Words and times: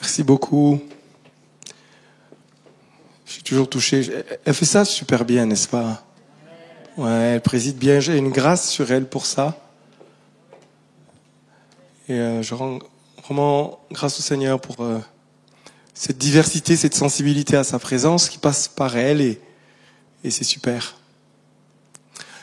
Merci 0.00 0.22
beaucoup. 0.22 0.80
Je 3.24 3.32
suis 3.32 3.42
toujours 3.42 3.68
touché. 3.68 4.08
Elle 4.44 4.54
fait 4.54 4.64
ça 4.64 4.84
super 4.84 5.24
bien, 5.24 5.46
n'est-ce 5.46 5.68
pas? 5.68 6.04
Ouais, 6.96 7.10
elle 7.10 7.40
préside 7.40 7.76
bien. 7.76 7.98
J'ai 8.00 8.16
une 8.16 8.30
grâce 8.30 8.68
sur 8.70 8.90
elle 8.92 9.08
pour 9.08 9.26
ça. 9.26 9.58
Et 12.08 12.14
euh, 12.14 12.42
je 12.42 12.54
rends 12.54 12.78
vraiment 13.24 13.80
grâce 13.90 14.18
au 14.18 14.22
Seigneur 14.22 14.60
pour 14.60 14.84
euh, 14.84 14.98
cette 15.92 16.18
diversité, 16.18 16.76
cette 16.76 16.94
sensibilité 16.94 17.56
à 17.56 17.64
sa 17.64 17.78
présence 17.78 18.28
qui 18.28 18.38
passe 18.38 18.68
par 18.68 18.96
elle 18.96 19.20
et, 19.20 19.40
et 20.22 20.30
c'est 20.30 20.44
super. 20.44 20.96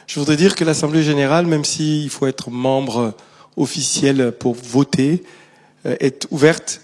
Je 0.08 0.20
voudrais 0.20 0.36
dire 0.36 0.56
que 0.56 0.66
l'Assemblée 0.66 1.04
générale, 1.04 1.46
même 1.46 1.64
s'il 1.64 2.10
faut 2.10 2.28
être 2.28 2.50
membre 2.50 3.16
officiel 3.56 4.34
pour 4.34 4.56
voter, 4.56 5.24
euh, 5.86 5.96
est 6.00 6.28
ouverte 6.32 6.82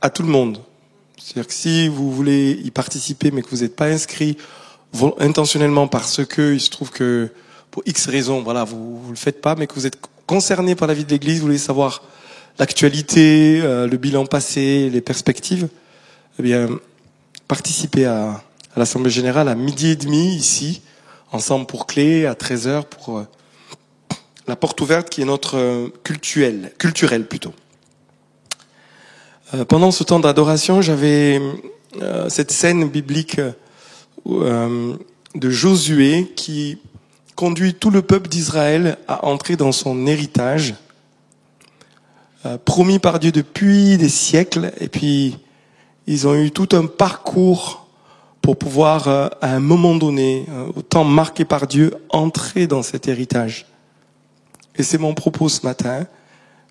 à 0.00 0.10
tout 0.10 0.22
le 0.22 0.28
monde. 0.28 0.60
C'est-à-dire 1.18 1.46
que 1.46 1.54
si 1.54 1.88
vous 1.88 2.10
voulez 2.12 2.60
y 2.64 2.70
participer 2.70 3.30
mais 3.30 3.42
que 3.42 3.50
vous 3.50 3.62
n'êtes 3.62 3.76
pas 3.76 3.86
inscrit 3.86 4.36
intentionnellement 5.18 5.86
parce 5.88 6.24
que 6.24 6.54
il 6.54 6.60
se 6.60 6.70
trouve 6.70 6.90
que 6.90 7.30
pour 7.70 7.82
X 7.86 8.06
raisons, 8.06 8.42
voilà, 8.42 8.64
vous, 8.64 9.00
vous 9.00 9.10
le 9.10 9.16
faites 9.16 9.40
pas, 9.40 9.54
mais 9.54 9.66
que 9.66 9.74
vous 9.74 9.86
êtes 9.86 9.98
concerné 10.26 10.74
par 10.74 10.88
la 10.88 10.94
vie 10.94 11.04
de 11.04 11.10
l'Église, 11.10 11.38
vous 11.38 11.46
voulez 11.46 11.58
savoir 11.58 12.02
l'actualité, 12.58 13.60
euh, 13.62 13.86
le 13.86 13.96
bilan 13.96 14.26
passé, 14.26 14.90
les 14.90 15.00
perspectives, 15.00 15.68
eh 16.38 16.42
bien, 16.42 16.68
participez 17.46 18.06
à, 18.06 18.42
à 18.74 18.78
l'Assemblée 18.78 19.10
Générale 19.10 19.48
à 19.48 19.54
midi 19.54 19.88
et 19.88 19.96
demi 19.96 20.34
ici, 20.34 20.82
ensemble 21.32 21.66
pour 21.66 21.86
clé, 21.86 22.26
à 22.26 22.34
13h 22.34 22.84
pour 22.84 23.18
euh, 23.18 23.24
la 24.46 24.56
porte 24.56 24.80
ouverte 24.80 25.08
qui 25.10 25.22
est 25.22 25.24
notre 25.24 25.56
euh, 25.56 25.88
culturel, 26.04 26.72
culturel 26.78 27.26
plutôt. 27.26 27.52
Euh, 29.52 29.64
pendant 29.64 29.90
ce 29.90 30.04
temps 30.04 30.20
d'adoration, 30.20 30.80
j'avais 30.80 31.40
euh, 32.00 32.28
cette 32.28 32.52
scène 32.52 32.88
biblique 32.88 33.40
euh, 34.28 34.96
de 35.34 35.50
Josué 35.50 36.32
qui 36.36 36.78
conduit 37.34 37.74
tout 37.74 37.90
le 37.90 38.02
peuple 38.02 38.28
d'Israël 38.28 38.96
à 39.08 39.24
entrer 39.24 39.56
dans 39.56 39.72
son 39.72 40.06
héritage, 40.06 40.74
promis 42.64 42.98
par 42.98 43.18
Dieu 43.18 43.32
depuis 43.32 43.96
des 43.96 44.08
siècles, 44.10 44.72
et 44.78 44.88
puis 44.88 45.38
ils 46.06 46.26
ont 46.26 46.34
eu 46.34 46.50
tout 46.50 46.68
un 46.72 46.84
parcours 46.84 47.86
pour 48.42 48.58
pouvoir, 48.58 49.08
à 49.08 49.54
un 49.54 49.60
moment 49.60 49.94
donné, 49.94 50.44
au 50.76 50.82
temps 50.82 51.04
marqué 51.04 51.46
par 51.46 51.66
Dieu, 51.66 51.94
entrer 52.10 52.66
dans 52.66 52.82
cet 52.82 53.08
héritage. 53.08 53.66
Et 54.76 54.82
c'est 54.82 54.98
mon 54.98 55.14
propos 55.14 55.48
ce 55.48 55.64
matin, 55.64 56.06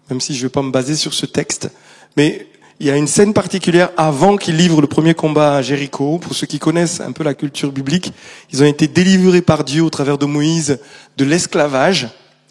même 0.09 0.22
si 0.22 0.36
je 0.36 0.40
ne 0.40 0.44
vais 0.44 0.52
pas 0.52 0.62
me 0.62 0.72
baser 0.72 0.96
sur 0.96 1.16
ce 1.16 1.25
texte, 1.25 1.72
mais 2.16 2.48
il 2.80 2.88
y 2.88 2.89
a 2.89 2.95
une 2.95 3.08
scène 3.08 3.33
particulière 3.33 3.89
avant 3.97 4.38
qu'ils 4.38 4.55
livrent 4.55 4.80
le 4.80 4.88
premier 4.88 5.13
combat 5.13 5.55
à 5.55 5.61
Jéricho. 5.61 6.17
Pour 6.17 6.33
ceux 6.33 6.47
qui 6.47 6.59
connaissent 6.59 7.02
un 7.02 7.11
peu 7.11 7.23
la 7.23 7.33
culture 7.33 7.73
biblique, 7.73 8.13
ils 8.53 8.63
ont 8.63 8.66
été 8.66 8.88
délivrés 8.88 9.41
par 9.41 9.66
Dieu 9.66 9.83
au 9.83 9.89
travers 9.89 10.17
de 10.17 10.25
Moïse 10.25 10.80
de 11.17 11.25
l'esclavage. 11.25 12.07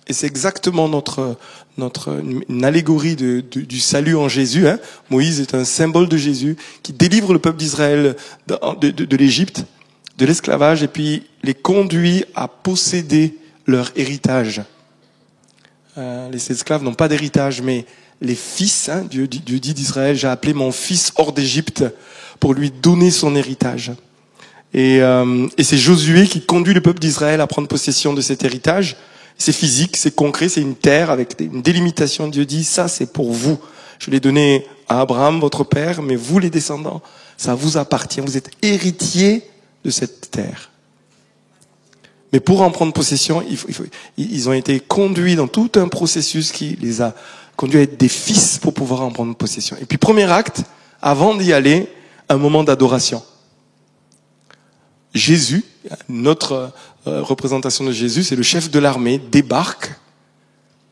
Et 0.06 0.12
c'est 0.12 0.26
exactement 0.26 0.88
notre, 0.88 1.36
notre, 1.78 2.20
une 2.48 2.64
allégorie 2.64 3.16
du 3.16 3.80
salut 3.80 4.16
en 4.16 4.28
Jésus. 4.28 4.68
Hein. 4.68 4.78
Moïse 5.10 5.40
est 5.40 5.54
un 5.54 5.64
symbole 5.64 6.08
de 6.08 6.16
Jésus 6.18 6.56
qui 6.82 6.92
délivre 6.92 7.32
le 7.32 7.38
peuple 7.38 7.58
d'Israël 7.58 8.14
de, 8.46 8.90
de, 8.90 9.04
de 9.04 9.16
l'Égypte, 9.16 9.64
de 10.18 10.26
l'esclavage, 10.26 10.82
et 10.82 10.88
puis 10.88 11.24
les 11.42 11.54
conduit 11.54 12.24
à 12.34 12.48
posséder 12.48 13.34
leur 13.66 13.92
héritage. 13.96 14.62
Euh, 15.96 16.30
les 16.30 16.52
esclaves 16.52 16.82
n'ont 16.82 16.94
pas 16.94 17.08
d'héritage, 17.08 17.60
mais 17.60 17.84
les 18.20 18.34
fils, 18.34 18.88
hein, 18.88 19.04
Dieu, 19.08 19.26
Dieu 19.26 19.60
dit 19.60 19.74
d'Israël, 19.74 20.16
j'ai 20.16 20.26
appelé 20.26 20.52
mon 20.52 20.72
fils 20.72 21.12
hors 21.16 21.32
d'Égypte 21.32 21.84
pour 22.40 22.54
lui 22.54 22.70
donner 22.70 23.10
son 23.10 23.36
héritage. 23.36 23.92
Et, 24.74 25.00
euh, 25.00 25.46
et 25.56 25.64
c'est 25.64 25.78
Josué 25.78 26.26
qui 26.26 26.40
conduit 26.40 26.74
le 26.74 26.80
peuple 26.80 26.98
d'Israël 26.98 27.40
à 27.40 27.46
prendre 27.46 27.68
possession 27.68 28.12
de 28.12 28.20
cet 28.20 28.44
héritage. 28.44 28.96
C'est 29.38 29.52
physique, 29.52 29.96
c'est 29.96 30.14
concret, 30.14 30.48
c'est 30.48 30.60
une 30.60 30.74
terre 30.74 31.10
avec 31.10 31.36
une 31.40 31.62
délimitation. 31.62 32.28
Dieu 32.28 32.44
dit, 32.44 32.64
ça 32.64 32.88
c'est 32.88 33.12
pour 33.12 33.32
vous. 33.32 33.58
Je 33.98 34.10
l'ai 34.10 34.20
donné 34.20 34.66
à 34.88 35.00
Abraham, 35.00 35.38
votre 35.40 35.64
père, 35.64 36.02
mais 36.02 36.16
vous 36.16 36.38
les 36.38 36.50
descendants, 36.50 37.02
ça 37.36 37.54
vous 37.54 37.76
appartient. 37.76 38.20
Vous 38.20 38.36
êtes 38.36 38.50
héritiers 38.62 39.42
de 39.84 39.90
cette 39.90 40.30
terre. 40.30 40.70
Mais 42.32 42.40
pour 42.40 42.60
en 42.62 42.70
prendre 42.70 42.92
possession, 42.92 43.42
ils 44.18 44.48
ont 44.48 44.52
été 44.52 44.80
conduits 44.80 45.36
dans 45.36 45.46
tout 45.46 45.70
un 45.76 45.88
processus 45.88 46.52
qui 46.52 46.76
les 46.80 47.00
a 47.00 47.14
conduits 47.58 47.80
à 47.80 47.82
être 47.82 47.98
des 47.98 48.08
fils 48.08 48.56
pour 48.58 48.72
pouvoir 48.72 49.00
en 49.02 49.10
prendre 49.10 49.34
possession. 49.34 49.76
Et 49.80 49.84
puis 49.84 49.98
premier 49.98 50.30
acte, 50.30 50.62
avant 51.02 51.34
d'y 51.34 51.52
aller, 51.52 51.88
un 52.28 52.36
moment 52.36 52.62
d'adoration. 52.62 53.20
Jésus, 55.12 55.64
notre 56.08 56.72
euh, 57.08 57.20
représentation 57.20 57.84
de 57.84 57.90
Jésus, 57.90 58.22
c'est 58.22 58.36
le 58.36 58.44
chef 58.44 58.70
de 58.70 58.78
l'armée, 58.78 59.18
débarque, 59.18 59.92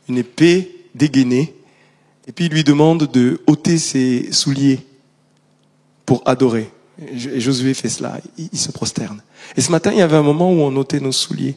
une 0.09 0.19
épée 0.19 0.89
dégainée, 0.97 1.55
et 2.27 2.33
puis 2.33 2.47
il 2.47 2.53
lui 2.53 2.65
demande 2.65 3.05
de 3.13 3.41
ôter 3.47 3.79
ses 3.79 4.33
souliers 4.33 4.85
pour 6.05 6.23
adorer. 6.27 6.69
Et 6.99 7.41
Josué 7.41 7.75
fait 7.75 7.91
cela, 7.91 8.19
il, 8.39 8.59
se 8.59 8.73
prosterne. 8.73 9.23
Et 9.57 9.61
ce 9.61 9.71
matin, 9.71 9.93
il 9.93 9.99
y 9.99 10.03
avait 10.03 10.17
un 10.17 10.23
moment 10.23 10.51
où 10.51 10.63
on 10.63 10.75
ôtait 10.75 10.99
nos 10.99 11.13
souliers. 11.13 11.57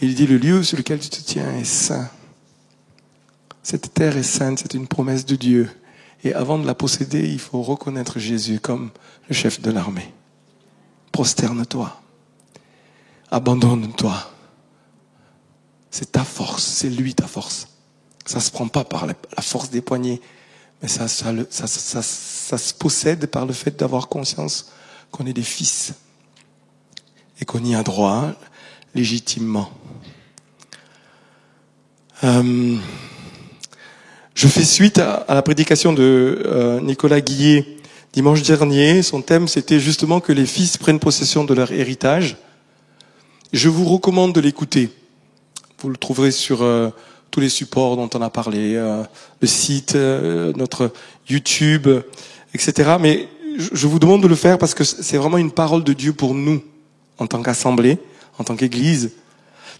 Il 0.00 0.16
dit, 0.16 0.26
le 0.26 0.38
lieu 0.38 0.64
sur 0.64 0.78
lequel 0.78 0.98
tu 0.98 1.10
te 1.10 1.20
tiens 1.20 1.54
est 1.60 1.64
saint. 1.64 2.10
Cette 3.70 3.92
terre 3.92 4.16
est 4.16 4.22
sainte, 4.22 4.60
c'est 4.60 4.72
une 4.72 4.86
promesse 4.86 5.26
de 5.26 5.36
Dieu. 5.36 5.70
Et 6.24 6.32
avant 6.32 6.58
de 6.58 6.66
la 6.66 6.74
posséder, 6.74 7.28
il 7.28 7.38
faut 7.38 7.60
reconnaître 7.60 8.18
Jésus 8.18 8.60
comme 8.60 8.90
le 9.28 9.34
chef 9.34 9.60
de 9.60 9.70
l'armée. 9.70 10.10
Prosterne-toi. 11.12 12.00
Abandonne-toi. 13.30 14.32
C'est 15.90 16.12
ta 16.12 16.24
force, 16.24 16.64
c'est 16.64 16.88
lui 16.88 17.14
ta 17.14 17.26
force. 17.26 17.68
Ça 18.24 18.40
se 18.40 18.50
prend 18.50 18.68
pas 18.68 18.84
par 18.84 19.04
la 19.04 19.14
force 19.42 19.68
des 19.68 19.82
poignets, 19.82 20.22
mais 20.80 20.88
ça 20.88 21.06
se 21.06 22.72
possède 22.72 23.26
par 23.26 23.44
le 23.44 23.52
fait 23.52 23.78
d'avoir 23.78 24.08
conscience 24.08 24.72
qu'on 25.10 25.26
est 25.26 25.34
des 25.34 25.42
fils 25.42 25.92
et 27.38 27.44
qu'on 27.44 27.62
y 27.62 27.74
a 27.74 27.82
droit 27.82 28.32
légitimement. 28.94 29.70
Euh, 32.24 32.78
je 34.38 34.46
fais 34.46 34.62
suite 34.62 34.98
à, 34.98 35.24
la 35.28 35.42
prédication 35.42 35.92
de 35.92 36.42
euh, 36.46 36.80
Nicolas 36.80 37.20
Guillet 37.20 37.66
dimanche 38.12 38.40
dernier. 38.42 39.02
Son 39.02 39.20
thème, 39.20 39.48
c'était 39.48 39.80
justement 39.80 40.20
que 40.20 40.30
les 40.30 40.46
fils 40.46 40.76
prennent 40.76 41.00
possession 41.00 41.42
de 41.42 41.52
leur 41.54 41.72
héritage. 41.72 42.36
Je 43.52 43.68
vous 43.68 43.84
recommande 43.84 44.32
de 44.32 44.40
l'écouter. 44.40 44.90
Vous 45.80 45.88
le 45.88 45.96
trouverez 45.96 46.30
sur 46.30 46.62
euh, 46.62 46.90
tous 47.32 47.40
les 47.40 47.48
supports 47.48 47.96
dont 47.96 48.08
on 48.14 48.22
a 48.22 48.30
parlé, 48.30 48.76
euh, 48.76 49.02
le 49.40 49.48
site, 49.48 49.96
notre 49.96 50.92
YouTube, 51.28 51.88
etc. 52.54 52.92
Mais 53.00 53.26
je 53.58 53.88
vous 53.88 53.98
demande 53.98 54.22
de 54.22 54.28
le 54.28 54.36
faire 54.36 54.56
parce 54.56 54.72
que 54.72 54.84
c'est 54.84 55.16
vraiment 55.16 55.38
une 55.38 55.50
parole 55.50 55.82
de 55.82 55.92
Dieu 55.92 56.12
pour 56.12 56.34
nous, 56.34 56.62
en 57.18 57.26
tant 57.26 57.42
qu'assemblée, 57.42 57.98
en 58.38 58.44
tant 58.44 58.54
qu'église. 58.54 59.10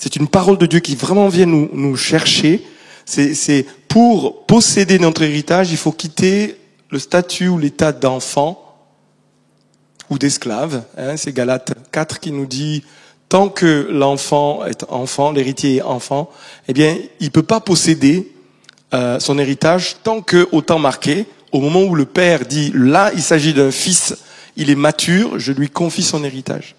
C'est 0.01 0.17
une 0.17 0.27
parole 0.27 0.59
de 0.59 0.67
Dieu 0.67 0.81
qui 0.81 0.97
vraiment 0.97 1.29
vient 1.29 1.47
nous 1.47 1.97
chercher. 1.97 2.65
C'est 3.09 3.65
pour 3.89 4.45
posséder 4.45 4.99
notre 4.99 5.23
héritage, 5.23 5.71
il 5.71 5.79
faut 5.79 5.93
quitter 5.93 6.61
le 6.91 6.99
statut 6.99 7.49
ou 7.49 7.57
l'état 7.57 7.93
d'enfant 7.93 8.63
ou 10.11 10.19
d'esclave. 10.19 10.83
Hein, 10.99 11.17
c'est 11.17 11.33
Galate 11.33 11.73
4 11.91 12.21
qui 12.21 12.33
nous 12.33 12.45
dit 12.45 12.85
tant 13.31 13.49
que 13.49 13.89
l'enfant 13.91 14.67
est 14.67 14.85
enfant, 14.91 15.33
l'héritier 15.33 15.77
est 15.77 15.83
enfant, 15.83 16.31
eh 16.69 16.75
bien, 16.75 16.99
il 17.19 17.31
peut 17.31 17.43
pas 17.43 17.61
posséder 17.61 18.31
euh, 18.93 19.19
son 19.21 19.39
héritage 19.39 19.97
tant 20.03 20.21
que, 20.21 20.47
au 20.53 20.61
temps 20.61 20.79
marqué, 20.79 21.25
au 21.51 21.61
moment 21.61 21.85
où 21.85 21.95
le 21.95 22.05
père 22.05 22.45
dit 22.45 22.73
là, 22.75 23.11
il 23.15 23.23
s'agit 23.23 23.55
d'un 23.55 23.71
fils, 23.71 24.17
il 24.57 24.69
est 24.69 24.75
mature, 24.75 25.39
je 25.39 25.53
lui 25.53 25.71
confie 25.71 26.03
son 26.03 26.25
héritage. 26.25 26.75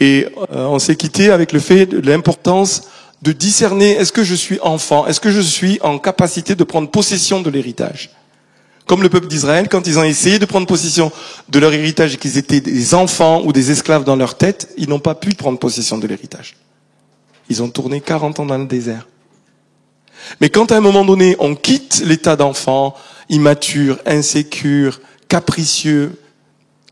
Et 0.00 0.26
euh, 0.52 0.66
on 0.66 0.78
s'est 0.78 0.96
quitté 0.96 1.30
avec 1.30 1.52
le 1.52 1.60
fait 1.60 1.86
de 1.86 1.98
l'importance 1.98 2.82
de 3.22 3.32
discerner 3.32 3.92
est-ce 3.92 4.12
que 4.12 4.24
je 4.24 4.34
suis 4.34 4.60
enfant, 4.60 5.06
est-ce 5.06 5.20
que 5.20 5.30
je 5.30 5.40
suis 5.40 5.78
en 5.82 5.98
capacité 5.98 6.54
de 6.54 6.64
prendre 6.64 6.90
possession 6.90 7.40
de 7.40 7.50
l'héritage? 7.50 8.10
Comme 8.86 9.02
le 9.02 9.10
peuple 9.10 9.26
d'Israël, 9.26 9.68
quand 9.68 9.86
ils 9.86 9.98
ont 9.98 10.04
essayé 10.04 10.38
de 10.38 10.46
prendre 10.46 10.66
possession 10.66 11.12
de 11.48 11.58
leur 11.58 11.72
héritage 11.72 12.14
et 12.14 12.16
qu'ils 12.16 12.38
étaient 12.38 12.60
des 12.60 12.94
enfants 12.94 13.42
ou 13.44 13.52
des 13.52 13.70
esclaves 13.70 14.04
dans 14.04 14.16
leur 14.16 14.36
tête, 14.36 14.72
ils 14.78 14.88
n'ont 14.88 14.98
pas 14.98 15.14
pu 15.14 15.34
prendre 15.34 15.58
possession 15.58 15.98
de 15.98 16.06
l'héritage. 16.06 16.56
Ils 17.50 17.62
ont 17.62 17.68
tourné 17.68 18.00
40 18.00 18.40
ans 18.40 18.46
dans 18.46 18.56
le 18.56 18.66
désert. 18.66 19.06
Mais 20.40 20.48
quand 20.48 20.72
à 20.72 20.76
un 20.76 20.80
moment 20.80 21.04
donné, 21.04 21.36
on 21.38 21.54
quitte 21.54 22.02
l'état 22.04 22.36
d'enfant, 22.36 22.94
immature, 23.28 23.98
insécure, 24.06 25.00
capricieux, 25.28 26.18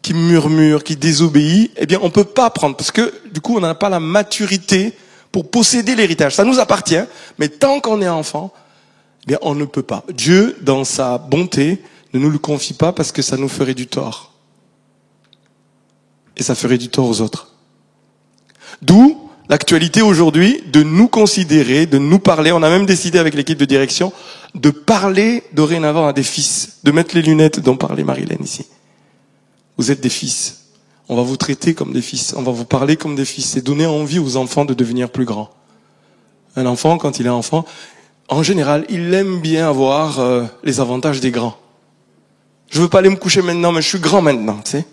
qui 0.02 0.14
murmure, 0.14 0.84
qui 0.84 0.96
désobéit, 0.96 1.72
eh 1.76 1.86
bien, 1.86 1.98
on 2.00 2.10
peut 2.10 2.24
pas 2.24 2.48
prendre, 2.50 2.76
parce 2.76 2.92
que, 2.92 3.12
du 3.32 3.40
coup, 3.40 3.56
on 3.56 3.60
n'a 3.60 3.74
pas 3.74 3.88
la 3.88 3.98
maturité 3.98 4.92
pour 5.36 5.50
posséder 5.50 5.94
l'héritage. 5.94 6.34
Ça 6.34 6.44
nous 6.44 6.60
appartient, 6.60 7.04
mais 7.38 7.50
tant 7.50 7.80
qu'on 7.80 8.00
est 8.00 8.08
enfant, 8.08 8.54
bien 9.26 9.36
on 9.42 9.54
ne 9.54 9.66
peut 9.66 9.82
pas. 9.82 10.02
Dieu, 10.14 10.56
dans 10.62 10.82
sa 10.82 11.18
bonté, 11.18 11.82
ne 12.14 12.18
nous 12.18 12.30
le 12.30 12.38
confie 12.38 12.72
pas 12.72 12.94
parce 12.94 13.12
que 13.12 13.20
ça 13.20 13.36
nous 13.36 13.50
ferait 13.50 13.74
du 13.74 13.86
tort. 13.86 14.32
Et 16.38 16.42
ça 16.42 16.54
ferait 16.54 16.78
du 16.78 16.88
tort 16.88 17.06
aux 17.06 17.20
autres. 17.20 17.52
D'où 18.80 19.28
l'actualité 19.50 20.00
aujourd'hui 20.00 20.62
de 20.72 20.82
nous 20.82 21.06
considérer, 21.06 21.84
de 21.84 21.98
nous 21.98 22.18
parler. 22.18 22.50
On 22.50 22.62
a 22.62 22.70
même 22.70 22.86
décidé 22.86 23.18
avec 23.18 23.34
l'équipe 23.34 23.58
de 23.58 23.66
direction 23.66 24.14
de 24.54 24.70
parler 24.70 25.42
dorénavant 25.52 26.06
à 26.06 26.14
des 26.14 26.22
fils, 26.22 26.78
de 26.82 26.92
mettre 26.92 27.14
les 27.14 27.20
lunettes 27.20 27.60
dont 27.60 27.76
parlait 27.76 28.04
Marilyn 28.04 28.42
ici. 28.42 28.64
Vous 29.76 29.90
êtes 29.90 30.00
des 30.00 30.08
fils. 30.08 30.65
On 31.08 31.16
va 31.16 31.22
vous 31.22 31.36
traiter 31.36 31.74
comme 31.74 31.92
des 31.92 32.02
fils. 32.02 32.34
On 32.36 32.42
va 32.42 32.52
vous 32.52 32.64
parler 32.64 32.96
comme 32.96 33.14
des 33.14 33.24
fils 33.24 33.56
et 33.56 33.62
donner 33.62 33.86
envie 33.86 34.18
aux 34.18 34.36
enfants 34.36 34.64
de 34.64 34.74
devenir 34.74 35.10
plus 35.10 35.24
grands. 35.24 35.50
Un 36.56 36.66
enfant, 36.66 36.98
quand 36.98 37.20
il 37.20 37.26
est 37.26 37.30
enfant, 37.30 37.64
en 38.28 38.42
général, 38.42 38.84
il 38.88 39.12
aime 39.14 39.40
bien 39.40 39.68
avoir 39.68 40.18
euh, 40.18 40.44
les 40.64 40.80
avantages 40.80 41.20
des 41.20 41.30
grands. 41.30 41.56
Je 42.70 42.80
veux 42.80 42.88
pas 42.88 42.98
aller 42.98 43.10
me 43.10 43.16
coucher 43.16 43.42
maintenant, 43.42 43.70
mais 43.70 43.82
je 43.82 43.88
suis 43.88 44.00
grand 44.00 44.20
maintenant, 44.20 44.58
tu 44.64 44.72
sais. 44.72 44.84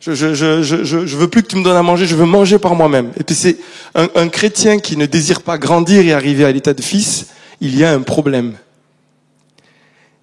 Je, 0.00 0.14
je, 0.14 1.16
veux 1.16 1.28
plus 1.28 1.42
que 1.42 1.48
tu 1.48 1.56
me 1.56 1.64
donnes 1.64 1.78
à 1.78 1.82
manger, 1.82 2.04
je 2.04 2.14
veux 2.14 2.26
manger 2.26 2.58
par 2.58 2.74
moi-même. 2.74 3.12
Et 3.18 3.24
puis 3.24 3.34
c'est 3.34 3.56
un, 3.94 4.06
un 4.16 4.28
chrétien 4.28 4.78
qui 4.78 4.98
ne 4.98 5.06
désire 5.06 5.40
pas 5.40 5.56
grandir 5.56 6.04
et 6.04 6.12
arriver 6.12 6.44
à 6.44 6.52
l'état 6.52 6.74
de 6.74 6.82
fils, 6.82 7.28
il 7.62 7.74
y 7.74 7.84
a 7.84 7.92
un 7.92 8.02
problème. 8.02 8.52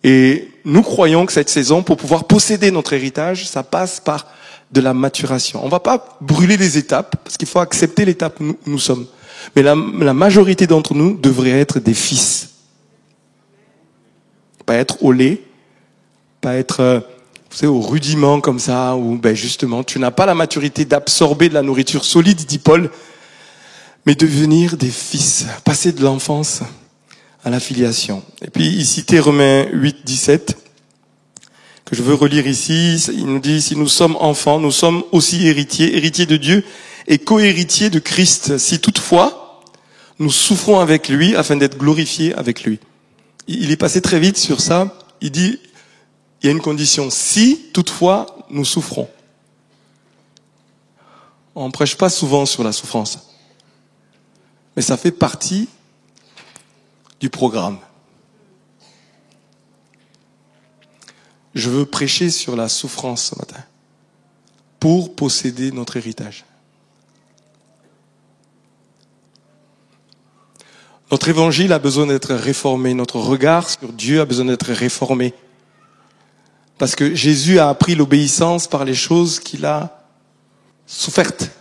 Et 0.04 0.50
nous 0.65 0.83
croyons 0.83 1.25
que 1.25 1.33
cette 1.33 1.50
saison, 1.50 1.81
pour 1.81 1.97
pouvoir 1.97 2.25
posséder 2.25 2.69
notre 2.69 2.94
héritage, 2.94 3.47
ça 3.47 3.63
passe 3.63 4.00
par 4.00 4.27
de 4.71 4.81
la 4.81 4.94
maturation. 4.94 5.63
On 5.63 5.69
va 5.69 5.79
pas 5.79 6.18
brûler 6.21 6.57
les 6.57 6.77
étapes, 6.77 7.15
parce 7.23 7.38
qu'il 7.38 7.47
faut 7.47 7.59
accepter 7.59 8.06
l'étape 8.06 8.39
où 8.39 8.56
nous 8.65 8.79
sommes. 8.79 9.06
Mais 9.56 9.62
la, 9.63 9.75
la 10.00 10.13
majorité 10.13 10.68
d'entre 10.68 10.94
nous 10.94 11.18
devrait 11.18 11.59
être 11.59 11.79
des 11.79 11.94
fils. 11.94 12.50
Pas 14.65 14.75
être 14.75 15.03
au 15.03 15.12
lait, 15.12 15.41
pas 16.39 16.56
être 16.56 16.79
euh, 16.79 17.00
vous 17.51 17.57
savez, 17.57 17.68
au 17.68 17.81
rudiment 17.81 18.39
comme 18.39 18.59
ça, 18.59 18.95
où 18.95 19.18
ben 19.18 19.35
justement 19.35 19.83
tu 19.83 20.00
n'as 20.00 20.12
pas 20.12 20.25
la 20.25 20.35
maturité 20.35 20.85
d'absorber 20.85 21.50
de 21.50 21.53
la 21.53 21.62
nourriture 21.62 22.06
solide, 22.06 22.45
dit 22.45 22.59
Paul, 22.59 22.89
mais 24.06 24.15
devenir 24.15 24.77
des 24.77 24.89
fils, 24.89 25.45
passer 25.65 25.91
de 25.91 26.01
l'enfance 26.01 26.62
à 27.44 27.50
la 27.50 27.59
filiation. 27.59 28.23
Et 28.41 28.50
puis 28.50 28.68
il 28.68 28.85
citait 28.85 29.19
Romains 29.19 29.65
8, 29.73 29.97
17, 30.06 30.57
je 31.92 32.04
veux 32.04 32.14
relire 32.14 32.48
ici. 32.48 32.96
Il 33.14 33.26
nous 33.26 33.40
dit, 33.40 33.62
si 33.62 33.76
nous 33.76 33.88
sommes 33.88 34.16
enfants, 34.20 34.60
nous 34.60 34.72
sommes 34.72 35.04
aussi 35.12 35.46
héritiers, 35.46 35.96
héritiers 35.96 36.26
de 36.26 36.38
Dieu 36.38 36.64
et 37.08 37.20
co-héritiers 37.20 37.90
de 37.90 38.00
Christ, 38.00 38.58
si 38.58 38.80
toutefois 38.80 39.62
nous 40.20 40.32
souffrons 40.32 40.80
avec 40.80 41.10
lui 41.10 41.36
afin 41.36 41.58
d'être 41.58 41.78
glorifiés 41.78 42.34
avec 42.36 42.64
lui. 42.64 42.80
Il 43.48 43.72
est 43.72 43.78
passé 43.78 44.02
très 44.02 44.20
vite 44.20 44.38
sur 44.38 44.62
ça. 44.62 44.98
Il 45.20 45.32
dit, 45.32 45.60
il 46.42 46.46
y 46.46 46.50
a 46.50 46.52
une 46.52 46.62
condition. 46.62 47.10
Si, 47.10 47.70
toutefois, 47.74 48.46
nous 48.50 48.66
souffrons. 48.66 49.10
On 51.56 51.68
ne 51.68 51.72
prêche 51.72 51.98
pas 51.98 52.10
souvent 52.10 52.46
sur 52.46 52.64
la 52.64 52.72
souffrance. 52.72 53.20
Mais 54.76 54.82
ça 54.82 54.96
fait 54.96 55.12
partie 55.12 55.68
du 57.20 57.30
programme. 57.30 57.80
Je 61.53 61.69
veux 61.69 61.86
prêcher 61.86 62.30
sur 62.30 62.56
la 62.56 62.69
souffrance 62.69 63.25
ce 63.25 63.36
matin 63.38 63.63
pour 64.80 65.15
posséder 65.15 65.71
notre 65.71 65.98
héritage. 65.98 66.45
Notre 71.12 71.27
évangile 71.27 71.74
a 71.74 71.80
besoin 71.80 72.07
d'être 72.07 72.33
réformé, 72.33 72.94
notre 72.94 73.19
regard 73.19 73.69
sur 73.69 73.92
Dieu 73.92 74.21
a 74.21 74.25
besoin 74.25 74.45
d'être 74.45 74.71
réformé. 74.71 75.33
Parce 76.77 76.95
que 76.95 77.13
Jésus 77.13 77.59
a 77.59 77.69
appris 77.69 77.95
l'obéissance 77.95 78.68
par 78.68 78.86
les 78.86 78.95
choses 78.95 79.39
qu'il 79.39 79.65
a 79.65 80.07
souffertes. 80.88 81.51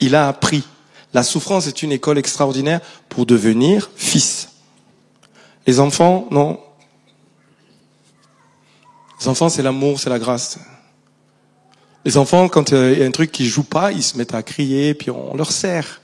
Il 0.00 0.14
a 0.14 0.28
appris. 0.28 0.62
La 1.12 1.22
souffrance 1.22 1.66
est 1.66 1.82
une 1.82 1.92
école 1.92 2.18
extraordinaire 2.18 2.80
pour 3.08 3.26
devenir 3.26 3.90
fils. 3.96 4.50
Les 5.66 5.80
enfants, 5.80 6.28
non. 6.30 6.60
Les 9.20 9.28
enfants, 9.28 9.48
c'est 9.48 9.62
l'amour, 9.62 9.98
c'est 10.00 10.10
la 10.10 10.18
grâce. 10.18 10.58
Les 12.04 12.16
enfants, 12.16 12.48
quand 12.48 12.70
il 12.70 12.98
y 12.98 13.02
a 13.02 13.06
un 13.06 13.10
truc 13.10 13.32
qui 13.32 13.46
joue 13.46 13.64
pas, 13.64 13.92
ils 13.92 14.02
se 14.02 14.16
mettent 14.16 14.34
à 14.34 14.42
crier, 14.42 14.94
puis 14.94 15.10
on 15.10 15.36
leur 15.36 15.50
sert. 15.50 16.00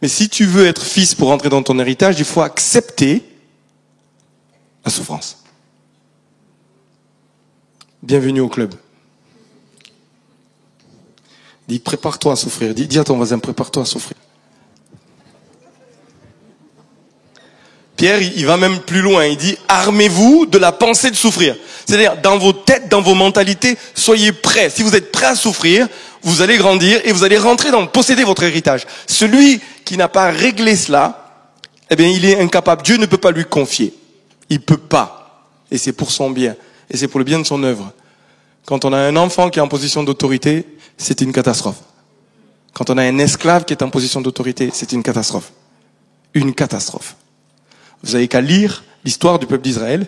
Mais 0.00 0.08
si 0.08 0.28
tu 0.28 0.46
veux 0.46 0.66
être 0.66 0.82
fils 0.82 1.14
pour 1.14 1.30
entrer 1.30 1.48
dans 1.48 1.62
ton 1.62 1.78
héritage, 1.78 2.18
il 2.18 2.24
faut 2.24 2.40
accepter 2.40 3.22
la 4.84 4.90
souffrance. 4.90 5.44
Bienvenue 8.02 8.40
au 8.40 8.48
club. 8.48 8.74
Dis, 11.68 11.78
prépare-toi 11.78 12.32
à 12.32 12.36
souffrir. 12.36 12.74
Dis 12.74 12.98
à 12.98 13.04
ton 13.04 13.16
voisin, 13.16 13.38
prépare-toi 13.38 13.84
à 13.84 13.86
souffrir. 13.86 14.16
Pierre, 18.02 18.20
il 18.20 18.46
va 18.46 18.56
même 18.56 18.80
plus 18.80 19.00
loin. 19.00 19.26
Il 19.26 19.36
dit, 19.36 19.56
armez-vous 19.68 20.46
de 20.46 20.58
la 20.58 20.72
pensée 20.72 21.08
de 21.08 21.14
souffrir. 21.14 21.54
C'est-à-dire, 21.86 22.16
dans 22.20 22.36
vos 22.36 22.52
têtes, 22.52 22.88
dans 22.88 23.00
vos 23.00 23.14
mentalités, 23.14 23.78
soyez 23.94 24.32
prêts. 24.32 24.70
Si 24.70 24.82
vous 24.82 24.96
êtes 24.96 25.12
prêts 25.12 25.26
à 25.26 25.36
souffrir, 25.36 25.86
vous 26.20 26.42
allez 26.42 26.56
grandir 26.56 27.00
et 27.04 27.12
vous 27.12 27.22
allez 27.22 27.38
rentrer 27.38 27.70
dans 27.70 27.86
posséder 27.86 28.24
votre 28.24 28.42
héritage. 28.42 28.88
Celui 29.06 29.60
qui 29.84 29.96
n'a 29.96 30.08
pas 30.08 30.32
réglé 30.32 30.74
cela, 30.74 31.46
eh 31.90 31.94
bien, 31.94 32.08
il 32.08 32.24
est 32.24 32.40
incapable. 32.40 32.82
Dieu 32.82 32.96
ne 32.96 33.06
peut 33.06 33.18
pas 33.18 33.30
lui 33.30 33.44
confier. 33.44 33.94
Il 34.48 34.62
peut 34.62 34.78
pas. 34.78 35.46
Et 35.70 35.78
c'est 35.78 35.92
pour 35.92 36.10
son 36.10 36.28
bien 36.28 36.56
et 36.90 36.96
c'est 36.96 37.06
pour 37.06 37.20
le 37.20 37.24
bien 37.24 37.38
de 37.38 37.46
son 37.46 37.62
œuvre. 37.62 37.92
Quand 38.66 38.84
on 38.84 38.92
a 38.92 38.98
un 38.98 39.14
enfant 39.14 39.48
qui 39.48 39.60
est 39.60 39.62
en 39.62 39.68
position 39.68 40.02
d'autorité, 40.02 40.66
c'est 40.96 41.20
une 41.20 41.32
catastrophe. 41.32 41.78
Quand 42.72 42.90
on 42.90 42.98
a 42.98 43.02
un 43.04 43.18
esclave 43.18 43.64
qui 43.64 43.74
est 43.74 43.82
en 43.84 43.90
position 43.90 44.20
d'autorité, 44.20 44.70
c'est 44.72 44.90
une 44.90 45.04
catastrophe. 45.04 45.52
Une 46.34 46.52
catastrophe. 46.52 47.14
Vous 48.02 48.14
avez 48.14 48.28
qu'à 48.28 48.40
lire 48.40 48.84
l'histoire 49.04 49.38
du 49.38 49.46
peuple 49.46 49.62
d'Israël. 49.62 50.06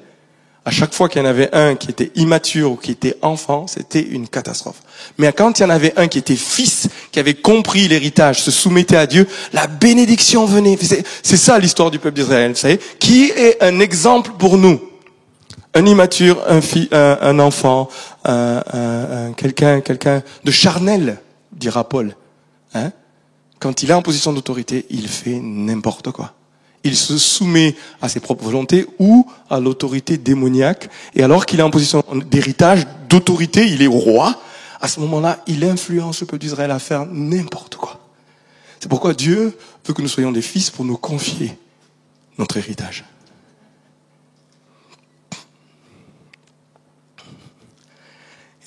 À 0.67 0.71
chaque 0.71 0.95
fois 0.95 1.11
qu'il 1.11 1.21
y 1.21 1.25
en 1.25 1.29
avait 1.29 1.55
un 1.55 1.75
qui 1.75 1.91
était 1.91 2.11
immature 2.15 2.73
ou 2.73 2.77
qui 2.77 2.91
était 2.91 3.17
enfant, 3.21 3.67
c'était 3.67 4.01
une 4.01 4.27
catastrophe. 4.29 4.83
Mais 5.19 5.31
quand 5.31 5.59
il 5.59 5.63
y 5.63 5.67
en 5.67 5.71
avait 5.71 5.93
un 5.99 6.09
qui 6.09 6.17
était 6.17 6.37
fils, 6.37 6.89
qui 7.13 7.21
avait 7.21 7.35
compris 7.35 7.87
l'héritage, 7.87 8.41
se 8.41 8.51
soumettait 8.51 8.97
à 8.97 9.07
Dieu, 9.07 9.29
la 9.53 9.67
bénédiction 9.67 10.47
venait. 10.47 10.79
C'est 11.23 11.37
ça 11.37 11.59
l'histoire 11.59 11.91
du 11.91 11.99
peuple 11.99 12.17
d'Israël, 12.17 12.53
vous 12.53 12.57
savez, 12.57 12.81
qui 12.99 13.25
est 13.25 13.63
un 13.63 13.79
exemple 13.79 14.33
pour 14.39 14.57
nous? 14.57 14.81
Un 15.75 15.85
immature, 15.85 16.43
un, 16.49 16.61
un, 17.21 17.39
enfant, 17.41 17.89
un, 18.25 19.33
quelqu'un, 19.37 19.83
quelqu'un 19.83 20.23
de 20.45 20.51
charnel, 20.51 21.19
dira 21.53 21.87
Paul. 21.87 22.17
Hein? 22.73 22.91
Quand 23.59 23.83
il 23.83 23.91
est 23.91 23.95
en 23.95 24.03
position 24.03 24.33
d'autorité, 24.33 24.87
il 24.89 25.09
fait 25.09 25.41
n'importe 25.43 26.11
quoi. 26.11 26.33
Il 26.85 26.97
se 26.97 27.19
soumet 27.19 27.75
à 28.01 28.09
ses 28.09 28.21
propres 28.21 28.45
volontés 28.45 28.87
ou 28.99 29.27
à 29.51 29.59
l'autorité 29.59 30.19
démoniaque. 30.19 30.91
Et 31.15 31.23
alors 31.23 31.47
qu'il 31.47 31.61
est 31.61 31.63
en 31.63 31.71
position 31.71 32.05
d'héritage, 32.31 32.87
d'autorité, 33.09 33.67
il 33.67 33.83
est 33.83 33.87
roi. 33.87 34.39
À 34.81 34.89
ce 34.89 35.01
moment-là, 35.01 35.43
il 35.47 35.65
influence 35.65 36.21
le 36.21 36.27
peuple 36.27 36.43
d'Israël 36.43 36.71
à 36.71 36.79
faire 36.79 37.07
n'importe 37.07 37.77
quoi. 37.77 38.01
C'est 38.81 38.89
pourquoi 38.89 39.15
Dieu 39.15 39.57
veut 39.87 39.95
que 39.95 40.03
nous 40.03 40.09
soyons 40.09 40.31
des 40.31 40.43
fils 40.43 40.71
pour 40.71 40.85
nous 40.85 40.99
confier 40.99 41.57
notre 42.37 42.59
héritage. 42.59 43.05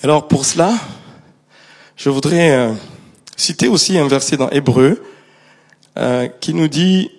Alors 0.04 0.28
pour 0.28 0.46
cela, 0.46 0.74
je 1.96 2.10
voudrais 2.10 2.52
euh, 2.52 2.74
citer 3.36 3.68
aussi 3.68 3.98
un 3.98 4.08
verset 4.08 4.38
dans 4.38 4.50
Hébreu 4.52 5.04
euh, 5.98 6.28
qui 6.28 6.54
nous 6.54 6.68
dit, 6.68 7.10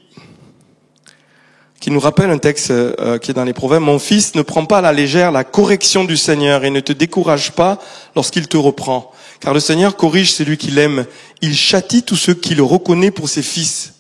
qui 1.89 1.95
nous 1.95 2.01
rappelle 2.01 2.29
un 2.29 2.37
texte 2.37 2.71
euh, 2.71 3.17
qui 3.17 3.31
est 3.31 3.35
dans 3.35 3.45
les 3.45 3.55
Proverbes, 3.55 3.83
Mon 3.83 3.99
fils, 3.99 4.35
ne 4.35 4.43
prends 4.43 4.67
pas 4.67 4.81
à 4.81 4.81
la 4.83 4.93
légère 4.93 5.33
la 5.33 5.43
correction 5.43 6.05
du 6.05 6.19
Seigneur 6.19 6.67
et 6.67 6.69
ne 6.69 6.81
te 6.81 6.93
décourage 6.93 7.53
pas 7.53 7.79
lorsqu'il 8.15 8.47
te 8.47 8.59
reprend. 8.59 9.11
Car 9.41 9.55
le 9.55 9.61
Seigneur 9.61 9.97
corrige 9.97 10.35
celui 10.35 10.59
qu'il 10.59 10.79
aime. 10.79 11.07
Il 11.41 11.57
châtie 11.57 12.03
tous 12.03 12.17
ceux 12.17 12.35
qui 12.35 12.55
le 12.55 12.63
reconnaissent 12.63 13.13
pour 13.13 13.31
ses 13.31 13.41
fils. 13.41 13.95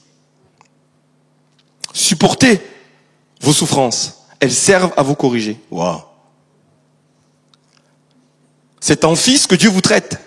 Supportez 1.94 2.60
vos 3.40 3.54
souffrances. 3.54 4.26
Elles 4.38 4.52
servent 4.52 4.92
à 4.98 5.02
vous 5.02 5.14
corriger. 5.14 5.56
Wow. 5.70 6.02
C'est 8.80 9.06
en 9.06 9.16
fils 9.16 9.46
que 9.46 9.54
Dieu 9.54 9.70
vous 9.70 9.80
traite. 9.80 10.20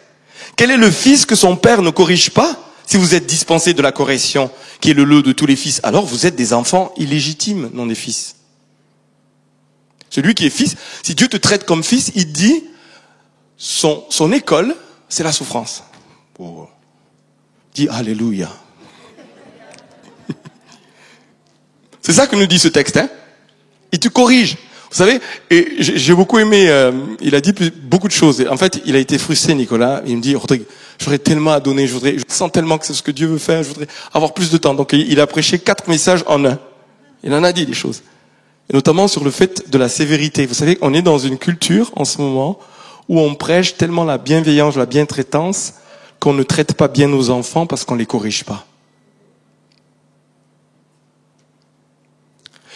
Quel 0.56 0.72
est 0.72 0.78
le 0.78 0.90
fils 0.90 1.28
que 1.28 1.36
son 1.36 1.56
père 1.56 1.84
ne 1.84 1.92
corrige 1.92 2.32
pas 2.32 2.58
si 2.92 2.98
vous 2.98 3.16
êtes 3.16 3.26
dispensé 3.26 3.74
de 3.74 3.82
la 3.82 3.94
correction, 3.94 4.52
qui 4.82 4.90
est 4.90 4.94
le 4.94 5.06
lot 5.06 5.22
de 5.22 5.32
tous 5.32 5.46
les 5.46 5.56
fils 5.56 5.80
Alors 5.84 6.06
vous 6.06 6.26
êtes 6.26 6.36
des 6.36 6.52
enfants 6.52 6.94
illégitimes, 6.98 7.70
non 7.74 7.86
des 7.86 7.96
fils. 7.96 8.36
Celui 10.10 10.36
qui 10.36 10.46
est 10.46 10.50
fils, 10.50 10.76
si 11.02 11.16
Dieu 11.16 11.30
te 11.30 11.38
traite 11.38 11.64
comme 11.66 11.86
fils, 11.86 12.12
il 12.16 12.34
dit, 12.34 12.66
son, 13.56 14.04
son 14.10 14.34
école, 14.34 14.76
c'est 15.08 15.24
la 15.24 15.32
souffrance. 15.32 15.86
Oh. 16.38 16.68
Dis 17.74 17.88
Alléluia. 17.88 18.52
c'est 22.02 22.12
ça 22.12 22.28
que 22.28 22.36
nous 22.36 22.46
dit 22.46 22.60
ce 22.60 22.68
texte. 22.68 22.98
Hein 22.98 23.10
Il 23.94 24.00
te 24.00 24.10
corrige. 24.10 24.58
Vous 24.92 24.98
savez, 24.98 25.22
et 25.50 25.76
j'ai 25.80 26.14
beaucoup 26.14 26.40
aimé, 26.40 26.68
euh, 26.68 26.92
il 27.22 27.34
a 27.36 27.40
dit 27.40 27.54
beaucoup 27.84 28.10
de 28.10 28.14
choses. 28.14 28.46
En 28.50 28.58
fait, 28.58 28.82
il 28.86 28.98
a 28.98 29.00
été 29.00 29.18
frustré, 29.18 29.56
Nicolas. 29.56 30.02
Il 30.06 30.18
me 30.18 30.22
dit, 30.22 30.36
j'aurais 31.02 31.20
tellement 31.20 31.52
à 31.52 31.60
donner, 31.60 31.88
je 31.88 31.98
je 31.98 32.24
sens 32.28 32.52
tellement 32.52 32.78
que 32.78 32.86
c'est 32.86 32.94
ce 32.94 33.04
que 33.04 33.12
Dieu 33.12 33.28
veut 33.28 33.38
faire, 33.38 33.64
je 33.64 33.70
voudrais 33.70 33.88
avoir 34.14 34.34
plus 34.34 34.52
de 34.52 34.58
temps. 34.58 34.74
Donc, 34.74 34.94
il 34.94 35.20
a 35.20 35.28
prêché 35.28 35.60
quatre 35.60 35.88
messages 35.88 36.24
en 36.28 36.46
un. 36.46 36.60
Il 37.24 37.34
en 37.34 37.44
a 37.44 37.52
dit 37.52 37.66
des 37.66 37.74
choses. 37.74 38.04
Notamment 38.72 39.08
sur 39.08 39.24
le 39.24 39.32
fait 39.32 39.70
de 39.70 39.78
la 39.78 39.90
sévérité. 39.90 40.46
Vous 40.46 40.54
savez, 40.54 40.78
on 40.82 40.94
est 40.94 41.02
dans 41.02 41.18
une 41.18 41.38
culture, 41.38 41.92
en 41.96 42.06
ce 42.06 42.22
moment, 42.22 42.60
où 43.10 43.20
on 43.20 43.36
prêche 43.36 43.76
tellement 43.76 44.06
la 44.06 44.18
bienveillance, 44.18 44.76
la 44.76 44.86
bientraitance, 44.86 45.74
qu'on 46.20 46.34
ne 46.34 46.44
traite 46.44 46.74
pas 46.74 46.88
bien 46.88 47.08
nos 47.08 47.32
enfants 47.32 47.66
parce 47.66 47.84
qu'on 47.84 47.96
les 47.96 48.06
corrige 48.06 48.44
pas. 48.44 48.66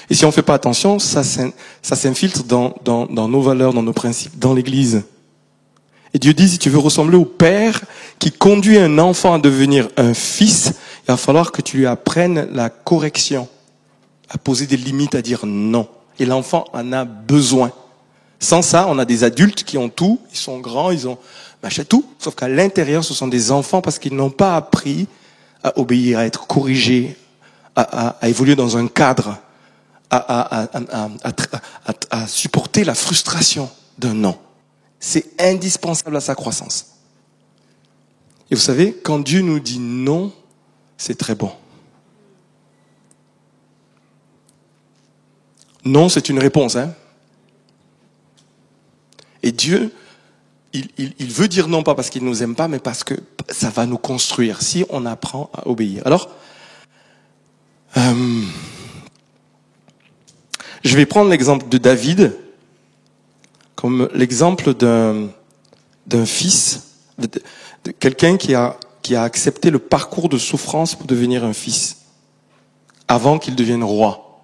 Et 0.10 0.13
si 0.13 0.25
on 0.25 0.29
ne 0.29 0.34
fait 0.34 0.44
pas 0.44 0.53
attention, 0.53 1.00
ça, 1.00 1.24
s'infiltre 1.82 2.44
dans, 2.44 2.75
dans, 2.84 3.05
dans 3.05 3.27
nos 3.27 3.41
valeurs, 3.41 3.74
dans 3.74 3.84
nos 3.84 3.94
principes, 3.94 4.38
dans 4.38 4.53
l'Église. 4.53 5.03
Et 6.15 6.17
Dieu 6.17 6.34
dit, 6.34 6.48
si 6.48 6.57
tu 6.60 6.69
veux 6.69 6.79
ressembler 6.79 7.17
au 7.17 7.25
Père 7.25 7.81
qui 8.19 8.31
conduit 8.31 8.77
un 8.77 9.00
enfant 9.00 9.34
à 9.34 9.38
devenir 9.38 9.89
un 9.98 10.13
fils, 10.13 10.72
il 11.03 11.07
va 11.12 11.17
falloir 11.17 11.51
que 11.51 11.62
tu 11.62 11.75
lui 11.75 11.88
apprennes 11.88 12.48
la 12.53 12.69
correction, 12.69 13.50
à 14.29 14.38
poser 14.38 14.65
des 14.65 14.77
limites, 14.77 15.13
à 15.13 15.22
dire 15.22 15.45
non. 15.45 15.89
Et 16.17 16.25
l'enfant 16.25 16.67
en 16.72 16.93
a 16.93 17.03
besoin. 17.03 17.74
Sans 18.39 18.62
ça, 18.62 18.86
on 18.88 18.98
a 18.98 19.03
des 19.03 19.25
adultes 19.25 19.65
qui 19.65 19.77
ont 19.77 19.89
tout, 19.89 20.22
ils 20.31 20.38
sont 20.38 20.60
grands, 20.60 20.91
ils 20.91 21.05
ont 21.05 21.17
machin 21.62 21.84
tout, 21.84 22.05
sauf 22.17 22.34
qu'à 22.34 22.48
l'intérieur, 22.48 23.03
ce 23.03 23.13
sont 23.13 23.27
des 23.27 23.51
enfants 23.51 23.81
parce 23.81 24.00
qu'ils 24.00 24.15
n'ont 24.15 24.29
pas 24.29 24.55
appris 24.55 25.10
à 25.65 25.77
obéir, 25.77 26.19
à 26.19 26.25
être 26.25 26.48
corrigés, 26.48 27.17
à, 27.75 28.15
évoluer 28.24 28.55
dans 28.55 28.77
un 28.77 28.88
cadre 28.88 29.38
à 30.10 30.69
supporter 32.25 32.86
la 32.86 32.95
frustration 32.95 33.69
d'un 34.00 34.13
non. 34.13 34.38
C'est 35.08 35.40
indispensable 35.40 36.18
à 36.18 36.20
sa 36.20 36.34
croissance. 36.34 36.96
Et 38.50 38.56
vous 38.56 38.62
savez, 38.62 38.92
quand 38.92 39.20
Dieu 39.20 39.42
nous 39.42 39.60
dit 39.60 39.78
non, 39.78 40.34
c'est 40.98 41.16
très 41.16 41.36
bon. 41.36 41.52
Non, 45.84 46.10
c'est 46.10 46.28
une 46.28 46.40
réponse. 46.40 46.76
Hein 46.76 46.96
Et 49.44 49.52
Dieu, 49.52 49.94
il, 50.74 51.32
veut 51.32 51.48
dire 51.50 51.68
non 51.68 51.84
pas 51.84 51.94
parce 51.94 52.10
qu'il 52.10 52.24
ne 52.24 52.28
nous 52.28 52.42
aime 52.42 52.56
pas, 52.56 52.68
mais 52.68 52.80
parce 52.80 53.04
que 53.04 53.14
ça 53.50 53.70
va 53.70 53.86
nous 53.86 54.00
construire 54.00 54.64
si 54.64 54.86
on 54.90 55.06
apprend 55.06 55.52
à 55.54 55.68
obéir. 55.68 56.02
Alors, 56.08 56.32
euh, 57.98 58.42
je 60.84 60.98
vais 60.98 61.06
prendre 61.06 61.30
l'exemple 61.30 61.70
de 61.70 61.78
David 61.78 62.36
comme 63.86 64.10
l'exemple 64.15 64.74
d'un, 64.74 66.25
fils, 66.25 66.96
de, 67.20 67.30
quelqu'un 68.00 68.36
qui 68.36 68.56
a, 68.56 68.77
qui 69.04 69.15
a 69.15 69.22
accepté 69.22 69.70
le 69.70 69.77
parcours 69.77 70.27
de 70.27 70.39
souffrance 70.39 70.96
pour 70.96 71.06
devenir 71.06 71.44
un 71.44 71.54
fils, 71.54 71.98
avant 73.08 73.38
qu'il 73.38 73.54
devienne 73.54 73.84
roi. 73.84 74.42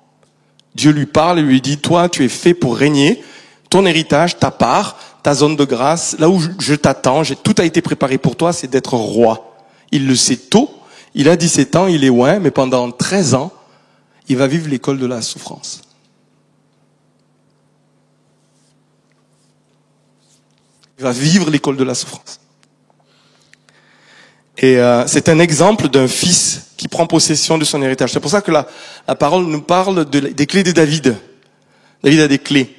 Dieu 0.75 0.91
lui 0.91 1.07
parle 1.07 1.39
et 1.39 1.41
lui 1.41 1.59
dit, 1.59 1.79
toi, 1.79 2.07
tu 2.07 2.23
es 2.23 2.29
fait 2.29 2.53
pour 2.53 2.77
régner, 2.77 3.23
ton 3.71 3.87
héritage, 3.87 4.37
ta 4.37 4.51
part, 4.51 4.97
ta 5.23 5.33
zone 5.33 5.55
de 5.55 5.65
grâce, 5.65 6.15
là 6.19 6.29
où 6.29 6.39
je 6.59 6.75
t'attends, 6.75 7.23
tout 7.43 7.55
a 7.57 7.65
été 7.65 7.81
préparé 7.81 8.19
pour 8.19 8.35
toi, 8.35 8.53
c'est 8.53 8.69
d'être 8.69 8.93
roi. 8.93 9.55
Il 9.91 10.05
le 10.05 10.15
sait 10.15 10.37
tôt, 10.37 10.69
il 11.15 11.29
a 11.29 11.35
17 11.35 11.75
ans, 11.77 11.87
il 11.87 12.03
est 12.03 12.09
loin, 12.09 12.37
mais 12.37 12.51
pendant 12.51 12.91
13 12.91 13.33
ans, 13.33 13.51
il 14.27 14.37
va 14.37 14.45
vivre 14.45 14.69
l'école 14.69 14.99
de 14.99 15.07
la 15.07 15.23
souffrance. 15.23 15.81
Il 21.01 21.03
va 21.03 21.13
vivre 21.13 21.49
l'école 21.49 21.77
de 21.77 21.83
la 21.83 21.95
souffrance. 21.95 22.39
Et 24.59 24.77
euh, 24.77 25.07
c'est 25.07 25.29
un 25.29 25.39
exemple 25.39 25.89
d'un 25.89 26.07
fils 26.07 26.73
qui 26.77 26.87
prend 26.87 27.07
possession 27.07 27.57
de 27.57 27.65
son 27.65 27.81
héritage. 27.81 28.11
C'est 28.11 28.19
pour 28.19 28.29
ça 28.29 28.41
que 28.41 28.51
la, 28.51 28.67
la 29.07 29.15
parole 29.15 29.45
nous 29.45 29.63
parle 29.63 30.07
de, 30.07 30.19
des 30.19 30.45
clés 30.45 30.61
de 30.61 30.71
David. 30.71 31.17
David 32.03 32.19
a 32.19 32.27
des 32.27 32.37
clés 32.37 32.75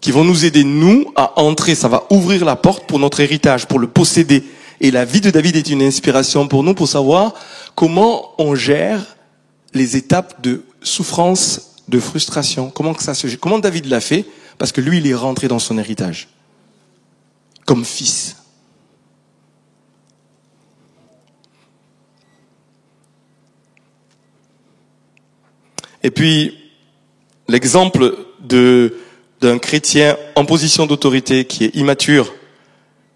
qui 0.00 0.10
vont 0.10 0.24
nous 0.24 0.46
aider, 0.46 0.64
nous, 0.64 1.12
à 1.16 1.38
entrer. 1.38 1.74
Ça 1.74 1.88
va 1.88 2.04
ouvrir 2.08 2.46
la 2.46 2.56
porte 2.56 2.86
pour 2.86 2.98
notre 2.98 3.20
héritage, 3.20 3.66
pour 3.66 3.78
le 3.78 3.88
posséder. 3.88 4.42
Et 4.80 4.90
la 4.90 5.04
vie 5.04 5.20
de 5.20 5.28
David 5.28 5.56
est 5.56 5.68
une 5.68 5.82
inspiration 5.82 6.48
pour 6.48 6.62
nous 6.62 6.72
pour 6.72 6.88
savoir 6.88 7.34
comment 7.74 8.30
on 8.38 8.54
gère 8.54 9.04
les 9.74 9.98
étapes 9.98 10.40
de 10.40 10.64
souffrance, 10.80 11.74
de 11.88 12.00
frustration. 12.00 12.70
Comment 12.70 12.94
que 12.94 13.02
ça 13.02 13.12
se 13.12 13.26
Comment 13.36 13.58
David 13.58 13.84
l'a 13.84 14.00
fait? 14.00 14.24
Parce 14.56 14.72
que 14.72 14.80
lui, 14.80 14.96
il 14.96 15.06
est 15.06 15.14
rentré 15.14 15.46
dans 15.46 15.58
son 15.58 15.76
héritage 15.76 16.28
comme 17.70 17.84
fils. 17.84 18.34
Et 26.02 26.10
puis, 26.10 26.58
l'exemple 27.46 28.16
d'un 28.40 29.58
chrétien 29.60 30.16
en 30.34 30.44
position 30.44 30.86
d'autorité 30.86 31.44
qui 31.44 31.64
est 31.64 31.76
immature, 31.76 32.34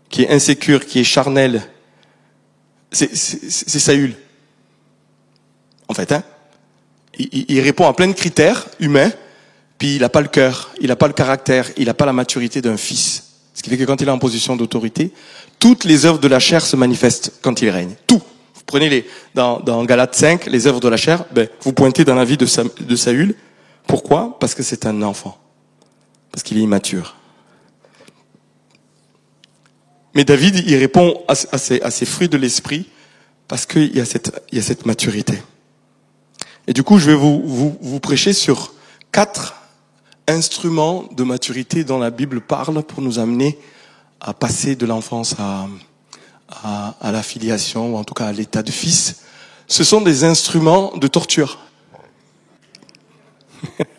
qui 0.08 0.22
est 0.22 0.30
insécure, 0.30 0.86
qui 0.86 1.00
est 1.00 1.04
charnel, 1.04 1.68
c'est, 2.92 3.12
c'est, 3.16 3.80
Saül. 3.80 4.14
En 5.88 5.94
fait, 5.94 6.12
hein. 6.12 6.22
Il, 7.18 7.46
il, 7.48 7.60
répond 7.60 7.88
à 7.88 7.92
plein 7.92 8.06
de 8.06 8.12
critères 8.12 8.68
humains, 8.78 9.10
puis 9.78 9.96
il 9.96 10.02
n'a 10.02 10.08
pas 10.08 10.20
le 10.20 10.28
cœur, 10.28 10.72
il 10.80 10.86
n'a 10.86 10.96
pas 10.96 11.08
le 11.08 11.12
caractère, 11.12 11.72
il 11.76 11.86
n'a 11.86 11.94
pas 11.94 12.06
la 12.06 12.12
maturité 12.12 12.62
d'un 12.62 12.76
fils. 12.76 13.33
Ce 13.54 13.62
qui 13.62 13.70
fait 13.70 13.78
que 13.78 13.84
quand 13.84 14.00
il 14.00 14.08
est 14.08 14.10
en 14.10 14.18
position 14.18 14.56
d'autorité, 14.56 15.12
toutes 15.60 15.84
les 15.84 16.04
œuvres 16.04 16.18
de 16.18 16.28
la 16.28 16.40
chair 16.40 16.66
se 16.66 16.76
manifestent 16.76 17.32
quand 17.40 17.62
il 17.62 17.70
règne. 17.70 17.94
Tout. 18.06 18.20
Vous 18.54 18.62
prenez 18.66 18.88
les, 18.88 19.06
dans, 19.34 19.60
dans 19.60 19.84
Galates 19.84 20.16
5, 20.16 20.46
les 20.46 20.66
œuvres 20.66 20.80
de 20.80 20.88
la 20.88 20.96
chair, 20.96 21.24
ben, 21.32 21.48
vous 21.62 21.72
pointez 21.72 22.04
dans 22.04 22.16
la 22.16 22.24
vie 22.24 22.36
de, 22.36 22.46
de 22.82 22.96
Saül. 22.96 23.36
Pourquoi? 23.86 24.36
Parce 24.40 24.54
que 24.54 24.62
c'est 24.62 24.86
un 24.86 25.02
enfant. 25.02 25.38
Parce 26.32 26.42
qu'il 26.42 26.58
est 26.58 26.62
immature. 26.62 27.16
Mais 30.14 30.24
David, 30.24 30.64
il 30.66 30.76
répond 30.76 31.22
à, 31.28 31.34
ces, 31.34 31.80
à 31.80 31.90
fruits 31.90 32.28
de 32.28 32.36
l'esprit 32.36 32.88
parce 33.48 33.66
qu'il 33.66 33.94
y, 33.94 34.00
a 34.00 34.04
cette, 34.04 34.32
y 34.52 34.58
a 34.58 34.62
cette 34.62 34.86
maturité. 34.86 35.42
Et 36.66 36.72
du 36.72 36.82
coup, 36.82 36.98
je 36.98 37.10
vais 37.10 37.16
vous, 37.16 37.42
vous, 37.44 37.76
vous 37.80 38.00
prêcher 38.00 38.32
sur 38.32 38.72
quatre 39.12 39.63
instrument 40.28 41.04
de 41.16 41.24
maturité 41.24 41.84
dont 41.84 41.98
la 41.98 42.10
Bible 42.10 42.40
parle 42.40 42.82
pour 42.82 43.02
nous 43.02 43.18
amener 43.18 43.58
à 44.20 44.32
passer 44.32 44.76
de 44.76 44.86
l'enfance 44.86 45.36
à, 45.38 45.66
à, 46.48 46.94
à, 47.00 47.12
la 47.12 47.22
filiation, 47.22 47.94
ou 47.94 47.96
en 47.96 48.04
tout 48.04 48.14
cas 48.14 48.26
à 48.26 48.32
l'état 48.32 48.62
de 48.62 48.70
fils, 48.70 49.22
ce 49.66 49.84
sont 49.84 50.00
des 50.00 50.24
instruments 50.24 50.96
de 50.96 51.06
torture. 51.06 51.58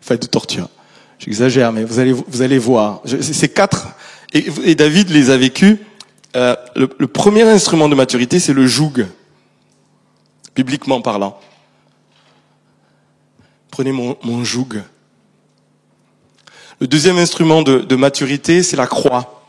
enfin, 0.00 0.16
de 0.16 0.26
torture. 0.26 0.68
J'exagère, 1.18 1.72
mais 1.72 1.84
vous 1.84 1.98
allez, 1.98 2.12
vous 2.12 2.42
allez 2.42 2.58
voir. 2.58 3.02
Ces 3.04 3.48
quatre, 3.48 3.88
et, 4.32 4.46
et, 4.64 4.74
David 4.74 5.10
les 5.10 5.30
a 5.30 5.36
vécus. 5.36 5.78
Euh, 6.34 6.56
le, 6.74 6.88
le 6.98 7.06
premier 7.06 7.42
instrument 7.42 7.88
de 7.88 7.94
maturité, 7.94 8.38
c'est 8.38 8.52
le 8.52 8.66
joug, 8.66 9.06
bibliquement 10.54 11.00
parlant. 11.00 11.40
Prenez 13.76 13.92
mon, 13.92 14.42
joug. 14.42 14.82
Le 16.80 16.86
deuxième 16.86 17.18
instrument 17.18 17.60
de, 17.60 17.80
de 17.80 17.94
maturité, 17.94 18.62
c'est 18.62 18.74
la 18.74 18.86
croix. 18.86 19.44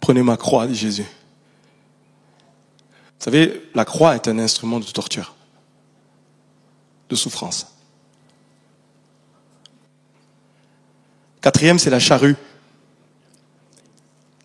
Prenez 0.00 0.22
ma 0.22 0.38
croix, 0.38 0.66
dit 0.66 0.74
Jésus. 0.74 1.02
Vous 1.02 1.08
savez, 3.18 3.68
la 3.74 3.84
croix 3.84 4.14
est 4.14 4.28
un 4.28 4.38
instrument 4.38 4.80
de 4.80 4.86
torture, 4.86 5.34
de 7.10 7.14
souffrance. 7.14 7.66
Quatrième, 11.42 11.78
c'est 11.78 11.90
la 11.90 12.00
charrue. 12.00 12.36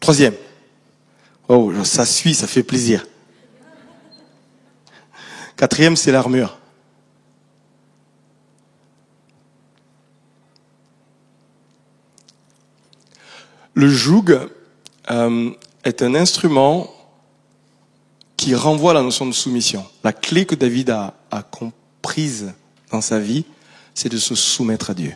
Troisième. 0.01 0.35
Oh, 1.47 1.71
ça 1.85 2.05
suit, 2.05 2.35
ça 2.35 2.47
fait 2.47 2.63
plaisir. 2.63 3.07
Quatrième, 5.55 5.95
c'est 5.95 6.11
l'armure. 6.11 6.58
Le 13.79 13.87
joug 13.87 14.25
euh, 15.09 15.51
est 15.85 16.01
un 16.01 16.13
instrument 16.13 16.93
qui 18.35 18.53
renvoie 18.53 18.91
à 18.91 18.95
la 18.95 19.03
notion 19.03 19.25
de 19.25 19.31
soumission. 19.31 19.85
La 20.03 20.11
clé 20.11 20.43
que 20.45 20.53
David 20.53 20.89
a, 20.89 21.13
a 21.31 21.43
comprise 21.43 22.53
dans 22.91 22.99
sa 22.99 23.19
vie, 23.19 23.45
c'est 23.93 24.09
de 24.09 24.17
se 24.17 24.35
soumettre 24.35 24.89
à 24.89 24.93
Dieu. 24.93 25.15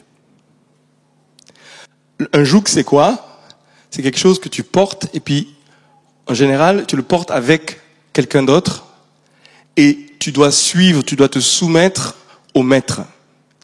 Un 2.32 2.46
joug, 2.46 2.64
c'est 2.68 2.86
quoi? 2.86 3.42
C'est 3.90 4.02
quelque 4.02 4.18
chose 4.18 4.40
que 4.40 4.48
tu 4.48 4.64
portes 4.64 5.08
et 5.14 5.20
puis, 5.20 5.54
en 6.28 6.34
général, 6.34 6.86
tu 6.88 6.96
le 6.96 7.04
portes 7.04 7.32
avec 7.32 7.82
quelqu'un 8.14 8.44
d'autre 8.44 8.86
et 9.76 10.06
tu 10.20 10.32
dois 10.32 10.54
suivre, 10.54 11.04
tu 11.04 11.18
dois 11.18 11.28
te 11.28 11.42
soumettre 11.42 12.16
au 12.54 12.64
maître. 12.64 13.02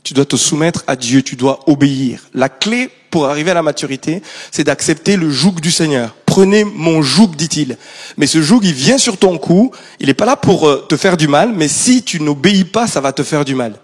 Tu 0.03 0.13
dois 0.13 0.25
te 0.25 0.35
soumettre 0.35 0.83
à 0.87 0.97
Dieu, 0.97 1.23
tu 1.23 1.37
dois 1.37 1.61
obéir. 1.69 2.27
La 2.33 2.49
clé 2.49 2.91
pour 3.09 3.27
arriver 3.27 3.51
à 3.51 3.55
la 3.55 3.63
maturité, 3.63 4.21
c'est 4.51 4.63
d'accepter 4.63 5.15
le 5.15 5.29
joug 5.29 5.53
du 5.61 5.71
Seigneur. 5.71 6.15
Prenez 6.25 6.63
mon 6.63 7.01
joug, 7.01 7.35
dit-il. 7.35 7.77
Mais 8.17 8.27
ce 8.27 8.41
joug, 8.41 8.61
il 8.63 8.73
vient 8.73 8.97
sur 8.97 9.17
ton 9.17 9.37
cou, 9.37 9.71
il 9.99 10.07
n'est 10.07 10.13
pas 10.13 10.25
là 10.25 10.35
pour 10.35 10.67
euh, 10.67 10.85
te 10.87 10.95
faire 10.95 11.17
du 11.17 11.27
mal, 11.27 11.53
mais 11.55 11.67
si 11.67 12.03
tu 12.03 12.21
n'obéis 12.21 12.65
pas, 12.65 12.87
ça 12.87 13.01
va 13.01 13.11
te 13.13 13.23
faire 13.23 13.45
du 13.45 13.55
mal. 13.55 13.75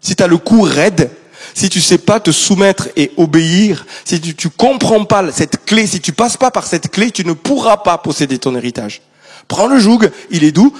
Si 0.00 0.16
tu 0.16 0.22
as 0.22 0.26
le 0.26 0.38
cou 0.38 0.62
raide, 0.62 1.10
si 1.54 1.68
tu 1.68 1.80
sais 1.80 1.98
pas 1.98 2.20
te 2.20 2.32
soumettre 2.32 2.88
et 2.96 3.12
obéir, 3.16 3.86
si 4.04 4.20
tu, 4.20 4.34
tu 4.34 4.50
comprends 4.50 5.04
pas 5.04 5.30
cette 5.32 5.64
clé, 5.64 5.86
si 5.86 6.00
tu 6.00 6.12
passes 6.12 6.36
pas 6.36 6.50
par 6.50 6.66
cette 6.66 6.90
clé, 6.90 7.10
tu 7.10 7.24
ne 7.24 7.32
pourras 7.32 7.78
pas 7.78 7.98
posséder 7.98 8.38
ton 8.38 8.56
héritage. 8.56 9.02
Prends 9.46 9.66
le 9.66 9.78
joug, 9.78 10.10
il 10.30 10.42
est 10.42 10.52
doux, 10.52 10.74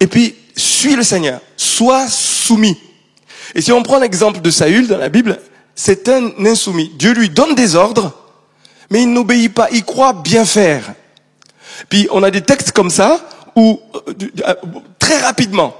et 0.00 0.06
puis 0.06 0.34
suis 0.56 0.94
le 0.94 1.02
Seigneur. 1.02 1.40
Sois 1.56 2.06
soumis. 2.08 2.76
Et 3.54 3.62
si 3.62 3.72
on 3.72 3.82
prend 3.82 3.98
l'exemple 3.98 4.40
de 4.40 4.50
Saül 4.50 4.86
dans 4.86 4.98
la 4.98 5.08
Bible, 5.08 5.38
c'est 5.82 6.10
un 6.10 6.30
insoumis. 6.44 6.92
Dieu 6.98 7.14
lui 7.14 7.30
donne 7.30 7.54
des 7.54 7.74
ordres, 7.74 8.12
mais 8.90 9.04
il 9.04 9.10
n'obéit 9.14 9.54
pas. 9.54 9.68
Il 9.72 9.82
croit 9.82 10.12
bien 10.12 10.44
faire. 10.44 10.92
Puis 11.88 12.06
on 12.10 12.22
a 12.22 12.30
des 12.30 12.42
textes 12.42 12.72
comme 12.72 12.90
ça 12.90 13.26
où 13.56 13.80
euh, 13.94 14.12
euh, 14.46 14.54
très 14.98 15.16
rapidement, 15.20 15.74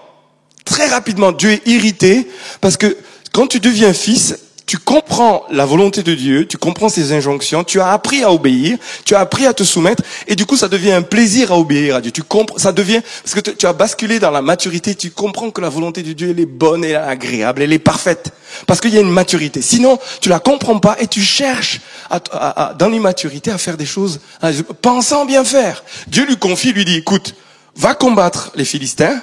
très 0.65 0.87
rapidement, 0.87 1.33
Dieu 1.33 1.51
est 1.51 1.67
irrité 1.67 2.27
parce 2.63 2.79
que 2.79 2.97
quand 3.31 3.47
tu 3.47 3.61
deviens 3.61 3.93
fils, 3.93 4.39
tu 4.71 4.79
comprends 4.79 5.47
la 5.51 5.67
volonté 5.67 6.05
de 6.05 6.15
Dieu, 6.15 6.47
tu 6.47 6.57
comprends 6.57 6.89
ses 6.89 7.13
injonctions, 7.13 7.65
tu 7.65 7.81
as 7.81 7.91
appris 7.91 8.23
à 8.23 8.31
obéir, 8.31 8.79
tu 9.05 9.17
as 9.17 9.19
appris 9.19 9.45
à 9.45 9.53
te 9.53 9.65
soumettre, 9.65 10.05
et 10.29 10.37
du 10.37 10.47
coup, 10.47 10.57
ça 10.57 10.69
devient 10.69 10.93
un 10.93 11.03
plaisir 11.03 11.51
à 11.51 11.59
obéir 11.59 11.97
à 11.97 12.01
Dieu. 12.01 12.13
Tu 12.13 12.23
comprends, 12.23 12.57
ça 12.57 12.71
devient, 12.71 13.01
parce 13.25 13.35
que 13.35 13.51
tu 13.51 13.67
as 13.67 13.73
basculé 13.73 14.21
dans 14.21 14.31
la 14.31 14.43
maturité, 14.43 14.95
tu 14.95 15.11
comprends 15.11 15.51
que 15.51 15.61
la 15.61 15.71
volonté 15.71 16.05
de 16.05 16.13
Dieu, 16.13 16.31
elle 16.31 16.39
est 16.39 16.47
bonne, 16.47 16.85
elle 16.85 16.93
est 16.93 16.95
agréable, 16.95 17.63
elle 17.63 17.73
est 17.73 17.81
parfaite. 17.81 18.31
Parce 18.69 18.81
qu'il 18.81 18.95
y 18.95 18.99
a 18.99 19.01
une 19.01 19.11
maturité. 19.11 19.61
Sinon, 19.61 19.99
tu 20.21 20.29
la 20.29 20.39
comprends 20.39 20.79
pas 20.79 20.97
et 21.01 21.09
tu 21.09 21.21
cherches 21.21 21.81
à, 22.09 22.73
dans 22.79 22.89
l'immaturité 22.89 23.51
à 23.51 23.59
faire 23.59 23.77
des 23.77 23.87
choses, 23.87 24.21
pensant 24.83 25.25
bien 25.25 25.43
faire. 25.43 25.83
Dieu 26.07 26.25
lui 26.27 26.37
confie, 26.37 26.73
lui 26.73 26.85
dit, 26.85 26.95
écoute, 26.95 27.35
va 27.75 27.97
combattre 27.97 28.53
les 28.55 28.65
Philistins, 28.65 29.21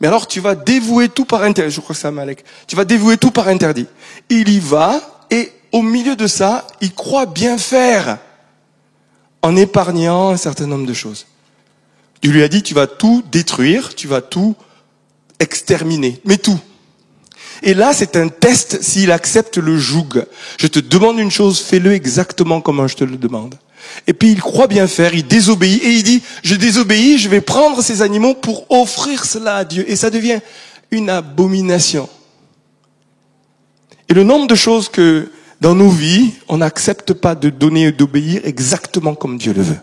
mais 0.00 0.08
alors 0.08 0.26
tu 0.26 0.40
vas 0.40 0.54
dévouer 0.54 1.08
tout 1.08 1.24
par 1.24 1.42
interdit. 1.42 1.74
Je 1.74 1.80
crois 1.80 1.94
que 1.94 2.00
c'est. 2.00 2.44
Tu 2.66 2.76
vas 2.76 2.84
dévouer 2.84 3.16
tout 3.16 3.30
par 3.30 3.48
interdit. 3.48 3.86
Il 4.30 4.48
y 4.48 4.60
va 4.60 5.00
et 5.30 5.52
au 5.72 5.82
milieu 5.82 6.16
de 6.16 6.26
ça, 6.26 6.66
il 6.80 6.94
croit 6.94 7.26
bien 7.26 7.58
faire 7.58 8.18
en 9.42 9.56
épargnant 9.56 10.30
un 10.30 10.36
certain 10.36 10.66
nombre 10.66 10.86
de 10.86 10.94
choses. 10.94 11.26
Dieu 12.22 12.32
lui 12.32 12.42
a 12.42 12.48
dit, 12.48 12.62
tu 12.62 12.74
vas 12.74 12.86
tout 12.86 13.22
détruire, 13.30 13.94
tu 13.94 14.08
vas 14.08 14.20
tout 14.20 14.56
exterminer, 15.38 16.20
mais 16.24 16.36
tout. 16.36 16.58
Et 17.62 17.74
là, 17.74 17.92
c'est 17.92 18.16
un 18.16 18.28
test 18.28 18.82
s'il 18.82 19.12
accepte 19.12 19.58
le 19.58 19.76
joug. 19.76 20.24
Je 20.58 20.66
te 20.66 20.78
demande 20.78 21.18
une 21.18 21.30
chose, 21.30 21.60
fais-le 21.60 21.92
exactement 21.92 22.60
comme 22.60 22.86
je 22.88 22.96
te 22.96 23.04
le 23.04 23.16
demande. 23.16 23.56
Et 24.06 24.12
puis 24.12 24.30
il 24.30 24.40
croit 24.40 24.66
bien 24.66 24.86
faire, 24.86 25.14
il 25.14 25.26
désobéit 25.26 25.82
et 25.82 25.92
il 25.92 26.02
dit, 26.02 26.22
je 26.42 26.54
désobéis, 26.54 27.18
je 27.18 27.28
vais 27.28 27.40
prendre 27.40 27.82
ces 27.82 28.02
animaux 28.02 28.34
pour 28.34 28.70
offrir 28.70 29.24
cela 29.24 29.56
à 29.56 29.64
Dieu. 29.64 29.84
Et 29.88 29.96
ça 29.96 30.10
devient 30.10 30.40
une 30.90 31.10
abomination. 31.10 32.08
Et 34.08 34.14
le 34.14 34.24
nombre 34.24 34.46
de 34.46 34.54
choses 34.54 34.88
que 34.88 35.30
dans 35.60 35.74
nos 35.74 35.90
vies, 35.90 36.32
on 36.48 36.58
n'accepte 36.58 37.12
pas 37.12 37.34
de 37.34 37.50
donner 37.50 37.86
et 37.86 37.92
d'obéir 37.92 38.40
exactement 38.44 39.14
comme 39.14 39.38
Dieu 39.38 39.52
le 39.52 39.62
veut. 39.62 39.80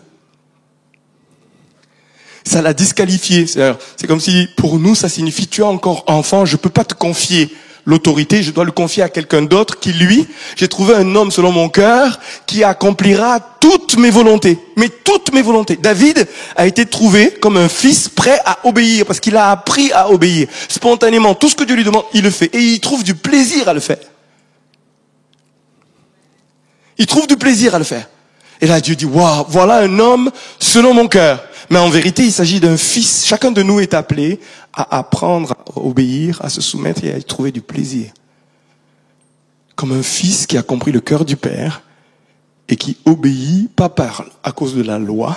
Ça 2.44 2.62
l'a 2.62 2.72
disqualifié. 2.72 3.46
C'est 3.46 4.06
comme 4.06 4.20
si 4.20 4.48
pour 4.56 4.78
nous, 4.78 4.94
ça 4.94 5.08
signifie 5.08 5.46
tu 5.48 5.60
es 5.60 5.64
encore 5.64 6.04
enfant, 6.06 6.44
je 6.44 6.56
peux 6.56 6.70
pas 6.70 6.84
te 6.84 6.94
confier 6.94 7.54
l'autorité, 7.86 8.42
je 8.42 8.50
dois 8.50 8.64
le 8.64 8.72
confier 8.72 9.02
à 9.02 9.08
quelqu'un 9.08 9.42
d'autre 9.42 9.78
qui, 9.78 9.92
lui, 9.92 10.26
j'ai 10.56 10.68
trouvé 10.68 10.94
un 10.94 11.14
homme 11.14 11.30
selon 11.30 11.52
mon 11.52 11.68
cœur 11.68 12.20
qui 12.44 12.64
accomplira 12.64 13.40
toutes 13.60 13.96
mes 13.96 14.10
volontés. 14.10 14.58
Mais 14.76 14.88
toutes 14.88 15.32
mes 15.32 15.42
volontés. 15.42 15.76
David 15.76 16.26
a 16.56 16.66
été 16.66 16.84
trouvé 16.84 17.30
comme 17.30 17.56
un 17.56 17.68
fils 17.68 18.08
prêt 18.08 18.40
à 18.44 18.58
obéir 18.66 19.06
parce 19.06 19.20
qu'il 19.20 19.36
a 19.36 19.50
appris 19.50 19.92
à 19.92 20.10
obéir. 20.10 20.48
Spontanément, 20.68 21.34
tout 21.34 21.48
ce 21.48 21.54
que 21.54 21.64
Dieu 21.64 21.76
lui 21.76 21.84
demande, 21.84 22.04
il 22.12 22.22
le 22.22 22.30
fait. 22.30 22.54
Et 22.54 22.58
il 22.58 22.80
trouve 22.80 23.04
du 23.04 23.14
plaisir 23.14 23.68
à 23.68 23.72
le 23.72 23.80
faire. 23.80 23.98
Il 26.98 27.06
trouve 27.06 27.26
du 27.26 27.36
plaisir 27.36 27.74
à 27.74 27.78
le 27.78 27.84
faire. 27.84 28.08
Et 28.60 28.66
là, 28.66 28.80
Dieu 28.80 28.96
dit, 28.96 29.04
waouh, 29.04 29.44
voilà 29.48 29.78
un 29.78 29.98
homme 29.98 30.30
selon 30.58 30.94
mon 30.94 31.08
cœur. 31.08 31.44
Mais 31.68 31.78
en 31.78 31.90
vérité, 31.90 32.24
il 32.24 32.32
s'agit 32.32 32.60
d'un 32.60 32.76
fils. 32.76 33.26
Chacun 33.26 33.50
de 33.50 33.62
nous 33.62 33.80
est 33.80 33.94
appelé 33.94 34.40
à 34.76 34.98
apprendre 34.98 35.52
à 35.52 35.78
obéir, 35.80 36.40
à 36.44 36.50
se 36.50 36.60
soumettre 36.60 37.02
et 37.02 37.12
à 37.12 37.18
y 37.18 37.24
trouver 37.24 37.50
du 37.50 37.62
plaisir. 37.62 38.12
Comme 39.74 39.92
un 39.92 40.02
fils 40.02 40.46
qui 40.46 40.58
a 40.58 40.62
compris 40.62 40.92
le 40.92 41.00
cœur 41.00 41.24
du 41.24 41.36
Père 41.36 41.82
et 42.68 42.76
qui 42.76 42.98
obéit, 43.06 43.74
pas 43.74 43.88
par, 43.88 44.24
à 44.42 44.52
cause 44.52 44.74
de 44.74 44.82
la 44.82 44.98
loi, 44.98 45.36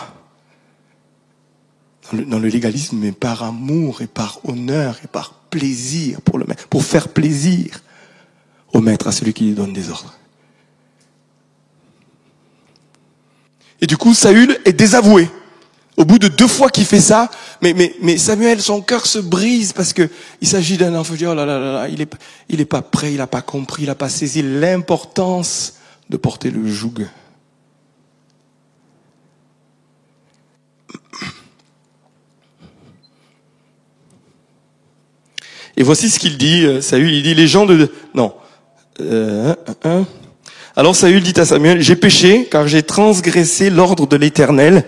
dans 2.12 2.40
le, 2.40 2.48
légalisme, 2.48 2.98
mais 2.98 3.12
par 3.12 3.44
amour 3.44 4.02
et 4.02 4.08
par 4.08 4.40
honneur 4.44 4.98
et 5.04 5.08
par 5.08 5.34
plaisir 5.50 6.22
pour 6.22 6.38
le 6.38 6.46
maître, 6.46 6.68
pour 6.68 6.84
faire 6.84 7.10
plaisir 7.10 7.82
au 8.74 8.82
maître, 8.82 9.08
à 9.08 9.12
celui 9.12 9.34
qui 9.34 9.46
lui 9.46 9.54
donne 9.54 9.74
des 9.74 9.90
ordres. 9.90 10.16
Et 13.82 13.88
du 13.88 13.96
coup, 13.96 14.14
Saül 14.14 14.60
est 14.66 14.74
désavoué. 14.74 15.30
Au 16.00 16.06
bout 16.06 16.18
de 16.18 16.30
deux 16.30 16.48
fois 16.48 16.70
qu'il 16.70 16.86
fait 16.86 17.02
ça, 17.02 17.30
mais, 17.62 18.18
Samuel, 18.18 18.62
son 18.62 18.82
cœur 18.82 19.06
se 19.06 19.20
brise 19.20 19.74
parce 19.74 19.92
que 19.92 20.10
il 20.40 20.48
s'agit 20.48 20.78
d'un 20.78 20.96
enfant. 20.96 21.16
Oh 21.20 21.86
il 22.48 22.62
est, 22.62 22.66
pas 22.66 22.82
prêt, 22.82 23.12
il 23.12 23.18
n'a 23.18 23.28
pas 23.28 23.42
compris, 23.42 23.84
il 23.84 23.88
n'a 23.88 23.96
pas 23.96 24.08
saisi 24.08 24.42
l'importance 24.42 25.74
de 26.10 26.16
porter 26.16 26.52
le 26.52 26.66
joug. 26.66 27.06
Et 35.76 35.84
voici 35.84 36.10
ce 36.10 36.18
qu'il 36.18 36.38
dit, 36.38 36.64
euh, 36.64 36.80
Saül, 36.80 37.14
il 37.14 37.24
dit, 37.24 37.36
les 37.36 37.48
gens 37.48 37.66
de... 37.66 37.92
Non. 38.14 38.34
Euh, 39.02 39.54
Alors 40.78 40.96
Saül 40.96 41.24
dit 41.24 41.38
à 41.38 41.46
Samuel, 41.46 41.82
j'ai 41.82 41.98
péché 41.98 42.48
car 42.50 42.70
j'ai 42.70 42.84
transgressé 42.84 43.70
l'ordre 43.70 44.08
de 44.08 44.16
l'Éternel 44.16 44.86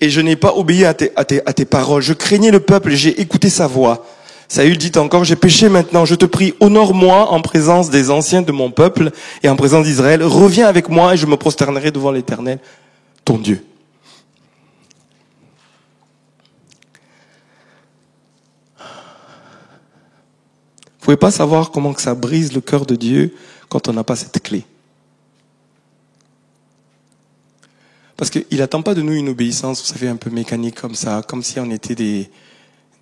et 0.00 0.10
je 0.10 0.20
n'ai 0.20 0.36
pas 0.36 0.54
obéi 0.54 0.84
à 0.84 0.94
tes, 0.94 1.64
paroles. 1.64 2.02
Je 2.02 2.12
craignais 2.12 2.50
le 2.50 2.60
peuple 2.60 2.92
et 2.92 2.96
j'ai 2.96 3.20
écouté 3.20 3.48
sa 3.48 3.66
voix. 3.66 4.04
Saül 4.48 4.78
dit 4.78 4.92
encore, 4.96 5.24
j'ai 5.24 5.34
péché 5.34 5.68
maintenant, 5.68 6.04
je 6.04 6.14
te 6.14 6.24
prie, 6.24 6.54
honore-moi 6.60 7.32
en 7.32 7.40
présence 7.40 7.90
des 7.90 8.10
anciens 8.10 8.42
de 8.42 8.52
mon 8.52 8.70
peuple 8.70 9.10
et 9.42 9.48
en 9.48 9.56
présence 9.56 9.86
d'Israël. 9.86 10.22
Reviens 10.22 10.68
avec 10.68 10.88
moi 10.88 11.14
et 11.14 11.16
je 11.16 11.26
me 11.26 11.36
prosternerai 11.36 11.90
devant 11.90 12.12
l'Éternel, 12.12 12.60
ton 13.24 13.38
Dieu. 13.38 13.64
Vous 21.00 21.12
pouvez 21.12 21.16
pas 21.16 21.30
savoir 21.30 21.70
comment 21.70 21.92
que 21.92 22.02
ça 22.02 22.14
brise 22.14 22.52
le 22.52 22.60
cœur 22.60 22.84
de 22.84 22.96
Dieu 22.96 23.34
quand 23.68 23.88
on 23.88 23.92
n'a 23.92 24.04
pas 24.04 24.16
cette 24.16 24.42
clé. 24.42 24.64
Parce 28.16 28.30
qu'il 28.30 28.58
n'attend 28.58 28.82
pas 28.82 28.94
de 28.94 29.02
nous 29.02 29.12
une 29.12 29.28
obéissance, 29.28 29.80
vous 29.80 29.92
savez, 29.92 30.08
un 30.08 30.16
peu 30.16 30.30
mécanique 30.30 30.80
comme 30.80 30.94
ça, 30.94 31.22
comme 31.26 31.42
si 31.42 31.60
on 31.60 31.70
était 31.70 31.94
des, 31.94 32.30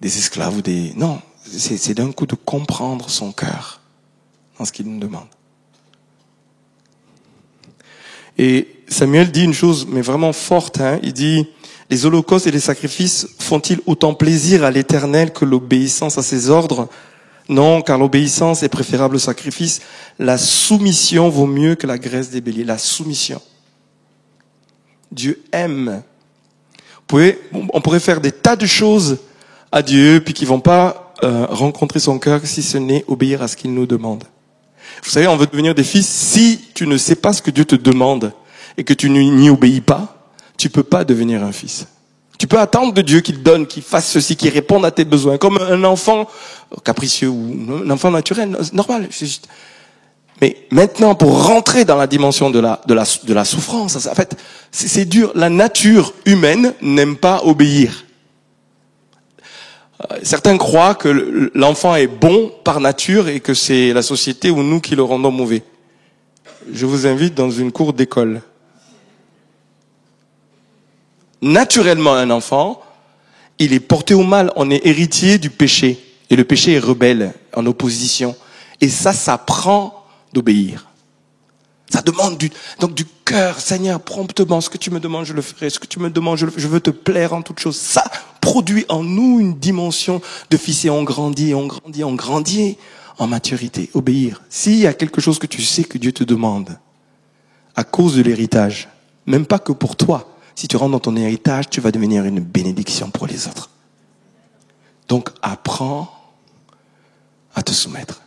des 0.00 0.18
esclaves 0.18 0.56
ou 0.56 0.62
des... 0.62 0.92
Non, 0.96 1.20
c'est 1.44 1.94
d'un 1.94 2.10
coup 2.10 2.26
de 2.26 2.34
comprendre 2.34 3.08
son 3.08 3.30
cœur 3.32 3.80
dans 4.58 4.64
ce 4.64 4.72
qu'il 4.72 4.86
nous 4.86 4.98
demande. 4.98 5.28
Et 8.38 8.68
Samuel 8.88 9.30
dit 9.30 9.44
une 9.44 9.54
chose, 9.54 9.86
mais 9.88 10.00
vraiment 10.00 10.32
forte, 10.32 10.80
hein, 10.80 10.98
il 11.02 11.12
dit, 11.12 11.46
les 11.90 12.06
holocaustes 12.06 12.48
et 12.48 12.50
les 12.50 12.60
sacrifices 12.60 13.28
font-ils 13.38 13.80
autant 13.86 14.14
plaisir 14.14 14.64
à 14.64 14.70
l'éternel 14.70 15.32
que 15.32 15.44
l'obéissance 15.44 16.18
à 16.18 16.22
ses 16.22 16.50
ordres? 16.50 16.88
Non, 17.48 17.82
car 17.82 17.98
l'obéissance 17.98 18.62
est 18.62 18.68
préférable 18.68 19.16
au 19.16 19.20
sacrifice. 19.20 19.82
La 20.18 20.38
soumission 20.38 21.28
vaut 21.28 21.46
mieux 21.46 21.74
que 21.74 21.86
la 21.86 21.98
graisse 21.98 22.30
des 22.30 22.40
béliers. 22.40 22.64
La 22.64 22.78
soumission. 22.78 23.40
Dieu 25.14 25.42
aime. 25.52 26.02
on 27.12 27.80
pourrait 27.80 28.00
faire 28.00 28.20
des 28.20 28.32
tas 28.32 28.56
de 28.56 28.66
choses 28.66 29.18
à 29.72 29.82
Dieu, 29.82 30.20
puis 30.24 30.34
qui 30.34 30.44
vont 30.44 30.60
pas 30.60 31.14
euh, 31.22 31.46
rencontrer 31.48 32.00
son 32.00 32.18
cœur 32.18 32.40
si 32.44 32.62
ce 32.62 32.78
n'est 32.78 33.04
obéir 33.08 33.42
à 33.42 33.48
ce 33.48 33.56
qu'il 33.56 33.72
nous 33.72 33.86
demande. 33.86 34.24
Vous 35.02 35.10
savez, 35.10 35.26
on 35.26 35.36
veut 35.36 35.46
devenir 35.46 35.74
des 35.74 35.84
fils. 35.84 36.06
Si 36.06 36.60
tu 36.74 36.86
ne 36.86 36.96
sais 36.96 37.14
pas 37.14 37.32
ce 37.32 37.42
que 37.42 37.50
Dieu 37.50 37.64
te 37.64 37.76
demande 37.76 38.32
et 38.76 38.84
que 38.84 38.94
tu 38.94 39.10
n'y 39.10 39.50
obéis 39.50 39.80
pas, 39.80 40.28
tu 40.56 40.70
peux 40.70 40.82
pas 40.82 41.04
devenir 41.04 41.42
un 41.42 41.52
fils. 41.52 41.86
Tu 42.38 42.46
peux 42.46 42.58
attendre 42.58 42.92
de 42.92 43.00
Dieu 43.00 43.20
qu'il 43.20 43.42
donne, 43.42 43.66
qu'il 43.66 43.82
fasse 43.82 44.10
ceci, 44.10 44.36
qu'il 44.36 44.50
réponde 44.50 44.84
à 44.84 44.90
tes 44.90 45.04
besoins, 45.04 45.38
comme 45.38 45.58
un 45.58 45.84
enfant 45.84 46.28
capricieux 46.84 47.28
ou 47.28 47.82
un 47.84 47.90
enfant 47.90 48.10
naturel, 48.10 48.56
normal. 48.72 49.08
Mais 50.40 50.56
maintenant, 50.70 51.14
pour 51.14 51.46
rentrer 51.46 51.84
dans 51.84 51.96
la 51.96 52.06
dimension 52.06 52.50
de 52.50 52.58
la, 52.58 52.80
de 52.86 52.94
la, 52.94 53.04
de 53.24 53.32
la 53.34 53.44
souffrance, 53.44 53.94
en 54.06 54.14
fait, 54.14 54.36
c'est 54.72 55.04
dur. 55.04 55.30
La 55.34 55.48
nature 55.48 56.12
humaine 56.26 56.74
n'aime 56.82 57.16
pas 57.16 57.42
obéir. 57.44 58.04
Euh, 60.10 60.16
Certains 60.24 60.58
croient 60.58 60.96
que 60.96 61.08
le- 61.08 61.52
l'enfant 61.54 61.94
est 61.94 62.08
bon 62.08 62.52
par 62.64 62.80
nature 62.80 63.28
et 63.28 63.38
que 63.40 63.54
c'est 63.54 63.92
la 63.92 64.02
société 64.02 64.50
ou 64.50 64.62
nous 64.62 64.80
qui 64.80 64.96
le 64.96 65.04
rendons 65.04 65.30
mauvais. 65.30 65.62
Je 66.72 66.84
vous 66.84 67.06
invite 67.06 67.34
dans 67.34 67.50
une 67.50 67.70
cour 67.70 67.92
d'école. 67.92 68.42
Naturellement, 71.42 72.14
un 72.14 72.30
enfant, 72.30 72.80
il 73.58 73.72
est 73.72 73.80
porté 73.80 74.14
au 74.14 74.22
mal. 74.22 74.50
On 74.56 74.70
est 74.70 74.84
héritier 74.86 75.38
du 75.38 75.50
péché. 75.50 75.98
Et 76.30 76.36
le 76.36 76.44
péché 76.44 76.72
est 76.72 76.78
rebelle, 76.80 77.34
en 77.54 77.66
opposition. 77.66 78.34
Et 78.80 78.88
ça, 78.88 79.12
ça 79.12 79.38
prend 79.38 79.93
d'obéir. 80.34 80.86
Ça 81.90 82.02
demande 82.02 82.36
du, 82.36 82.50
donc 82.80 82.94
du 82.94 83.04
cœur, 83.24 83.60
Seigneur, 83.60 84.00
promptement, 84.00 84.60
ce 84.60 84.68
que 84.68 84.78
tu 84.78 84.90
me 84.90 85.00
demandes, 85.00 85.26
je 85.26 85.32
le 85.32 85.42
ferai, 85.42 85.70
ce 85.70 85.78
que 85.78 85.86
tu 85.86 86.00
me 86.00 86.10
demandes, 86.10 86.38
je, 86.38 86.46
veux 86.46 86.80
te 86.80 86.90
plaire 86.90 87.32
en 87.32 87.42
toutes 87.42 87.60
choses. 87.60 87.76
Ça 87.76 88.04
produit 88.40 88.84
en 88.88 89.02
nous 89.02 89.38
une 89.40 89.54
dimension 89.54 90.20
de 90.50 90.56
fils 90.56 90.84
et 90.84 90.90
on 90.90 91.04
grandit, 91.04 91.54
on 91.54 91.66
grandit, 91.66 92.04
on 92.04 92.14
grandit 92.14 92.76
en 93.18 93.26
maturité. 93.26 93.90
Obéir. 93.94 94.42
S'il 94.48 94.76
y 94.78 94.86
a 94.86 94.92
quelque 94.92 95.20
chose 95.20 95.38
que 95.38 95.46
tu 95.46 95.62
sais 95.62 95.84
que 95.84 95.98
Dieu 95.98 96.12
te 96.12 96.24
demande, 96.24 96.76
à 97.76 97.84
cause 97.84 98.16
de 98.16 98.22
l'héritage, 98.22 98.88
même 99.26 99.46
pas 99.46 99.58
que 99.58 99.72
pour 99.72 99.96
toi, 99.96 100.36
si 100.54 100.68
tu 100.68 100.76
rentres 100.76 100.92
dans 100.92 101.00
ton 101.00 101.16
héritage, 101.16 101.70
tu 101.70 101.80
vas 101.80 101.90
devenir 101.90 102.24
une 102.24 102.40
bénédiction 102.40 103.10
pour 103.10 103.26
les 103.26 103.46
autres. 103.46 103.70
Donc 105.08 105.30
apprends 105.42 106.10
à 107.54 107.62
te 107.62 107.72
soumettre. 107.72 108.23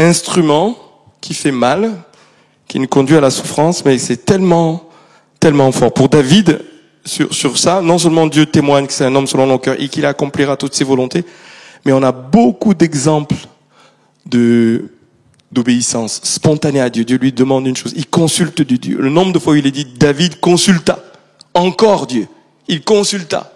Instrument 0.00 0.76
qui 1.20 1.34
fait 1.34 1.52
mal, 1.52 2.02
qui 2.66 2.78
nous 2.78 2.88
conduit 2.88 3.16
à 3.16 3.20
la 3.20 3.30
souffrance, 3.30 3.84
mais 3.84 3.98
c'est 3.98 4.24
tellement, 4.24 4.88
tellement 5.38 5.70
fort. 5.72 5.92
Pour 5.92 6.08
David, 6.08 6.60
sur, 7.04 7.32
sur 7.32 7.58
ça, 7.58 7.80
non 7.80 7.98
seulement 7.98 8.26
Dieu 8.26 8.46
témoigne 8.46 8.86
que 8.86 8.92
c'est 8.92 9.04
un 9.04 9.14
homme 9.14 9.26
selon 9.26 9.46
nos 9.46 9.58
cœurs 9.58 9.76
et 9.78 9.88
qu'il 9.88 10.06
accomplira 10.06 10.56
toutes 10.56 10.74
ses 10.74 10.84
volontés, 10.84 11.24
mais 11.84 11.92
on 11.92 12.02
a 12.02 12.12
beaucoup 12.12 12.74
d'exemples 12.74 13.36
de 14.26 14.90
d'obéissance 15.52 16.20
spontanée 16.22 16.80
à 16.80 16.90
Dieu. 16.90 17.04
Dieu 17.04 17.18
lui 17.18 17.32
demande 17.32 17.66
une 17.66 17.76
chose, 17.76 17.92
il 17.96 18.06
consulte 18.06 18.62
du 18.62 18.78
Dieu. 18.78 18.98
Le 19.00 19.10
nombre 19.10 19.32
de 19.32 19.38
fois 19.38 19.54
où 19.54 19.56
il 19.56 19.66
est 19.66 19.72
dit 19.72 19.84
David 19.84 20.38
consulta, 20.38 21.02
encore 21.54 22.06
Dieu, 22.06 22.28
il 22.68 22.82
consulta. 22.82 23.52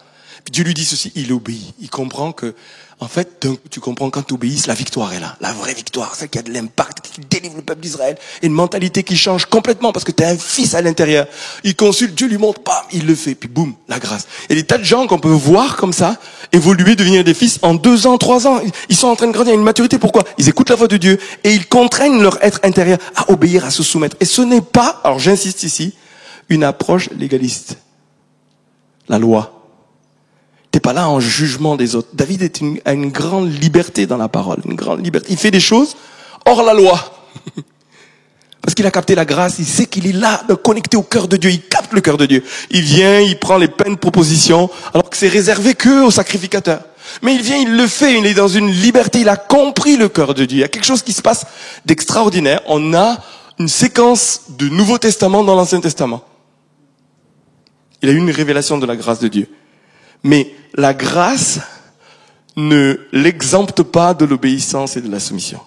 Dieu 0.51 0.65
lui 0.65 0.75
dit 0.75 0.85
ceci, 0.85 1.13
il 1.15 1.33
obéit. 1.33 1.75
Il 1.81 1.89
comprend 1.89 2.33
que, 2.33 2.55
en 3.01 3.09
fait, 3.09 3.47
tu 3.71 3.81
comprends 3.81 4.09
quand 4.09 4.23
tu 4.23 4.35
obéis, 4.35 4.63
la 4.67 4.75
victoire 4.75 5.13
est 5.13 5.21
là. 5.21 5.37
La 5.41 5.53
vraie 5.53 5.75
victoire, 5.75 6.15
celle 6.15 6.29
qui 6.29 6.39
a 6.39 6.43
de 6.43 6.53
l'impact, 6.53 7.11
qui 7.13 7.21
délivre 7.21 7.57
le 7.57 7.63
peuple 7.63 7.81
d'Israël. 7.81 8.17
Une 8.43 8.53
mentalité 8.53 9.03
qui 9.03 9.17
change 9.17 9.47
complètement 9.47 9.93
parce 9.93 10.05
que 10.05 10.13
tu 10.13 10.23
as 10.23 10.29
un 10.29 10.39
fils 10.39 10.75
à 10.75 10.81
l'intérieur. 10.81 11.27
Il 11.65 11.75
consulte, 11.75 12.15
Dieu 12.15 12.29
lui 12.29 12.39
montre, 12.39 12.63
bam, 12.65 12.75
il 12.93 13.07
le 13.07 13.15
fait. 13.15 13.35
Puis 13.35 13.49
boum, 13.49 13.75
la 13.89 13.99
grâce. 13.99 14.27
Et 14.49 14.55
des 14.55 14.65
tas 14.65 14.79
de 14.79 14.85
gens 14.85 15.07
qu'on 15.07 15.19
peut 15.19 15.29
voir 15.29 15.77
comme 15.77 15.93
ça, 15.93 16.17
évoluer, 16.53 16.95
devenir 16.95 17.25
des 17.25 17.35
fils 17.35 17.59
en 17.63 17.75
deux 17.75 18.07
ans, 18.07 18.17
trois 18.17 18.47
ans. 18.47 18.61
Ils 18.89 18.97
sont 18.97 19.09
en 19.09 19.17
train 19.17 19.27
de 19.27 19.33
grandir 19.33 19.53
à 19.53 19.57
une 19.57 19.63
maturité. 19.63 19.99
Pourquoi? 19.99 20.23
Ils 20.39 20.49
écoutent 20.49 20.71
la 20.71 20.77
voix 20.77 20.89
de 20.89 20.97
Dieu 20.97 21.19
et 21.43 21.53
ils 21.53 21.67
contraignent 21.67 22.23
leur 22.23 22.43
être 22.45 22.61
intérieur 22.63 22.99
à 23.17 23.31
obéir, 23.31 23.65
à 23.65 23.71
se 23.71 23.83
soumettre. 23.83 24.17
Et 24.21 24.25
ce 24.25 24.41
n'est 24.41 24.63
pas, 24.63 25.01
alors 25.03 25.19
j'insiste 25.19 25.65
ici, 25.65 25.95
une 26.49 26.63
approche 26.63 27.11
légaliste. 27.11 27.77
La 29.09 29.19
loi. 29.19 29.54
T'es 30.75 30.81
pas 30.81 30.93
là 30.93 31.09
en 31.09 31.21
jugement 31.21 31.77
des 31.77 31.95
autres. 31.95 32.09
David 32.15 32.43
est 32.43 32.61
une, 32.61 32.81
a 32.85 32.95
une 32.95 33.13
grande 33.13 33.49
liberté 33.63 34.09
dans 34.09 34.17
la 34.17 34.27
parole, 34.27 34.59
une 34.67 34.75
grande 34.75 35.05
liberté. 35.05 35.29
Il 35.31 35.37
fait 35.37 35.53
des 35.53 35.61
choses 35.61 35.95
hors 36.45 36.65
la 36.65 36.75
loi. 36.75 36.99
Parce 38.61 38.75
qu'il 38.75 38.85
a 38.85 38.91
capté 38.91 39.15
la 39.15 39.25
grâce, 39.25 39.61
il 39.61 39.67
sait 39.67 39.87
qu'il 39.87 40.05
est 40.09 40.13
là, 40.13 40.43
connecté 40.65 40.97
au 40.97 41.05
cœur 41.05 41.29
de 41.29 41.37
Dieu, 41.37 41.53
il 41.53 41.63
capte 41.63 41.93
le 41.93 42.01
cœur 42.01 42.17
de 42.17 42.27
Dieu. 42.27 42.43
Il 42.73 42.81
vient, 42.81 43.21
il 43.21 43.39
prend 43.39 43.57
les 43.57 43.69
peines 43.69 43.97
propositions, 43.97 44.69
alors 44.93 45.09
que 45.09 45.17
c'est 45.17 45.29
réservé 45.29 45.75
que 45.75 46.07
aux 46.07 46.11
sacrificateurs. 46.11 46.83
Mais 47.23 47.37
il 47.37 47.43
vient, 47.43 47.59
il 47.59 47.77
le 47.77 47.87
fait, 47.87 48.19
il 48.19 48.27
est 48.27 48.35
dans 48.35 48.49
une 48.49 48.69
liberté, 48.69 49.21
il 49.21 49.29
a 49.29 49.37
compris 49.37 49.97
le 49.97 50.09
cœur 50.09 50.35
de 50.35 50.45
Dieu. 50.45 50.59
Il 50.59 50.61
y 50.63 50.65
a 50.65 50.69
quelque 50.69 50.87
chose 50.87 51.03
qui 51.03 51.13
se 51.13 51.23
passe 51.23 51.47
d'extraordinaire. 51.87 52.63
On 52.67 52.95
a 52.95 53.19
une 53.61 53.69
séquence 53.69 54.41
de 54.59 54.69
Nouveau 54.69 54.99
Testament 54.99 55.45
dans 55.45 55.55
l'Ancien 55.55 55.81
Testament. 55.81 56.25
Il 58.03 58.09
a 58.09 58.13
eu 58.13 58.19
une 58.19 58.33
révélation 58.33 58.77
de 58.77 58.87
la 58.87 58.97
grâce 58.97 59.21
de 59.21 59.29
Dieu. 59.29 59.49
Mais 60.25 60.53
la 60.75 60.95
grâce 60.95 61.61
ne 62.57 62.99
l'exempte 63.13 63.83
pas 63.83 64.15
de 64.15 64.25
l'obéissance 64.25 64.97
et 64.97 65.01
de 65.01 65.11
la 65.11 65.21
soumission. 65.21 65.61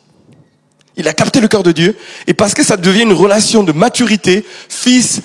Il 0.96 1.08
a 1.08 1.14
capté 1.14 1.40
le 1.40 1.48
cœur 1.48 1.64
de 1.64 1.72
Dieu, 1.72 1.96
et 2.26 2.34
parce 2.34 2.54
que 2.54 2.64
ça 2.64 2.76
devient 2.76 3.04
une 3.04 3.14
relation 3.14 3.64
de 3.64 3.72
maturité, 3.72 4.44
fils, 4.68 5.22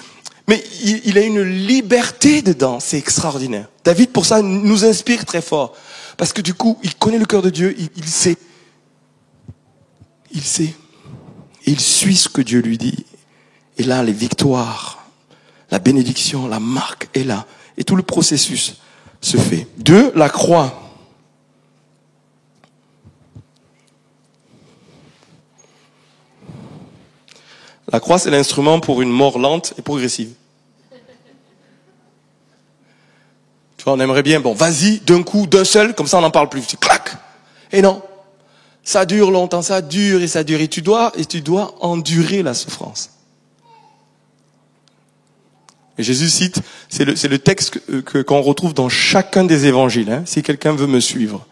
mais 0.48 0.62
il, 0.82 1.16
a 1.16 1.22
une 1.22 1.42
liberté 1.42 2.42
dedans, 2.42 2.78
c'est 2.78 2.98
extraordinaire. 2.98 3.68
David, 3.84 4.10
pour 4.10 4.26
ça, 4.26 4.42
nous 4.42 4.84
inspire 4.84 5.24
très 5.24 5.40
fort, 5.40 5.74
parce 6.18 6.32
que 6.32 6.42
du 6.42 6.52
coup, 6.52 6.78
il 6.82 6.94
connaît 6.96 7.18
le 7.18 7.24
cœur 7.24 7.42
de 7.42 7.48
Dieu, 7.48 7.74
il, 7.78 7.88
il 7.96 8.08
sait, 8.08 8.36
il 10.32 10.42
sait, 10.42 10.74
il 11.64 11.80
suit 11.80 12.16
ce 12.16 12.28
que 12.28 12.42
Dieu 12.42 12.60
lui 12.60 12.76
dit, 12.76 13.06
et 13.78 13.84
là, 13.84 14.02
les 14.02 14.12
victoires, 14.12 15.06
la 15.70 15.78
bénédiction, 15.78 16.48
la 16.48 16.60
marque 16.60 17.08
est 17.14 17.24
là, 17.24 17.46
et 17.78 17.84
tout 17.84 17.96
le 17.96 18.02
processus 18.02 18.76
se 19.22 19.38
fait. 19.38 19.66
Deux, 19.78 20.12
la 20.14 20.28
croix. 20.28 20.78
La 27.90 28.00
croix, 28.00 28.18
c'est 28.18 28.30
l'instrument 28.30 28.80
pour 28.80 29.00
une 29.00 29.10
mort 29.10 29.38
lente 29.38 29.74
et 29.78 29.82
progressive. 29.82 30.32
Tu 33.76 33.84
vois, 33.84 33.94
on 33.94 34.00
aimerait 34.00 34.22
bien, 34.22 34.40
bon, 34.40 34.54
vas-y, 34.54 35.00
d'un 35.00 35.22
coup, 35.22 35.46
d'un 35.46 35.64
seul, 35.64 35.94
comme 35.94 36.06
ça 36.06 36.18
on 36.18 36.20
n'en 36.20 36.30
parle 36.30 36.48
plus. 36.48 36.66
Tu 36.66 36.76
clac. 36.76 37.16
Et 37.72 37.82
non. 37.82 38.02
Ça 38.84 39.04
dure 39.04 39.30
longtemps, 39.30 39.62
ça 39.62 39.82
dure 39.82 40.22
et 40.22 40.28
ça 40.28 40.42
dure. 40.44 40.60
Et 40.60 40.68
tu 40.68 40.82
dois, 40.82 41.12
et 41.16 41.24
tu 41.24 41.40
dois 41.40 41.74
endurer 41.80 42.42
la 42.42 42.54
souffrance. 42.54 43.10
Et 45.98 46.02
Jésus 46.02 46.28
cite, 46.30 46.60
c'est 46.88 47.04
le, 47.04 47.38
texte 47.38 47.70
que, 47.78 48.00
que- 48.00 48.22
qu'on 48.22 48.40
retrouve 48.40 48.72
dans 48.74 48.88
chacun 48.88 49.44
des 49.44 49.66
évangiles, 49.66 50.10
hein, 50.10 50.22
si 50.24 50.42
quelqu'un 50.42 50.72
veut 50.72 50.86
me 50.86 51.00
suivre. 51.00 51.46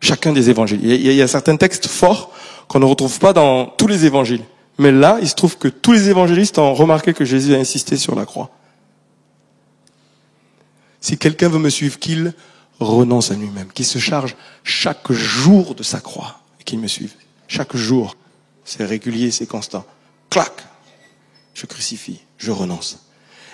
Chacun 0.00 0.32
des 0.32 0.50
évangiles. 0.50 0.80
Il 0.82 0.90
y, 0.90 1.08
a, 1.08 1.12
il 1.12 1.16
y 1.16 1.22
a 1.22 1.28
certains 1.28 1.56
textes 1.56 1.86
forts 1.86 2.30
qu'on 2.68 2.78
ne 2.80 2.84
retrouve 2.84 3.18
pas 3.18 3.32
dans 3.32 3.66
tous 3.66 3.86
les 3.86 4.04
évangiles. 4.04 4.42
Mais 4.78 4.92
là, 4.92 5.18
il 5.22 5.28
se 5.28 5.34
trouve 5.34 5.56
que 5.56 5.68
tous 5.68 5.92
les 5.92 6.10
évangélistes 6.10 6.58
ont 6.58 6.74
remarqué 6.74 7.14
que 7.14 7.24
Jésus 7.24 7.54
a 7.54 7.58
insisté 7.58 7.96
sur 7.96 8.14
la 8.14 8.26
croix. 8.26 8.50
Si 11.00 11.16
quelqu'un 11.16 11.48
veut 11.48 11.58
me 11.58 11.70
suivre, 11.70 11.98
qu'il 11.98 12.34
renonce 12.80 13.30
à 13.30 13.34
lui-même, 13.34 13.68
qu'il 13.72 13.86
se 13.86 13.98
charge 13.98 14.36
chaque 14.64 15.10
jour 15.12 15.74
de 15.74 15.82
sa 15.82 16.00
croix 16.00 16.40
et 16.60 16.64
qu'il 16.64 16.78
me 16.78 16.88
suive. 16.88 17.12
Chaque 17.48 17.74
jour. 17.76 18.16
C'est 18.64 18.84
régulier, 18.84 19.30
c'est 19.30 19.46
constant. 19.46 19.84
Clac. 20.28 20.52
Je 21.56 21.64
crucifie, 21.64 22.20
je 22.36 22.50
renonce. 22.50 22.98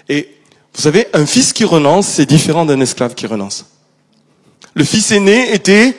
Et 0.09 0.29
vous 0.75 0.83
savez, 0.83 1.07
un 1.13 1.25
fils 1.25 1.53
qui 1.53 1.65
renonce, 1.65 2.09
c'est 2.09 2.27
différent 2.27 2.67
d'un 2.67 2.81
esclave 2.81 3.15
qui 3.15 3.29
renonce. 3.29 3.67
Le 4.75 4.83
fils 4.83 5.13
aîné 5.13 5.55
était 5.55 5.97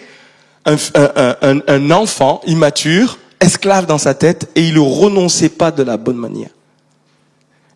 un, 0.65 1.91
enfant 1.91 2.41
immature, 2.45 3.19
esclave 3.39 3.85
dans 3.85 3.97
sa 3.97 4.13
tête, 4.15 4.49
et 4.55 4.67
il 4.67 4.73
ne 4.73 4.79
renonçait 4.79 5.47
pas 5.47 5.71
de 5.71 5.81
la 5.81 5.95
bonne 5.95 6.17
manière. 6.17 6.49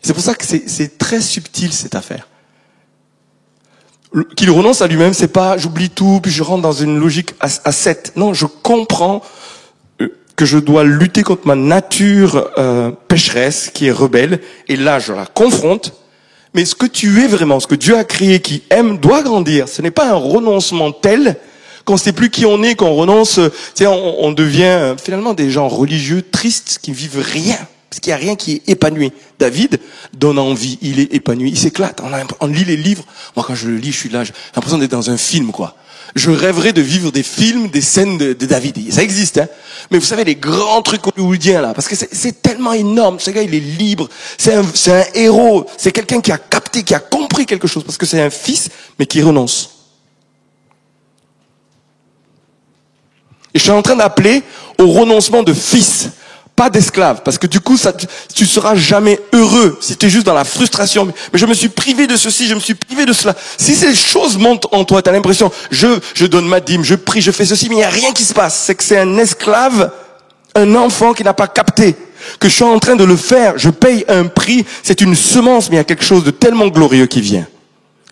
C'est 0.02 0.14
pour 0.14 0.24
ça 0.24 0.36
que 0.36 0.44
c'est 0.46 0.98
très 0.98 1.22
subtil 1.22 1.72
cette 1.72 1.96
affaire. 1.96 2.28
Qu'il 4.36 4.52
renonce 4.52 4.82
à 4.82 4.88
lui-même, 4.88 5.14
c'est 5.14 5.30
pas 5.30 5.58
j'oublie 5.58 5.90
tout, 5.90 6.20
puis 6.22 6.34
je 6.34 6.44
rentre 6.44 6.64
dans 6.64 6.74
une 6.74 7.00
logique 7.00 7.34
à, 7.40 7.48
à 7.64 7.72
7. 7.72 8.14
Non, 8.18 8.34
je 8.34 8.46
comprends 8.46 9.22
que 10.38 10.46
je 10.46 10.58
dois 10.58 10.86
lutter 10.86 11.24
contre 11.24 11.46
ma 11.48 11.56
nature 11.56 12.50
euh, 12.58 12.92
pécheresse 13.10 13.70
qui 13.74 13.88
est 13.88 13.92
rebelle, 13.92 14.40
et 14.70 14.78
là 14.78 15.00
je 15.00 15.12
la 15.12 15.26
confronte. 15.26 15.94
Mais 16.54 16.64
ce 16.64 16.76
que 16.76 16.86
tu 16.86 17.22
es 17.24 17.28
vraiment, 17.28 17.60
ce 17.60 17.68
que 17.68 17.76
Dieu 17.76 17.98
a 17.98 18.04
créé, 18.06 18.40
qui 18.40 18.64
aime, 18.70 18.98
doit 18.98 19.22
grandir. 19.22 19.68
Ce 19.68 19.82
n'est 19.82 19.92
pas 19.92 20.10
un 20.10 20.16
renoncement 20.16 20.92
tel 20.92 21.36
qu'on 21.86 21.94
ne 21.94 22.00
sait 22.00 22.14
plus 22.14 22.30
qui 22.30 22.46
on 22.46 22.64
est, 22.64 22.76
qu'on 22.76 22.94
renonce. 22.96 23.38
euh, 23.40 23.50
Tu 23.50 23.84
sais, 23.84 23.88
on, 23.88 24.24
on 24.24 24.32
devient 24.32 24.64
euh, 24.64 24.96
finalement 24.98 25.34
des 25.34 25.50
gens 25.52 25.68
religieux 25.68 26.22
tristes 26.22 26.80
qui 26.82 26.94
vivent 26.94 27.20
rien. 27.34 27.58
Parce 27.90 28.00
qu'il 28.00 28.12
n'y 28.12 28.16
a 28.16 28.18
rien 28.18 28.36
qui 28.36 28.54
est 28.54 28.70
épanoui. 28.70 29.12
David 29.40 29.80
donne 30.14 30.40
envie, 30.40 30.78
il 30.82 31.00
est 31.00 31.14
épanoui, 31.14 31.50
il 31.50 31.58
s'éclate. 31.58 32.02
On, 32.04 32.12
on 32.42 32.48
lit 32.48 32.66
les 32.66 32.78
livres. 32.78 33.04
Moi, 33.36 33.46
quand 33.48 33.56
je 33.56 33.68
le 33.70 33.78
lis, 33.78 33.92
je 33.92 33.98
suis 33.98 34.10
là, 34.10 34.24
j'ai 34.24 34.34
l'impression 34.56 34.78
d'être 34.78 34.92
dans 34.92 35.10
un 35.10 35.18
film, 35.18 35.52
quoi. 35.52 35.76
Je 36.18 36.32
rêverais 36.32 36.74
de 36.74 36.82
vivre 36.82 37.12
des 37.12 37.22
films, 37.22 37.70
des 37.70 37.82
scènes 37.82 38.18
de, 38.18 38.34
David. 38.34 38.92
Ça 38.92 39.04
existe, 39.04 39.38
hein. 39.38 39.48
Mais 39.92 40.00
vous 40.00 40.06
savez, 40.06 40.24
les 40.24 40.36
grands 40.36 40.82
trucs 40.82 41.06
hollywoodiens, 41.06 41.62
là, 41.62 41.74
parce 41.76 41.88
que 41.88 41.96
c'est- 41.96 42.42
tellement 42.42 42.74
énorme. 42.74 43.20
Ce 43.20 43.30
gars, 43.30 43.44
il 43.44 43.54
est 43.54 43.60
libre. 43.60 44.10
C'est 44.38 44.56
un 44.56 45.04
héros. 45.14 45.68
C'est 45.78 45.92
quelqu'un 45.92 46.20
qui 46.20 46.32
a 46.32 46.40
capté, 46.40 46.82
qui 46.82 46.96
a 46.96 47.00
compris 47.00 47.46
quelque 47.46 47.68
chose. 47.68 47.84
Parce 47.84 47.98
que 47.98 48.08
c'est 48.08 48.20
un 48.20 48.32
fils, 48.32 48.70
mais 48.98 49.06
qui 49.06 49.22
renonce. 49.22 49.70
Et 53.54 53.60
je 53.60 53.64
suis 53.64 53.72
en 53.72 53.84
train 53.84 53.96
d'appeler 53.96 54.42
au 54.80 54.88
renoncement 54.88 55.44
de 55.44 55.54
fils. 55.54 56.10
Pas 56.58 56.72
d'esclave, 56.72 57.22
parce 57.24 57.38
que 57.38 57.46
du 57.46 57.60
coup, 57.60 57.78
ça, 57.78 57.94
tu 57.94 58.48
seras 58.48 58.76
jamais 58.76 59.20
heureux 59.32 59.78
si 59.80 59.96
tu 59.96 60.08
es 60.08 60.10
juste 60.10 60.26
dans 60.26 60.34
la 60.34 60.44
frustration. 60.44 61.06
Mais 61.06 61.14
je 61.38 61.46
me 61.46 61.54
suis 61.54 61.70
privé 61.70 62.08
de 62.08 62.18
ceci, 62.18 62.48
je 62.48 62.56
me 62.56 62.60
suis 62.60 62.74
privé 62.74 63.06
de 63.06 63.14
cela. 63.14 63.36
Si 63.60 63.76
ces 63.76 63.94
choses 63.94 64.40
montent 64.40 64.66
en 64.72 64.84
toi, 64.84 65.04
tu 65.04 65.10
as 65.10 65.14
l'impression, 65.14 65.52
je, 65.70 66.00
je 66.16 66.26
donne 66.26 66.48
ma 66.48 66.60
dîme, 66.60 66.84
je 66.84 66.96
prie, 66.96 67.22
je 67.22 67.30
fais 67.30 67.46
ceci, 67.46 67.70
mais 67.70 67.76
il 67.76 67.78
n'y 67.78 67.84
a 67.84 67.90
rien 67.90 68.12
qui 68.12 68.24
se 68.24 68.34
passe. 68.34 68.64
C'est 68.66 68.74
que 68.74 68.84
c'est 68.84 68.98
un 68.98 69.18
esclave, 69.20 69.92
un 70.56 70.74
enfant 70.74 71.14
qui 71.14 71.24
n'a 71.24 71.36
pas 71.36 71.48
capté 71.48 71.96
que 72.40 72.50
je 72.50 72.56
suis 72.56 72.64
en 72.64 72.80
train 72.80 72.96
de 72.96 73.04
le 73.04 73.16
faire. 73.16 73.54
Je 73.58 73.70
paye 73.70 74.04
un 74.10 74.26
prix, 74.26 74.66
c'est 74.82 75.02
une 75.02 75.14
semence, 75.14 75.70
mais 75.70 75.76
il 75.76 75.80
y 75.80 75.82
a 75.82 75.86
quelque 75.86 76.04
chose 76.04 76.24
de 76.24 76.32
tellement 76.32 76.70
glorieux 76.70 77.06
qui 77.06 77.22
vient. 77.22 77.46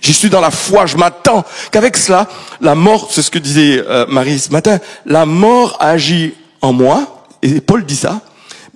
J'y 0.02 0.14
suis 0.14 0.30
dans 0.30 0.42
la 0.42 0.52
foi, 0.52 0.86
je 0.86 0.98
m'attends 0.98 1.44
qu'avec 1.72 1.98
cela, 1.98 2.28
la 2.62 2.76
mort, 2.76 3.08
c'est 3.10 3.24
ce 3.24 3.32
que 3.32 3.40
disait 3.40 3.84
euh, 3.90 4.06
Marie 4.08 4.38
ce 4.38 4.52
matin, 4.52 4.78
la 5.08 5.26
mort 5.26 5.78
agit 5.80 6.36
en 6.62 6.74
moi, 6.74 7.26
et 7.42 7.60
Paul 7.60 7.84
dit 7.86 7.96
ça, 7.96 8.22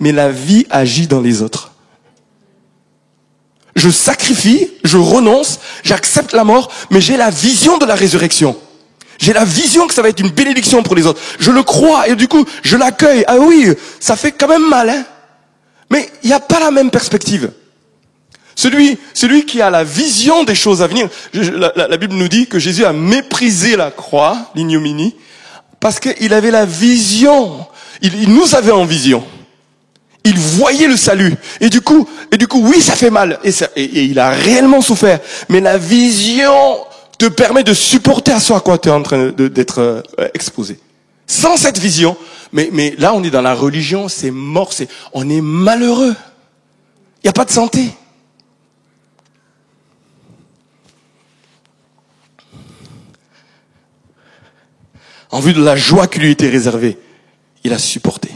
mais 0.00 0.12
la 0.12 0.32
vie 0.32 0.66
agit 0.70 1.06
dans 1.06 1.20
les 1.20 1.42
autres. 1.42 1.72
Je 3.76 3.88
sacrifie, 3.88 4.68
je 4.82 4.98
renonce, 4.98 5.60
j'accepte 5.84 6.32
la 6.32 6.42
mort, 6.42 6.72
mais 6.90 7.00
j'ai 7.00 7.16
la 7.16 7.30
vision 7.30 7.78
de 7.78 7.84
la 7.84 7.94
résurrection. 7.94 8.56
J'ai 9.18 9.34
la 9.34 9.44
vision 9.44 9.86
que 9.86 9.94
ça 9.94 10.02
va 10.02 10.08
être 10.08 10.20
une 10.20 10.30
bénédiction 10.30 10.82
pour 10.82 10.96
les 10.96 11.06
autres. 11.06 11.20
Je 11.38 11.50
le 11.50 11.62
crois 11.62 12.08
et 12.08 12.16
du 12.16 12.26
coup, 12.26 12.44
je 12.62 12.76
l'accueille. 12.76 13.22
Ah 13.28 13.36
oui, 13.38 13.68
ça 14.00 14.16
fait 14.16 14.32
quand 14.32 14.48
même 14.48 14.68
mal, 14.68 14.88
hein. 14.88 15.04
Mais 15.90 16.10
il 16.22 16.28
n'y 16.28 16.32
a 16.32 16.40
pas 16.40 16.58
la 16.58 16.70
même 16.70 16.90
perspective. 16.90 17.52
Celui, 18.54 18.98
celui 19.14 19.44
qui 19.44 19.60
a 19.60 19.70
la 19.70 19.84
vision 19.84 20.44
des 20.44 20.54
choses 20.54 20.82
à 20.82 20.86
venir. 20.86 21.08
la, 21.32 21.96
Bible 21.96 22.14
nous 22.14 22.28
dit 22.28 22.46
que 22.46 22.58
Jésus 22.58 22.84
a 22.84 22.92
méprisé 22.92 23.76
la 23.76 23.90
croix, 23.90 24.50
l'ignominie, 24.54 25.14
parce 25.80 26.00
qu'il 26.00 26.32
avait 26.32 26.50
la 26.50 26.64
vision. 26.64 27.66
Il 28.02 28.32
nous 28.32 28.54
avait 28.54 28.70
en 28.70 28.84
vision. 28.84 29.24
Il 30.24 30.38
voyait 30.38 30.88
le 30.88 30.96
salut. 30.96 31.34
Et 31.60 31.70
du 31.70 31.80
coup, 31.80 32.08
et 32.30 32.36
du 32.36 32.46
coup, 32.46 32.60
oui, 32.62 32.82
ça 32.82 32.94
fait 32.94 33.10
mal. 33.10 33.38
Et, 33.42 33.52
ça, 33.52 33.68
et, 33.76 34.04
il 34.04 34.18
a 34.18 34.30
réellement 34.30 34.82
souffert. 34.82 35.18
Mais 35.48 35.60
la 35.60 35.78
vision 35.78 36.78
te 37.18 37.26
permet 37.26 37.64
de 37.64 37.74
supporter 37.74 38.32
à 38.32 38.40
soi 38.40 38.58
à 38.58 38.60
quoi 38.60 38.78
tu 38.78 38.88
es 38.88 38.92
en 38.92 39.02
train 39.02 39.30
d'être 39.30 39.80
euh, 39.80 40.02
exposé. 40.34 40.78
Sans 41.26 41.56
cette 41.56 41.78
vision, 41.78 42.16
mais, 42.52 42.94
là, 42.98 43.14
on 43.14 43.22
est 43.22 43.30
dans 43.30 43.42
la 43.42 43.54
religion, 43.54 44.08
c'est 44.08 44.30
mort, 44.30 44.72
c'est, 44.72 44.88
on 45.12 45.28
est 45.28 45.40
malheureux. 45.40 46.14
Il 47.22 47.26
n'y 47.26 47.30
a 47.30 47.32
pas 47.32 47.44
de 47.44 47.50
santé. 47.50 47.90
En 55.30 55.38
vue 55.38 55.52
de 55.52 55.62
la 55.62 55.76
joie 55.76 56.08
qui 56.08 56.18
lui 56.18 56.32
était 56.32 56.48
réservée, 56.48 56.98
il 57.62 57.72
a 57.72 57.78
supporté, 57.78 58.30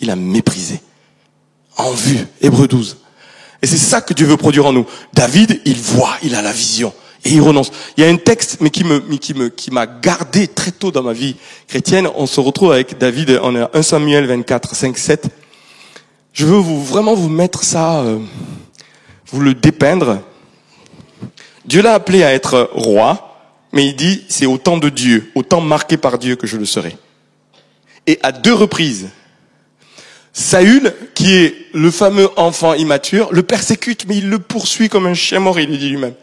il 0.00 0.10
a 0.10 0.16
méprisé 0.16 0.80
en 1.80 1.92
vue. 1.92 2.26
Hébreu 2.40 2.68
12. 2.68 2.96
Et 3.62 3.66
c'est 3.66 3.76
ça 3.76 4.00
que 4.00 4.14
Dieu 4.14 4.26
veut 4.26 4.36
produire 4.36 4.66
en 4.66 4.72
nous. 4.72 4.86
David, 5.12 5.60
il 5.64 5.76
voit, 5.76 6.16
il 6.22 6.34
a 6.34 6.42
la 6.42 6.52
vision 6.52 6.92
et 7.24 7.30
il 7.30 7.40
renonce. 7.40 7.70
Il 7.96 8.04
y 8.04 8.06
a 8.06 8.10
un 8.10 8.16
texte, 8.16 8.58
mais 8.60 8.70
qui 8.70 8.84
me, 8.84 9.00
qui 9.16 9.34
me, 9.34 9.48
qui 9.48 9.70
m'a 9.70 9.86
gardé 9.86 10.48
très 10.48 10.70
tôt 10.70 10.90
dans 10.90 11.02
ma 11.02 11.12
vie 11.12 11.36
chrétienne. 11.68 12.08
On 12.14 12.26
se 12.26 12.40
retrouve 12.40 12.72
avec 12.72 12.98
David 12.98 13.38
en 13.42 13.54
1 13.54 13.82
Samuel 13.82 14.26
24, 14.26 14.74
5, 14.74 14.96
7. 14.96 15.28
Je 16.32 16.46
veux 16.46 16.58
vous, 16.58 16.82
vraiment 16.82 17.14
vous 17.14 17.28
mettre 17.28 17.64
ça, 17.64 18.00
euh, 18.00 18.18
vous 19.26 19.40
le 19.40 19.54
dépeindre. 19.54 20.20
Dieu 21.66 21.82
l'a 21.82 21.94
appelé 21.94 22.22
à 22.22 22.32
être 22.32 22.70
roi, 22.72 23.36
mais 23.72 23.86
il 23.86 23.96
dit, 23.96 24.24
c'est 24.28 24.46
au 24.46 24.56
temps 24.56 24.78
de 24.78 24.88
Dieu, 24.88 25.30
au 25.34 25.42
temps 25.42 25.60
marqué 25.60 25.96
par 25.96 26.18
Dieu 26.18 26.36
que 26.36 26.46
je 26.46 26.56
le 26.56 26.64
serai. 26.64 26.96
Et 28.06 28.18
à 28.22 28.32
deux 28.32 28.54
reprises, 28.54 29.10
Saül, 30.32 30.94
qui 31.14 31.34
est 31.34 31.54
le 31.72 31.90
fameux 31.90 32.28
enfant 32.36 32.74
immature, 32.74 33.32
le 33.32 33.42
persécute, 33.42 34.06
mais 34.06 34.18
il 34.18 34.28
le 34.28 34.38
poursuit 34.38 34.88
comme 34.88 35.06
un 35.06 35.14
chien 35.14 35.40
mort, 35.40 35.58
il 35.58 35.76
dit 35.78 35.90
lui-même. 35.90 36.14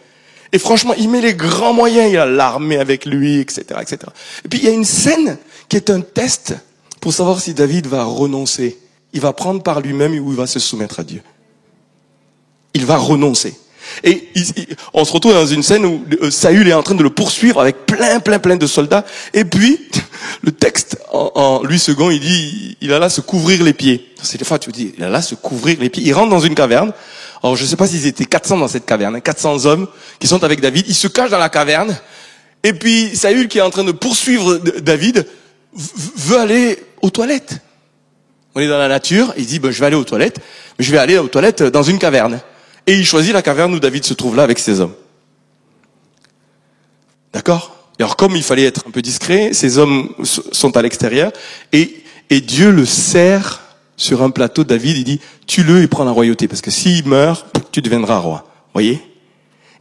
Et 0.54 0.60
franchement, 0.60 0.94
il 0.98 1.10
met 1.10 1.22
les 1.22 1.34
grands 1.34 1.74
moyens, 1.74 2.12
il 2.12 2.18
a 2.18 2.26
l'armée 2.26 2.78
avec 2.78 3.06
lui, 3.06 3.40
etc., 3.40 3.64
etc. 3.82 3.98
Et 4.46 4.48
puis 4.48 4.60
il 4.60 4.66
y 4.66 4.70
a 4.70 4.72
une 4.72 4.86
scène 4.86 5.38
qui 5.68 5.76
est 5.76 5.90
un 5.90 6.02
test 6.02 6.56
pour 7.02 7.14
savoir 7.14 7.42
si 7.42 7.54
David 7.54 7.88
va 7.88 8.06
renoncer. 8.06 8.78
Il 9.14 9.22
va 9.22 9.34
prendre 9.34 9.62
par 9.62 9.82
lui-même 9.82 10.14
ou 10.20 10.32
il 10.32 10.38
va 10.38 10.48
se 10.48 10.60
soumettre 10.60 11.00
à 11.02 11.04
Dieu. 11.04 11.22
Il 12.74 12.86
va 12.86 12.98
renoncer. 12.98 13.56
Et 14.04 14.30
on 14.94 15.06
se 15.06 15.12
retrouve 15.12 15.34
dans 15.34 15.46
une 15.46 15.64
scène 15.64 15.86
où 15.86 16.04
euh, 16.22 16.32
Saül 16.32 16.68
est 16.68 16.74
en 16.74 16.84
train 16.84 16.96
de 16.96 17.04
le 17.04 17.10
poursuivre 17.10 17.60
avec 17.60 17.86
plein, 17.86 18.20
plein, 18.20 18.40
plein 18.40 18.56
de 18.56 18.68
soldats. 18.68 19.06
Et 19.34 19.46
puis, 19.46 19.80
le 20.44 20.52
texte, 20.52 20.98
en, 21.12 21.32
en 21.36 21.64
lui 21.64 21.80
second, 21.80 22.10
il 22.10 22.20
dit, 22.20 22.78
il 22.82 22.94
a 22.94 23.00
là 23.00 23.10
se 23.10 23.22
couvrir 23.22 23.64
les 23.64 23.74
pieds. 23.74 24.14
C'est 24.22 24.38
des 24.38 24.46
fois, 24.46 24.60
tu 24.60 24.72
dis, 24.72 24.94
il 24.98 25.04
a 25.04 25.10
là 25.10 25.22
se 25.22 25.36
couvrir 25.36 25.78
les 25.80 25.90
pieds. 25.90 26.04
Il 26.06 26.14
rentre 26.14 26.30
dans 26.30 26.40
une 26.40 26.56
caverne. 26.56 26.92
Alors, 27.44 27.56
je 27.56 27.64
ne 27.64 27.68
sais 27.68 27.76
pas 27.76 27.88
s'ils 27.88 28.08
étaient 28.08 28.26
400 28.26 28.58
dans 28.58 28.68
cette 28.68 28.86
caverne, 28.86 29.22
400 29.22 29.54
hein, 29.54 29.66
hommes 29.66 29.88
qui 30.20 30.28
sont 30.28 30.44
avec 30.44 30.60
David. 30.60 30.86
Ils 30.88 30.96
se 30.96 31.08
cachent 31.08 31.32
dans 31.32 31.38
la 31.38 31.50
caverne. 31.50 31.96
Et 32.64 32.74
puis, 32.74 33.16
Saül, 33.16 33.48
qui 33.48 33.60
est 33.60 33.62
en 33.62 33.70
train 33.70 33.84
de 33.84 33.92
poursuivre 33.92 34.58
David, 34.58 35.28
veut 35.74 36.40
aller 36.40 36.84
aux 37.02 37.10
toilettes. 37.10 37.60
On 38.56 38.60
est 38.60 38.68
dans 38.68 38.80
la 38.80 38.88
nature. 38.88 39.34
Il 39.38 39.46
dit, 39.46 39.60
ben, 39.60 39.72
je 39.72 39.80
vais 39.80 39.86
aller 39.86 39.96
aux 39.96 40.04
toilettes, 40.04 40.40
mais 40.78 40.86
je 40.86 40.92
vais 40.92 40.98
aller 40.98 41.18
aux 41.18 41.28
toilettes 41.28 41.62
dans 41.64 41.84
une 41.84 42.00
caverne. 42.00 42.40
Et 42.88 42.98
il 42.98 43.06
choisit 43.06 43.34
la 43.34 43.42
caverne 43.42 43.74
où 43.74 43.80
David 43.80 44.06
se 44.06 44.14
trouve 44.14 44.36
là 44.36 44.44
avec 44.44 44.60
ses 44.60 44.80
hommes. 44.80 44.96
D'accord? 47.34 47.76
Et 48.00 48.04
alors 48.04 48.16
comme 48.16 48.36
il 48.36 48.44
fallait 48.44 48.64
être 48.64 48.86
un 48.88 48.92
peu 48.92 49.02
discret, 49.02 49.54
ces 49.54 49.78
hommes 49.78 50.10
sont 50.24 50.78
à 50.78 50.82
l'extérieur 50.82 51.32
et, 51.74 52.04
et 52.30 52.42
Dieu 52.42 52.72
le 52.72 52.86
sert 52.86 53.62
sur 53.98 54.24
un 54.24 54.30
plateau. 54.30 54.64
David, 54.64 54.98
il 54.98 55.04
dit, 55.04 55.20
tue-le 55.48 55.82
et 55.82 55.88
prends 55.88 56.06
la 56.06 56.12
royauté 56.12 56.48
parce 56.48 56.62
que 56.62 56.72
s'il 56.72 57.08
meurt, 57.08 57.46
tu 57.72 57.82
deviendras 57.82 58.20
roi. 58.20 58.50
Voyez? 58.74 59.02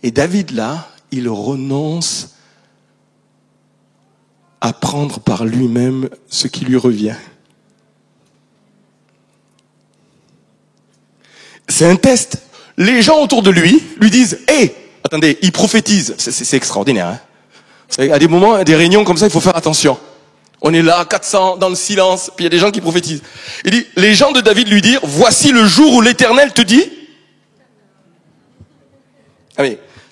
Et 0.03 0.11
David 0.11 0.51
là, 0.51 0.89
il 1.13 1.29
renonce 1.29 2.35
à 4.61 4.73
prendre 4.73 5.21
par 5.21 5.45
lui-même 5.45 6.09
ce 6.29 6.49
qui 6.49 6.65
lui 6.65 6.77
revient. 6.77 7.15
C'est 11.69 11.89
un 11.89 11.97
test 11.97 12.46
les 12.77 13.03
gens 13.03 13.21
autour 13.21 13.43
de 13.43 13.51
lui 13.51 13.83
lui 14.01 14.11
disent, 14.11 14.41
hé, 14.49 14.75
attendez, 15.05 15.39
il 15.43 15.53
prophétise. 15.53 16.15
C'est 16.19 16.57
extraordinaire. 16.57 17.07
Hein 17.07 17.21
à 18.11 18.19
des 18.19 18.29
moments, 18.29 18.55
à 18.55 18.65
des 18.65 18.75
réunions 18.75 19.05
comme 19.05 19.17
ça, 19.17 19.27
il 19.27 19.33
faut 19.33 19.41
faire 19.41 19.57
attention. 19.57 19.99
On 20.61 20.73
est 20.73 20.83
là, 20.83 21.05
400, 21.09 21.59
dans 21.59 21.69
le 21.69 21.75
silence, 21.75 22.31
puis 22.35 22.45
il 22.45 22.47
y 22.47 22.49
a 22.49 22.51
des 22.51 22.59
gens 22.59 22.71
qui 22.71 22.81
prophétisent. 22.81 23.23
Il 23.65 23.71
dit, 23.71 23.87
les 23.97 24.15
gens 24.15 24.33
de 24.33 24.41
David 24.41 24.69
lui 24.69 24.81
dirent, 24.81 25.01
voici 25.03 25.53
le 25.53 25.67
jour 25.67 25.95
où 25.95 26.01
l'Éternel 26.01 26.53
te 26.53 26.63
dit. 26.63 26.85
Ah 29.57 29.63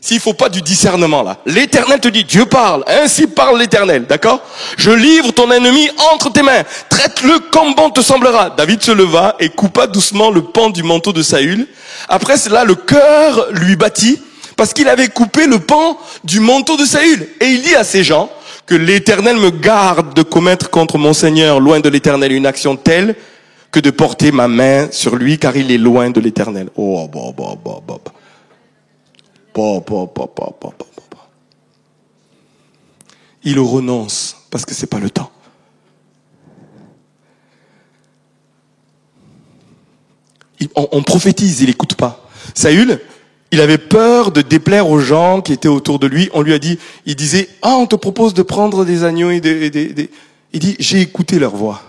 s'il 0.05 0.21
faut 0.21 0.35
pas 0.35 0.51
du 0.51 0.61
discernement 0.61 1.23
là. 1.23 1.39
L'éternel 1.47 1.99
te 1.99 2.09
dit, 2.09 2.25
Dieu 2.25 2.45
parle, 2.45 2.85
ainsi 2.87 3.27
parle 3.27 3.59
l'éternel, 3.59 4.05
d'accord? 4.07 4.43
Je 4.77 4.91
livre 4.91 5.33
ton 5.33 5.51
ennemi 5.51 5.89
entre 6.13 6.31
tes 6.31 6.43
mains, 6.43 6.63
traite-le 6.91 7.39
comme 7.51 7.75
bon 7.75 7.89
te 7.89 8.03
semblera. 8.03 8.51
David 8.51 8.83
se 8.83 8.93
leva 8.93 9.35
et 9.41 9.49
coupa 9.49 9.87
doucement 9.87 10.31
le 10.31 10.43
pan 10.43 10.69
du 10.69 10.83
manteau 10.83 11.15
de 11.15 11.23
Saül. 11.23 11.67
Après 12.07 12.37
cela, 12.37 12.65
le 12.65 12.75
cœur 12.75 13.47
lui 13.53 13.77
battit 13.77 14.21
parce 14.59 14.75
qu'il 14.75 14.91
avait 14.91 15.09
coupé 15.09 15.47
le 15.47 15.59
pan 15.59 15.97
du 16.23 16.39
manteau 16.39 16.77
de 16.77 16.85
Saül. 16.85 17.27
Et 17.41 17.47
il 17.47 17.63
dit 17.63 17.75
à 17.75 17.83
ses 17.83 18.05
gens, 18.05 18.29
que 18.67 18.75
l'éternel 18.75 19.37
me 19.37 19.51
garde 19.51 20.15
de 20.15 20.23
commettre 20.23 20.69
contre 20.69 20.99
mon 20.99 21.15
Seigneur, 21.15 21.61
loin 21.61 21.81
de 21.81 21.89
l'éternel, 21.89 22.33
une 22.33 22.47
action 22.47 22.77
telle 22.77 23.15
que 23.71 23.81
de 23.81 23.91
porter 23.91 24.33
ma 24.33 24.49
main 24.49 24.89
sur 24.91 25.17
lui, 25.17 25.39
car 25.39 25.57
il 25.57 25.73
est 25.73 25.79
loin 25.79 26.11
de 26.11 26.21
l'éternel. 26.21 26.69
Oh, 26.77 27.09
Il 33.45 33.59
renonce 33.59 34.37
parce 34.51 34.65
que 34.65 34.75
c'est 34.75 34.87
pas 34.87 34.99
le 34.99 35.11
temps. 35.11 35.31
on, 40.75 41.03
prophétise, 41.03 41.61
il 41.61 41.71
écoute 41.71 41.95
pas. 41.95 42.27
Saül, 42.55 43.01
il 43.51 43.61
avait 43.61 43.79
peur 43.79 44.33
de 44.33 44.43
déplaire 44.43 44.89
aux 44.89 44.99
gens 44.99 45.41
qui 45.41 45.53
étaient 45.53 45.69
autour 45.69 45.99
de 45.99 46.07
lui. 46.07 46.29
On 46.33 46.43
lui 46.43 46.53
a 46.53 46.59
dit, 46.59 46.79
il 47.07 47.17
disait, 47.17 47.49
ah, 47.63 47.77
on 47.77 47.87
te 47.87 47.97
propose 47.97 48.35
de 48.35 48.43
prendre 48.43 48.85
des 48.85 49.05
agneaux 49.05 49.31
et 49.31 49.41
des... 49.41 50.11
il 50.53 50.61
dit, 50.61 50.77
j'ai 50.79 51.01
écouté 51.01 51.39
leur 51.39 51.55
voix. 51.55 51.83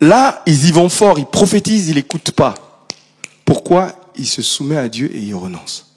Là, 0.00 0.42
ils 0.46 0.68
y 0.68 0.72
vont 0.72 0.88
fort, 0.88 1.18
ils 1.18 1.26
prophétisent, 1.26 1.88
ils 1.88 1.96
n'écoutent 1.96 2.32
pas. 2.32 2.54
Pourquoi 3.44 3.94
Il 4.16 4.26
se 4.26 4.42
soumet 4.42 4.76
à 4.76 4.88
Dieu 4.88 5.10
et 5.14 5.18
il 5.18 5.34
renonce? 5.34 5.87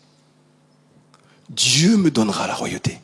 Dieu 1.56 1.98
me 1.98 2.10
donnera 2.12 2.48
la 2.48 2.54
royauté. 2.54 3.00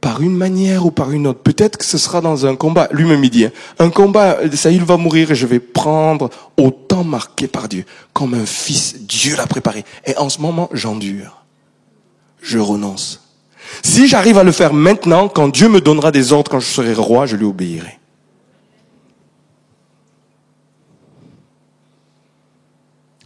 Par 0.00 0.20
une 0.20 0.36
manière 0.36 0.84
ou 0.84 0.90
par 0.90 1.12
une 1.12 1.26
autre. 1.26 1.40
Peut-être 1.40 1.78
que 1.78 1.84
ce 1.84 1.96
sera 1.96 2.20
dans 2.20 2.44
un 2.44 2.56
combat. 2.56 2.88
Lui-même, 2.90 3.24
il 3.24 3.30
dit, 3.30 3.46
hein. 3.46 3.52
un 3.78 3.88
combat, 3.88 4.38
ça, 4.54 4.70
il 4.70 4.84
va 4.84 4.96
mourir 4.98 5.30
et 5.30 5.34
je 5.34 5.46
vais 5.46 5.60
prendre 5.60 6.28
au 6.58 6.70
temps 6.70 7.04
marqué 7.04 7.46
par 7.46 7.68
Dieu. 7.68 7.86
Comme 8.12 8.34
un 8.34 8.44
fils, 8.44 8.96
Dieu 9.00 9.36
l'a 9.36 9.46
préparé. 9.46 9.84
Et 10.04 10.16
en 10.18 10.28
ce 10.28 10.40
moment, 10.40 10.68
j'endure. 10.72 11.44
Je 12.42 12.58
renonce. 12.58 13.22
Si 13.82 14.06
j'arrive 14.06 14.36
à 14.36 14.42
le 14.42 14.52
faire 14.52 14.74
maintenant, 14.74 15.28
quand 15.28 15.48
Dieu 15.48 15.68
me 15.68 15.80
donnera 15.80 16.12
des 16.12 16.32
ordres, 16.32 16.50
quand 16.50 16.60
je 16.60 16.66
serai 16.66 16.92
roi, 16.92 17.24
je 17.24 17.36
lui 17.36 17.46
obéirai. 17.46 17.98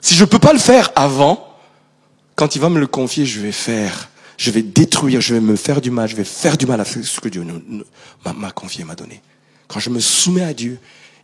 Si 0.00 0.14
je 0.14 0.24
peux 0.24 0.38
pas 0.38 0.52
le 0.52 0.58
faire 0.58 0.90
avant, 0.94 1.48
quand 2.36 2.54
il 2.54 2.60
va 2.60 2.68
me 2.68 2.78
le 2.78 2.86
confier, 2.86 3.26
je 3.26 3.40
vais 3.40 3.52
faire. 3.52 4.08
Je 4.38 4.52
vais 4.52 4.62
détruire, 4.62 5.20
je 5.20 5.34
vais 5.34 5.40
me 5.40 5.56
faire 5.56 5.80
du 5.80 5.90
mal, 5.90 6.08
je 6.08 6.14
vais 6.16 6.24
faire 6.24 6.56
du 6.56 6.64
mal 6.64 6.80
à 6.80 6.84
ce 6.84 7.20
que 7.20 7.28
Dieu 7.28 7.44
m'a 8.24 8.50
confié, 8.52 8.84
m'a 8.84 8.94
donné. 8.94 9.20
Quand 9.66 9.80
je 9.80 9.90
me 9.90 9.98
soumets 9.98 10.44
à 10.44 10.54
Dieu, 10.54 10.78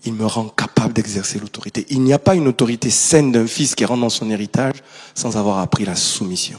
il 0.05 0.13
me 0.13 0.27
rend 0.27 0.49
capable 0.49 0.93
d'exercer 0.93 1.39
l'autorité. 1.39 1.87
Il 1.89 2.03
n'y 2.03 2.13
a 2.13 2.19
pas 2.19 2.35
une 2.35 2.49
autorité 2.49 2.91
saine 2.91 3.31
d'un 3.31 3.47
fils 3.47 3.77
qui 3.77 3.85
rentre 3.85 4.03
dans 4.03 4.11
son 4.11 4.29
héritage 4.31 4.83
sans 5.15 5.37
avoir 5.37 5.61
appris 5.61 5.85
la 5.85 5.95
soumission, 5.95 6.59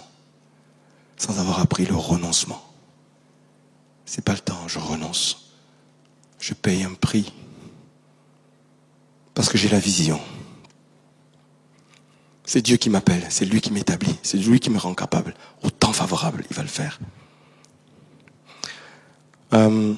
sans 1.18 1.40
avoir 1.40 1.60
appris 1.60 1.86
le 1.86 1.96
renoncement. 1.96 2.64
C'est 4.06 4.24
pas 4.24 4.34
le 4.34 4.40
temps, 4.40 4.68
je 4.68 4.80
renonce. 4.80 5.52
Je 6.40 6.54
paye 6.54 6.84
un 6.84 6.94
prix 6.94 7.34
parce 9.34 9.50
que 9.50 9.58
j'ai 9.58 9.70
la 9.70 9.80
vision. 9.80 10.22
C'est 12.46 12.62
Dieu 12.62 12.78
qui 12.78 12.90
m'appelle, 12.90 13.26
c'est 13.30 13.46
lui 13.46 13.62
qui 13.62 13.72
m'établit, 13.72 14.16
c'est 14.22 14.38
lui 14.38 14.60
qui 14.60 14.70
me 14.70 14.78
rend 14.78 14.94
capable. 14.94 15.34
Au 15.64 15.70
favorable, 15.92 16.44
il 16.50 16.56
va 16.56 16.62
le 16.62 16.68
faire. 16.68 17.00
Euh, 19.54 19.94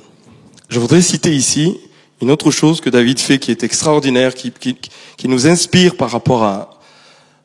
je 0.70 0.80
voudrais 0.80 1.02
citer 1.02 1.36
ici 1.36 1.78
une 2.22 2.32
autre 2.32 2.52
chose 2.52 2.82
que 2.82 2.90
David 2.90 3.20
fait 3.20 3.40
qui 3.40 3.52
est 3.52 3.64
extraordinaire, 3.64 4.34
qui 4.36 5.28
nous 5.28 5.48
inspire 5.48 5.98
par 5.98 6.12
rapport 6.12 6.44
à 6.44 6.80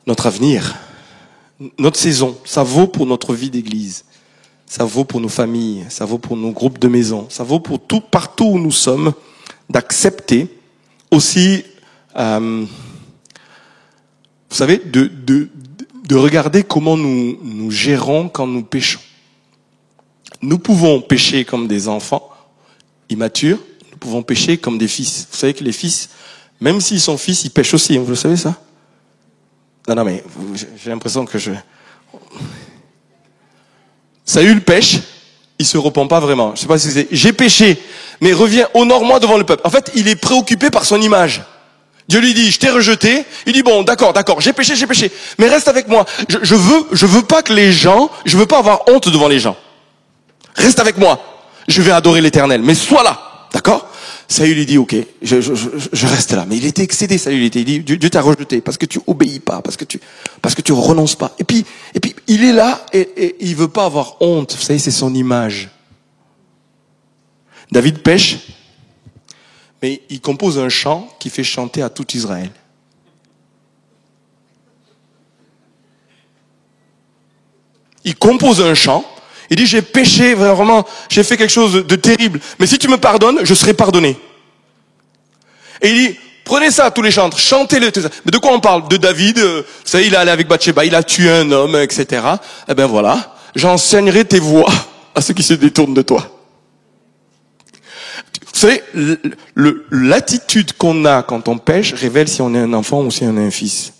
notre 0.07 0.27
avenir, 0.27 0.75
notre 1.77 1.99
saison. 1.99 2.37
Ça 2.45 2.63
vaut 2.63 2.87
pour 2.87 3.05
notre 3.05 3.33
vie 3.33 3.49
d'église, 3.49 4.05
ça 4.65 4.85
vaut 4.85 5.05
pour 5.05 5.21
nos 5.21 5.29
familles, 5.29 5.85
ça 5.89 6.05
vaut 6.05 6.17
pour 6.17 6.35
nos 6.37 6.51
groupes 6.51 6.79
de 6.79 6.87
maison, 6.87 7.27
ça 7.29 7.43
vaut 7.43 7.59
pour 7.59 7.79
tout 7.79 8.01
partout 8.01 8.45
où 8.45 8.59
nous 8.59 8.71
sommes 8.71 9.13
d'accepter 9.69 10.47
aussi, 11.11 11.63
euh, 12.17 12.65
vous 14.53 14.59
savez, 14.59 14.77
de, 14.85 15.07
de, 15.07 15.49
de 16.07 16.15
regarder 16.15 16.61
comment 16.61 16.95
nous, 16.95 17.39
nous 17.41 17.71
gérons 17.71 18.29
quand 18.29 18.45
nous 18.45 18.61
péchons. 18.61 18.99
Nous 20.43 20.59
pouvons 20.59 21.01
pécher 21.01 21.43
comme 21.43 21.67
des 21.67 21.87
enfants 21.87 22.29
immatures, 23.09 23.57
nous 23.91 23.97
pouvons 23.97 24.21
pécher 24.21 24.59
comme 24.59 24.77
des 24.77 24.87
fils. 24.87 25.27
Vous 25.31 25.39
savez 25.39 25.55
que 25.55 25.63
les 25.63 25.71
fils, 25.71 26.11
même 26.61 26.81
s'ils 26.81 27.01
sont 27.01 27.17
fils, 27.17 27.43
ils 27.45 27.49
pêchent 27.49 27.73
aussi. 27.73 27.97
Vous 27.97 28.05
le 28.05 28.15
savez 28.15 28.37
ça? 28.37 28.55
Non, 29.87 29.95
non, 29.95 30.03
mais 30.03 30.23
j'ai 30.77 30.91
l'impression 30.91 31.25
que 31.25 31.39
je... 31.39 31.49
Saül 34.23 34.61
pêche, 34.61 34.99
il 35.57 35.65
se 35.65 35.79
repent 35.79 36.07
pas 36.07 36.19
vraiment. 36.19 36.53
Je 36.53 36.61
sais 36.61 36.67
pas 36.67 36.77
si 36.77 36.91
c'est, 36.91 37.07
j'ai 37.09 37.33
péché, 37.33 37.81
mais 38.21 38.33
reviens, 38.33 38.67
honore-moi 38.75 39.19
devant 39.19 39.39
le 39.39 39.45
peuple. 39.45 39.63
En 39.65 39.71
fait, 39.71 39.91
il 39.95 40.07
est 40.07 40.15
préoccupé 40.15 40.69
par 40.69 40.85
son 40.85 41.01
image. 41.01 41.41
Dieu 42.09 42.19
lui 42.19 42.33
dit, 42.33 42.51
je 42.51 42.59
t'ai 42.59 42.69
rejeté. 42.69 43.25
Il 43.45 43.53
dit, 43.53 43.63
bon, 43.63 43.83
d'accord, 43.83 44.13
d'accord, 44.13 44.41
j'ai 44.41 44.53
péché, 44.53 44.75
j'ai 44.75 44.87
péché. 44.87 45.11
Mais 45.37 45.47
reste 45.47 45.67
avec 45.67 45.87
moi. 45.87 46.05
Je, 46.27 46.37
je 46.41 46.55
veux, 46.55 46.85
je 46.91 47.05
veux 47.05 47.23
pas 47.23 47.41
que 47.41 47.53
les 47.53 47.71
gens, 47.71 48.09
je 48.25 48.37
veux 48.37 48.45
pas 48.45 48.59
avoir 48.59 48.89
honte 48.89 49.09
devant 49.09 49.27
les 49.27 49.39
gens. 49.39 49.55
Reste 50.55 50.79
avec 50.79 50.97
moi. 50.97 51.19
Je 51.67 51.81
vais 51.81 51.91
adorer 51.91 52.21
l'éternel. 52.21 52.61
Mais 52.61 52.75
sois 52.75 53.03
là. 53.03 53.47
D'accord? 53.53 53.87
Saül 54.27 54.55
lui 54.55 54.65
dit, 54.65 54.77
ok, 54.77 54.95
je, 55.21 55.41
je, 55.41 56.07
reste 56.07 56.31
là. 56.31 56.45
Mais 56.47 56.57
il 56.57 56.65
était 56.65 56.81
excédé, 56.81 57.17
Saül. 57.17 57.43
Il 57.43 57.49
dit, 57.49 57.79
Dieu, 57.81 57.97
Dieu 57.97 58.09
t'a 58.09 58.21
rejeté 58.21 58.61
parce 58.61 58.77
que 58.77 58.85
tu 58.85 58.99
obéis 59.05 59.39
pas, 59.39 59.61
parce 59.61 59.77
que 59.77 59.85
tu, 59.85 59.99
parce 60.41 60.55
que 60.55 60.61
tu 60.61 60.71
renonces 60.71 61.15
pas. 61.15 61.35
Et 61.39 61.43
puis, 61.43 61.65
et 61.93 61.99
puis, 61.99 62.15
il 62.27 62.43
est 62.43 62.53
là 62.53 62.85
et, 62.93 63.01
et 63.01 63.35
il 63.41 63.55
veut 63.55 63.67
pas 63.67 63.85
avoir 63.85 64.21
honte. 64.21 64.55
Vous 64.55 64.61
c'est 64.61 64.91
son 64.91 65.13
image. 65.13 65.69
David 67.71 67.99
pêche, 67.99 68.37
mais 69.83 70.01
il 70.09 70.21
compose 70.21 70.57
un 70.59 70.69
chant 70.69 71.09
qui 71.19 71.29
fait 71.29 71.43
chanter 71.43 71.81
à 71.81 71.89
tout 71.89 72.07
Israël. 72.15 72.49
Il 78.05 78.15
compose 78.15 78.61
un 78.61 78.75
chant. 78.75 79.03
Il 79.49 79.57
dit, 79.57 79.65
j'ai 79.65 79.81
péché, 79.81 80.35
vraiment, 80.35 80.85
j'ai 81.09 81.21
fait 81.21 81.35
quelque 81.35 81.51
chose 81.51 81.85
de 81.85 81.95
terrible. 81.97 82.39
Mais 82.59 82.65
si 82.65 82.79
tu 82.79 82.87
me 82.87 82.95
pardonnes, 82.95 83.39
je 83.43 83.53
serai 83.53 83.73
pardonné. 83.73 84.17
Et 85.81 85.89
il 85.89 85.95
dit, 85.95 86.19
prenez 86.45 86.71
ça, 86.71 86.89
tous 86.89 87.01
les 87.01 87.11
chantres, 87.11 87.37
chantez-le. 87.37 87.91
Mais 88.23 88.31
de 88.31 88.37
quoi 88.37 88.53
on 88.53 88.61
parle? 88.61 88.87
De 88.87 88.95
David, 88.95 89.37
euh, 89.39 89.63
ça 89.83 89.99
il 89.99 90.13
est 90.13 90.17
allé 90.17 90.31
avec 90.31 90.47
Bathsheba, 90.47 90.85
il 90.85 90.95
a 90.95 91.03
tué 91.03 91.29
un 91.29 91.51
homme, 91.51 91.75
etc. 91.75 92.21
Eh 92.69 92.73
ben 92.73 92.85
voilà, 92.85 93.35
j'enseignerai 93.53 94.23
tes 94.23 94.39
voix 94.39 94.71
à 95.13 95.21
ceux 95.21 95.33
qui 95.33 95.43
se 95.43 95.53
détournent 95.53 95.93
de 95.93 96.01
toi. 96.03 96.32
Savez, 98.53 98.83
l'attitude 99.91 100.73
qu'on 100.73 101.05
a 101.05 101.23
quand 101.23 101.47
on 101.47 101.57
pêche 101.57 101.93
révèle 101.93 102.27
si 102.27 102.41
on 102.41 102.53
est 102.53 102.59
un 102.59 102.73
enfant 102.73 103.01
ou 103.01 103.11
si 103.11 103.23
on 103.23 103.35
est 103.35 103.45
un 103.45 103.51
fils. 103.51 103.93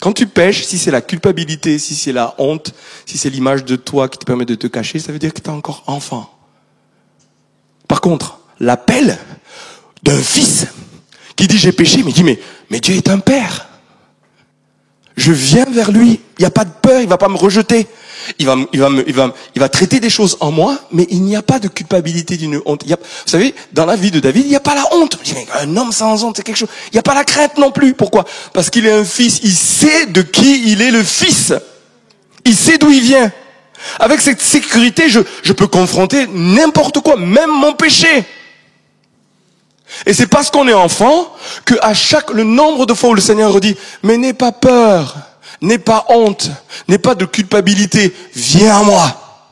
Quand 0.00 0.12
tu 0.12 0.26
pêches, 0.26 0.64
si 0.64 0.78
c'est 0.78 0.90
la 0.90 1.00
culpabilité, 1.00 1.78
si 1.78 1.94
c'est 1.94 2.12
la 2.12 2.34
honte, 2.38 2.74
si 3.06 3.16
c'est 3.16 3.30
l'image 3.30 3.64
de 3.64 3.76
toi 3.76 4.08
qui 4.08 4.18
te 4.18 4.24
permet 4.24 4.44
de 4.44 4.54
te 4.56 4.66
cacher, 4.66 4.98
ça 4.98 5.12
veut 5.12 5.18
dire 5.18 5.32
que 5.32 5.40
tu 5.40 5.48
es 5.48 5.52
encore 5.52 5.84
enfant. 5.86 6.28
Par 7.86 8.00
contre, 8.00 8.40
l'appel 8.60 9.16
d'un 10.02 10.20
fils 10.20 10.66
qui 11.36 11.46
dit 11.46 11.56
j'ai 11.56 11.72
péché, 11.72 12.02
mais 12.04 12.12
dit 12.12 12.24
mais, 12.24 12.38
mais 12.68 12.80
Dieu 12.80 12.96
est 12.96 13.08
un 13.08 13.20
père. 13.20 13.67
Je 15.18 15.32
viens 15.32 15.66
vers 15.68 15.90
lui. 15.90 16.20
Il 16.38 16.42
n'y 16.42 16.46
a 16.46 16.50
pas 16.50 16.64
de 16.64 16.70
peur, 16.70 17.00
il 17.00 17.08
va 17.08 17.18
pas 17.18 17.28
me 17.28 17.36
rejeter. 17.36 17.88
Il 18.38 18.46
va, 18.46 18.54
il 18.72 18.78
va, 18.78 18.88
il 19.04 19.12
va, 19.12 19.34
il 19.56 19.60
va 19.60 19.68
traiter 19.68 19.98
des 19.98 20.10
choses 20.10 20.36
en 20.38 20.52
moi, 20.52 20.78
mais 20.92 21.08
il 21.10 21.22
n'y 21.22 21.34
a 21.34 21.42
pas 21.42 21.58
de 21.58 21.66
culpabilité 21.66 22.36
d'une 22.36 22.60
honte. 22.66 22.84
Vous 22.86 22.96
savez, 23.26 23.52
dans 23.72 23.84
la 23.84 23.96
vie 23.96 24.12
de 24.12 24.20
David, 24.20 24.44
il 24.44 24.50
n'y 24.50 24.56
a 24.56 24.60
pas 24.60 24.76
la 24.76 24.84
honte. 24.94 25.18
Un 25.60 25.76
homme 25.76 25.90
sans 25.90 26.22
honte, 26.22 26.36
c'est 26.36 26.44
quelque 26.44 26.56
chose. 26.56 26.68
Il 26.92 26.94
n'y 26.94 27.00
a 27.00 27.02
pas 27.02 27.14
la 27.14 27.24
crainte 27.24 27.58
non 27.58 27.72
plus. 27.72 27.94
Pourquoi? 27.94 28.24
Parce 28.52 28.70
qu'il 28.70 28.86
est 28.86 28.92
un 28.92 29.04
fils. 29.04 29.40
Il 29.42 29.52
sait 29.54 30.06
de 30.06 30.22
qui 30.22 30.70
il 30.70 30.82
est 30.82 30.92
le 30.92 31.02
fils. 31.02 31.52
Il 32.44 32.54
sait 32.54 32.78
d'où 32.78 32.90
il 32.90 33.02
vient. 33.02 33.32
Avec 33.98 34.20
cette 34.20 34.40
sécurité, 34.40 35.08
je, 35.08 35.20
je 35.42 35.52
peux 35.52 35.66
confronter 35.66 36.28
n'importe 36.32 37.00
quoi, 37.00 37.16
même 37.16 37.50
mon 37.50 37.72
péché. 37.72 38.24
Et 40.06 40.12
c'est 40.12 40.26
parce 40.26 40.50
qu'on 40.50 40.68
est 40.68 40.74
enfant 40.74 41.34
que 41.64 41.74
à 41.80 41.94
chaque 41.94 42.30
le 42.30 42.44
nombre 42.44 42.86
de 42.86 42.94
fois 42.94 43.10
où 43.10 43.14
le 43.14 43.20
Seigneur 43.20 43.58
dit 43.60 43.76
mais 44.02 44.18
n'aie 44.18 44.34
pas 44.34 44.52
peur, 44.52 45.16
n'aie 45.60 45.78
pas 45.78 46.06
honte, 46.08 46.50
n'aie 46.88 46.98
pas 46.98 47.14
de 47.14 47.24
culpabilité, 47.24 48.14
viens 48.34 48.78
à 48.78 48.82
moi. 48.82 49.44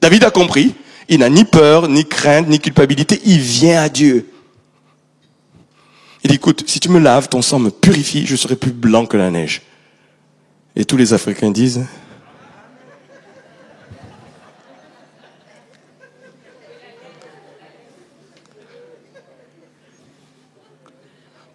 David 0.00 0.24
a 0.24 0.30
compris, 0.30 0.74
il 1.08 1.20
n'a 1.20 1.28
ni 1.28 1.44
peur, 1.44 1.88
ni 1.88 2.06
crainte, 2.06 2.48
ni 2.48 2.60
culpabilité, 2.60 3.20
il 3.24 3.38
vient 3.38 3.82
à 3.82 3.88
Dieu. 3.88 4.30
Il 6.22 6.30
dit 6.30 6.36
écoute, 6.36 6.64
si 6.66 6.80
tu 6.80 6.90
me 6.90 6.98
laves, 6.98 7.28
ton 7.28 7.42
sang 7.42 7.58
me 7.58 7.70
purifie, 7.70 8.26
je 8.26 8.36
serai 8.36 8.56
plus 8.56 8.72
blanc 8.72 9.06
que 9.06 9.16
la 9.16 9.30
neige. 9.30 9.62
Et 10.76 10.84
tous 10.84 10.96
les 10.96 11.12
Africains 11.12 11.50
disent 11.50 11.84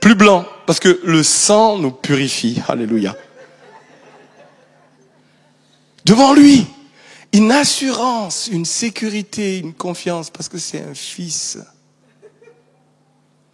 plus 0.06 0.14
blanc, 0.14 0.46
parce 0.68 0.80
que 0.80 1.02
le 1.04 1.24
sang 1.24 1.80
nous 1.80 1.90
purifie. 1.90 2.62
Alléluia. 2.68 3.16
Devant 6.06 6.36
lui, 6.36 6.68
une 7.34 7.52
assurance, 7.52 8.48
une 8.52 8.66
sécurité, 8.66 9.58
une 9.58 9.74
confiance, 9.74 10.30
parce 10.30 10.48
que 10.48 10.60
c'est 10.60 10.84
un 10.84 10.94
fils. 10.94 11.58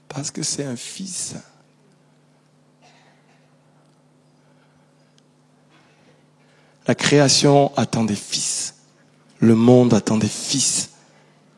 Parce 0.09 0.29
que 0.29 0.43
c'est 0.43 0.65
un 0.65 0.75
fils. 0.75 1.35
La 6.85 6.95
création 6.95 7.71
attend 7.77 8.03
des 8.03 8.13
fils. 8.13 8.75
Le 9.39 9.55
monde 9.55 9.93
attend 9.93 10.17
des 10.17 10.27
fils. 10.27 10.89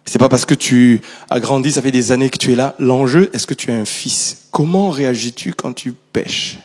C'est 0.05 0.19
pas 0.19 0.29
parce 0.29 0.45
que 0.45 0.53
tu 0.53 1.01
as 1.31 1.39
grandi, 1.39 1.71
ça 1.71 1.81
fait 1.81 1.89
des 1.89 2.11
années 2.11 2.29
que 2.29 2.37
tu 2.37 2.53
es 2.53 2.55
là. 2.55 2.75
L'enjeu, 2.77 3.31
est-ce 3.33 3.47
que 3.47 3.55
tu 3.55 3.71
es 3.71 3.73
un 3.73 3.85
fils? 3.85 4.42
Comment 4.53 4.91
réagis-tu 4.91 5.53
quand 5.53 5.73
tu 5.73 5.93
pêches? 5.93 6.59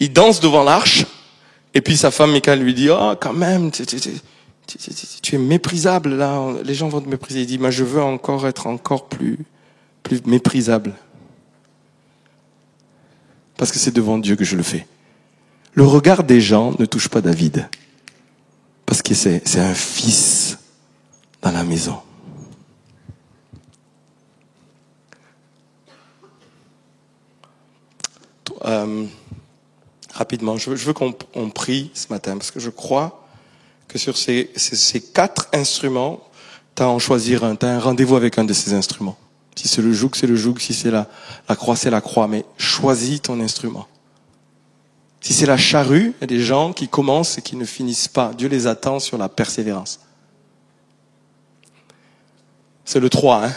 Il 0.00 0.10
danse 0.10 0.40
devant 0.40 0.64
l'arche, 0.64 1.04
et 1.74 1.82
puis 1.82 1.98
sa 1.98 2.10
femme 2.10 2.32
Michael 2.32 2.62
lui 2.62 2.72
dit, 2.72 2.88
oh, 2.88 3.12
quand 3.20 3.34
même, 3.34 3.70
tu, 3.70 3.84
es 5.34 5.38
méprisable 5.38 6.14
là, 6.14 6.54
les 6.64 6.74
gens 6.74 6.88
vont 6.88 7.02
te 7.02 7.10
mépriser. 7.10 7.42
Il 7.42 7.46
dit, 7.46 7.58
moi 7.58 7.70
je 7.70 7.84
veux 7.84 8.02
encore 8.02 8.46
être 8.46 8.66
encore 8.66 9.06
plus, 9.10 9.38
plus 10.02 10.24
méprisable 10.24 10.94
parce 13.58 13.70
que 13.70 13.78
c'est 13.78 13.94
devant 13.94 14.16
Dieu 14.16 14.34
que 14.34 14.44
je 14.44 14.56
le 14.56 14.62
fais. 14.62 14.86
Le 15.74 15.84
regard 15.84 16.24
des 16.24 16.40
gens 16.40 16.74
ne 16.78 16.86
touche 16.86 17.08
pas 17.08 17.20
David, 17.20 17.68
parce 18.86 19.02
que 19.02 19.14
c'est, 19.14 19.58
un 19.58 19.74
fils 19.74 20.58
dans 21.42 21.50
la 21.50 21.64
maison. 21.64 21.98
Euh, 28.64 29.04
rapidement, 30.14 30.56
je 30.56 30.70
veux, 30.70 30.92
qu'on 30.92 31.12
prie 31.50 31.90
ce 31.94 32.06
matin, 32.10 32.36
parce 32.38 32.50
que 32.52 32.60
je 32.60 32.70
crois 32.70 33.26
que 33.88 33.98
sur 33.98 34.16
ces, 34.16 34.50
ces 34.56 35.00
quatre 35.00 35.48
instruments, 35.52 36.20
t'as 36.74 36.84
à 36.84 36.88
en 36.88 36.98
choisir 36.98 37.44
un, 37.44 37.56
t'as 37.56 37.74
un 37.74 37.80
rendez-vous 37.80 38.16
avec 38.16 38.38
un 38.38 38.44
de 38.44 38.52
ces 38.52 38.72
instruments. 38.72 39.18
Si 39.56 39.68
c'est 39.68 39.82
le 39.82 39.92
joug, 39.92 40.10
c'est 40.14 40.26
le 40.26 40.36
joug, 40.36 40.58
si 40.58 40.74
c'est 40.74 40.90
la, 40.90 41.08
la 41.48 41.56
croix, 41.56 41.76
c'est 41.76 41.90
la 41.90 42.00
croix, 42.00 42.28
mais 42.28 42.44
choisis 42.56 43.22
ton 43.22 43.40
instrument. 43.40 43.86
Si 45.20 45.32
c'est 45.32 45.46
la 45.46 45.56
charrue, 45.56 46.14
il 46.18 46.20
y 46.20 46.24
a 46.24 46.26
des 46.26 46.40
gens 46.40 46.72
qui 46.72 46.88
commencent 46.88 47.38
et 47.38 47.42
qui 47.42 47.56
ne 47.56 47.64
finissent 47.64 48.08
pas. 48.08 48.32
Dieu 48.36 48.48
les 48.48 48.66
attend 48.66 48.98
sur 48.98 49.18
la 49.18 49.28
persévérance. 49.28 50.00
C'est 52.84 53.00
le 53.00 53.08
3. 53.08 53.44
Hein. 53.44 53.52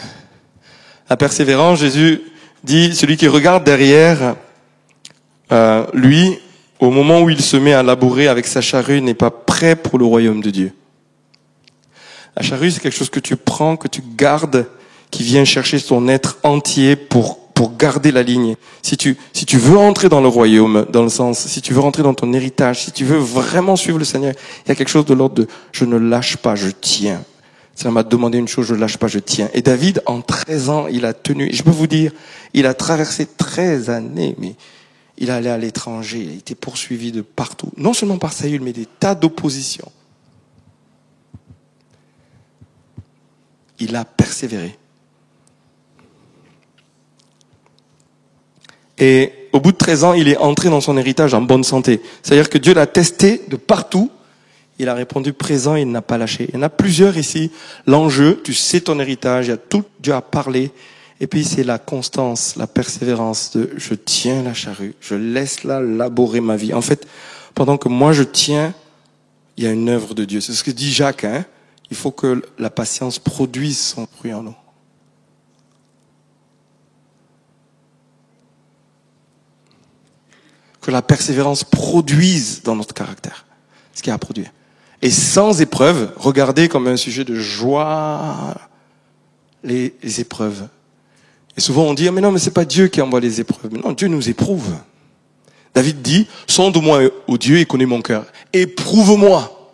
La 1.09 1.17
persévérance, 1.17 1.79
Jésus 1.79 2.21
dit, 2.63 2.95
celui 2.95 3.17
qui 3.17 3.27
regarde 3.27 3.63
derrière, 3.63 4.35
euh, 5.51 5.85
lui, 5.93 6.39
au 6.79 6.89
moment 6.89 7.21
où 7.21 7.29
il 7.29 7.41
se 7.41 7.57
met 7.57 7.73
à 7.73 7.83
labourer 7.83 8.27
avec 8.27 8.47
sa 8.47 8.61
charrue, 8.61 9.01
n'est 9.01 9.13
pas 9.13 9.31
prêt 9.31 9.75
pour 9.75 9.99
le 9.99 10.05
royaume 10.05 10.41
de 10.41 10.49
Dieu. 10.49 10.73
La 12.35 12.41
charrue, 12.41 12.71
c'est 12.71 12.79
quelque 12.79 12.97
chose 12.97 13.09
que 13.09 13.19
tu 13.19 13.35
prends, 13.35 13.75
que 13.75 13.87
tu 13.87 14.01
gardes, 14.15 14.67
qui 15.11 15.23
vient 15.23 15.45
chercher 15.45 15.81
ton 15.81 16.07
être 16.07 16.37
entier 16.43 16.95
pour 16.95 17.48
pour 17.59 17.75
garder 17.75 18.13
la 18.13 18.23
ligne. 18.23 18.55
Si 18.81 18.95
tu, 18.95 19.17
si 19.33 19.45
tu 19.45 19.57
veux 19.57 19.77
entrer 19.77 20.07
dans 20.07 20.21
le 20.21 20.29
royaume, 20.29 20.85
dans 20.93 21.03
le 21.03 21.09
sens, 21.09 21.39
si 21.39 21.61
tu 21.61 21.73
veux 21.73 21.81
rentrer 21.81 22.03
dans 22.03 22.13
ton 22.13 22.31
héritage, 22.31 22.85
si 22.85 22.93
tu 22.93 23.03
veux 23.03 23.17
vraiment 23.17 23.75
suivre 23.75 23.99
le 23.99 24.05
Seigneur, 24.05 24.33
il 24.65 24.69
y 24.69 24.71
a 24.71 24.75
quelque 24.75 24.87
chose 24.87 25.03
de 25.03 25.13
l'ordre 25.13 25.35
de 25.35 25.47
je 25.73 25.83
ne 25.83 25.97
lâche 25.97 26.37
pas, 26.37 26.55
je 26.55 26.69
tiens. 26.69 27.21
Ça 27.75 27.91
m'a 27.91 28.03
demandé 28.03 28.37
une 28.37 28.47
chose, 28.47 28.65
je 28.65 28.75
ne 28.75 28.79
lâche 28.79 28.95
pas, 28.95 29.07
je 29.07 29.19
tiens. 29.19 29.49
Et 29.53 29.61
David, 29.61 30.01
en 30.05 30.21
13 30.21 30.69
ans, 30.69 30.87
il 30.87 31.03
a 31.03 31.11
tenu, 31.11 31.49
je 31.51 31.61
peux 31.61 31.69
vous 31.69 31.87
dire, 31.87 32.13
il 32.53 32.65
a 32.65 32.73
traversé 32.73 33.25
13 33.25 33.89
années, 33.89 34.37
mais 34.37 34.55
il 35.17 35.29
allait 35.29 35.49
à 35.49 35.57
l'étranger, 35.57 36.19
il 36.19 36.29
a 36.29 36.35
été 36.35 36.55
poursuivi 36.55 37.11
de 37.11 37.19
partout. 37.19 37.73
Non 37.75 37.91
seulement 37.91 38.19
par 38.19 38.31
Saül, 38.31 38.61
mais 38.61 38.71
des 38.71 38.85
tas 38.85 39.15
d'oppositions. 39.15 39.91
Il 43.79 43.97
a 43.97 44.05
persévéré. 44.05 44.79
Et 48.99 49.31
au 49.53 49.59
bout 49.59 49.71
de 49.71 49.77
13 49.77 50.03
ans, 50.03 50.13
il 50.13 50.27
est 50.27 50.37
entré 50.37 50.69
dans 50.69 50.81
son 50.81 50.97
héritage 50.97 51.33
en 51.33 51.41
bonne 51.41 51.63
santé. 51.63 52.01
C'est-à-dire 52.21 52.49
que 52.49 52.57
Dieu 52.57 52.73
l'a 52.73 52.87
testé 52.87 53.41
de 53.47 53.55
partout. 53.55 54.11
Il 54.77 54.87
a 54.89 54.93
répondu 54.93 55.33
présent, 55.33 55.75
il 55.75 55.89
n'a 55.91 56.01
pas 56.01 56.17
lâché. 56.17 56.47
Il 56.49 56.55
y 56.55 56.57
en 56.57 56.61
a 56.61 56.69
plusieurs 56.69 57.17
ici. 57.17 57.51
L'enjeu, 57.85 58.41
tu 58.43 58.53
sais 58.53 58.81
ton 58.81 58.99
héritage, 58.99 59.47
il 59.47 59.49
y 59.49 59.53
a 59.53 59.57
tout, 59.57 59.83
Dieu 59.99 60.13
a 60.13 60.21
parlé. 60.21 60.71
Et 61.19 61.27
puis 61.27 61.43
c'est 61.43 61.63
la 61.63 61.79
constance, 61.79 62.55
la 62.55 62.67
persévérance 62.67 63.51
de 63.51 63.71
je 63.75 63.93
tiens 63.93 64.41
la 64.41 64.53
charrue, 64.53 64.93
je 65.01 65.15
laisse 65.15 65.65
là 65.65 65.81
laborer 65.81 66.39
ma 66.39 66.55
vie. 66.55 66.73
En 66.73 66.81
fait, 66.81 67.05
pendant 67.55 67.77
que 67.77 67.89
moi 67.89 68.13
je 68.13 68.23
tiens, 68.23 68.73
il 69.57 69.65
y 69.65 69.67
a 69.67 69.71
une 69.71 69.89
œuvre 69.89 70.13
de 70.13 70.23
Dieu. 70.23 70.39
C'est 70.39 70.53
ce 70.53 70.63
que 70.63 70.71
dit 70.71 70.93
Jacques. 70.93 71.25
Hein 71.25 71.43
il 71.91 71.97
faut 71.97 72.11
que 72.11 72.43
la 72.57 72.69
patience 72.69 73.19
produise 73.19 73.79
son 73.79 74.07
fruit 74.17 74.33
en 74.33 74.43
nous. 74.43 74.55
La 80.89 81.01
persévérance 81.01 81.63
produise 81.63 82.61
dans 82.63 82.75
notre 82.75 82.93
caractère 82.93 83.45
ce 83.93 84.01
qu'il 84.01 84.11
a 84.11 84.15
à. 84.15 84.51
Et 85.01 85.11
sans 85.11 85.61
épreuve, 85.61 86.11
regardez 86.17 86.67
comme 86.67 86.87
un 86.87 86.97
sujet 86.97 87.23
de 87.23 87.35
joie 87.35 88.55
les, 89.63 89.93
épreuves. 90.19 90.67
Et 91.57 91.61
souvent 91.61 91.83
on 91.83 91.93
dit, 91.93 92.07
ah, 92.07 92.11
mais 92.11 92.21
non, 92.21 92.31
mais 92.31 92.39
c'est 92.39 92.51
pas 92.51 92.65
Dieu 92.65 92.87
qui 92.87 93.01
envoie 93.01 93.19
les 93.19 93.39
épreuves. 93.41 93.73
non, 93.73 93.91
Dieu 93.91 94.07
nous 94.07 94.29
éprouve. 94.29 94.73
David 95.73 96.01
dit, 96.01 96.27
sonde-moi, 96.47 97.01
au 97.27 97.37
Dieu, 97.37 97.59
et 97.59 97.65
connais 97.65 97.85
mon 97.85 98.01
cœur. 98.01 98.25
Éprouve-moi. 98.53 99.71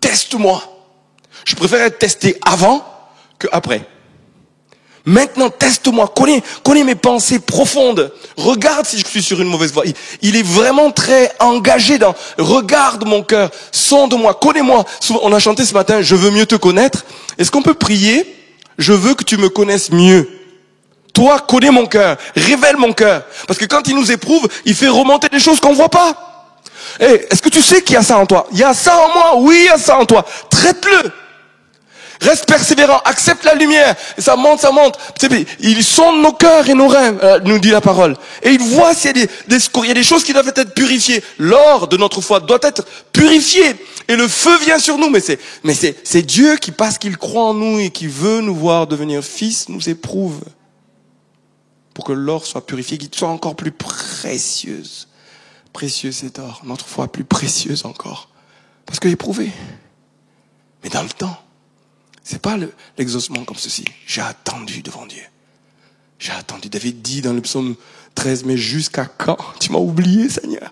Teste-moi. 0.00 0.62
Je 1.44 1.56
préfère 1.56 1.82
être 1.82 1.98
testé 1.98 2.38
avant 2.44 2.84
que 3.38 3.48
après. 3.52 3.86
Maintenant, 5.04 5.50
teste-moi, 5.50 6.12
connais, 6.14 6.42
connais 6.62 6.84
mes 6.84 6.94
pensées 6.94 7.40
profondes. 7.40 8.12
Regarde 8.36 8.86
si 8.86 8.98
je 8.98 9.06
suis 9.06 9.22
sur 9.22 9.40
une 9.40 9.48
mauvaise 9.48 9.72
voie. 9.72 9.84
Il, 10.20 10.36
est 10.36 10.46
vraiment 10.46 10.92
très 10.92 11.32
engagé 11.40 11.98
dans, 11.98 12.14
regarde 12.38 13.04
mon 13.04 13.22
cœur, 13.22 13.50
sonde-moi, 13.72 14.34
connais-moi. 14.34 14.84
On 15.22 15.32
a 15.32 15.38
chanté 15.40 15.64
ce 15.64 15.74
matin, 15.74 16.02
je 16.02 16.14
veux 16.14 16.30
mieux 16.30 16.46
te 16.46 16.54
connaître. 16.54 17.04
Est-ce 17.36 17.50
qu'on 17.50 17.62
peut 17.62 17.74
prier? 17.74 18.36
Je 18.78 18.92
veux 18.92 19.14
que 19.14 19.24
tu 19.24 19.36
me 19.36 19.48
connaisses 19.48 19.90
mieux. 19.90 20.28
Toi, 21.12 21.40
connais 21.40 21.70
mon 21.70 21.86
cœur, 21.86 22.16
révèle 22.36 22.76
mon 22.76 22.92
cœur. 22.92 23.24
Parce 23.46 23.58
que 23.58 23.66
quand 23.66 23.86
il 23.88 23.96
nous 23.96 24.12
éprouve, 24.12 24.48
il 24.64 24.74
fait 24.74 24.88
remonter 24.88 25.28
des 25.28 25.40
choses 25.40 25.60
qu'on 25.60 25.74
voit 25.74 25.90
pas. 25.90 26.32
Eh, 27.00 27.26
est-ce 27.30 27.42
que 27.42 27.48
tu 27.48 27.60
sais 27.60 27.82
qu'il 27.82 27.94
y 27.94 27.98
a 27.98 28.02
ça 28.02 28.18
en 28.18 28.26
toi? 28.26 28.46
Il 28.52 28.58
y 28.58 28.64
a 28.64 28.72
ça 28.72 28.96
en 28.98 29.12
moi? 29.12 29.32
Oui, 29.38 29.56
il 29.60 29.64
y 29.66 29.68
a 29.68 29.78
ça 29.78 29.98
en 29.98 30.06
toi. 30.06 30.24
Traite-le. 30.48 31.10
Reste 32.22 32.46
persévérant, 32.46 33.00
accepte 33.04 33.44
la 33.44 33.54
lumière. 33.54 33.96
Et 34.16 34.20
ça 34.20 34.36
monte, 34.36 34.60
ça 34.60 34.70
monte. 34.70 34.96
Il 35.58 35.82
sonde 35.82 36.22
nos 36.22 36.32
cœurs 36.32 36.68
et 36.68 36.74
nos 36.74 36.86
rêves, 36.86 37.18
euh, 37.22 37.40
nous 37.44 37.58
dit 37.58 37.70
la 37.70 37.80
parole. 37.80 38.16
Et 38.44 38.50
il 38.50 38.60
voit 38.60 38.94
s'il 38.94 39.16
y 39.16 39.22
a 39.22 39.26
des, 39.26 39.30
des 39.48 39.58
il 39.82 39.88
y 39.88 39.90
a 39.90 39.94
des 39.94 40.04
choses 40.04 40.22
qui 40.22 40.32
doivent 40.32 40.52
être 40.54 40.72
purifiées. 40.72 41.22
L'or 41.38 41.88
de 41.88 41.96
notre 41.96 42.20
foi 42.20 42.38
doit 42.38 42.60
être 42.62 42.84
purifié. 43.12 43.74
Et 44.06 44.14
le 44.14 44.28
feu 44.28 44.56
vient 44.58 44.78
sur 44.78 44.98
nous. 44.98 45.10
Mais 45.10 45.18
c'est, 45.18 45.40
mais 45.64 45.74
c'est, 45.74 45.96
c'est 46.04 46.22
Dieu 46.22 46.56
qui, 46.58 46.70
parce 46.70 46.96
qu'il 46.96 47.16
croit 47.16 47.46
en 47.46 47.54
nous 47.54 47.80
et 47.80 47.90
qui 47.90 48.06
veut 48.06 48.40
nous 48.40 48.54
voir 48.54 48.86
devenir 48.86 49.24
fils, 49.24 49.68
nous 49.68 49.88
éprouve. 49.88 50.40
Pour 51.94 52.04
que 52.04 52.12
l'or 52.12 52.46
soit 52.46 52.64
purifié, 52.64 52.98
qu'il 52.98 53.12
soit 53.12 53.28
encore 53.28 53.56
plus 53.56 53.72
précieuse. 53.72 55.08
Précieux 55.72 56.12
cet 56.12 56.38
or. 56.38 56.62
Notre 56.64 56.86
foi 56.86 57.08
plus 57.08 57.24
précieuse 57.24 57.84
encore. 57.84 58.28
Parce 58.86 59.00
que 59.00 59.08
éprouvé. 59.08 59.50
Mais 60.84 60.88
dans 60.88 61.02
le 61.02 61.08
temps. 61.08 61.36
C'est 62.24 62.40
pas 62.40 62.56
l'exaucement 62.98 63.44
comme 63.44 63.56
ceci. 63.56 63.84
J'ai 64.06 64.20
attendu 64.20 64.82
devant 64.82 65.06
Dieu. 65.06 65.22
J'ai 66.18 66.32
attendu. 66.32 66.68
David 66.68 67.02
dit 67.02 67.20
dans 67.20 67.32
le 67.32 67.40
psaume 67.40 67.74
13, 68.14 68.44
mais 68.44 68.56
jusqu'à 68.56 69.06
quand? 69.06 69.38
Tu 69.58 69.72
m'as 69.72 69.78
oublié, 69.78 70.28
Seigneur. 70.28 70.70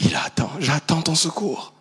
Il 0.00 0.16
attend. 0.16 0.50
J'attends 0.58 1.02
ton 1.02 1.14
secours. 1.14 1.72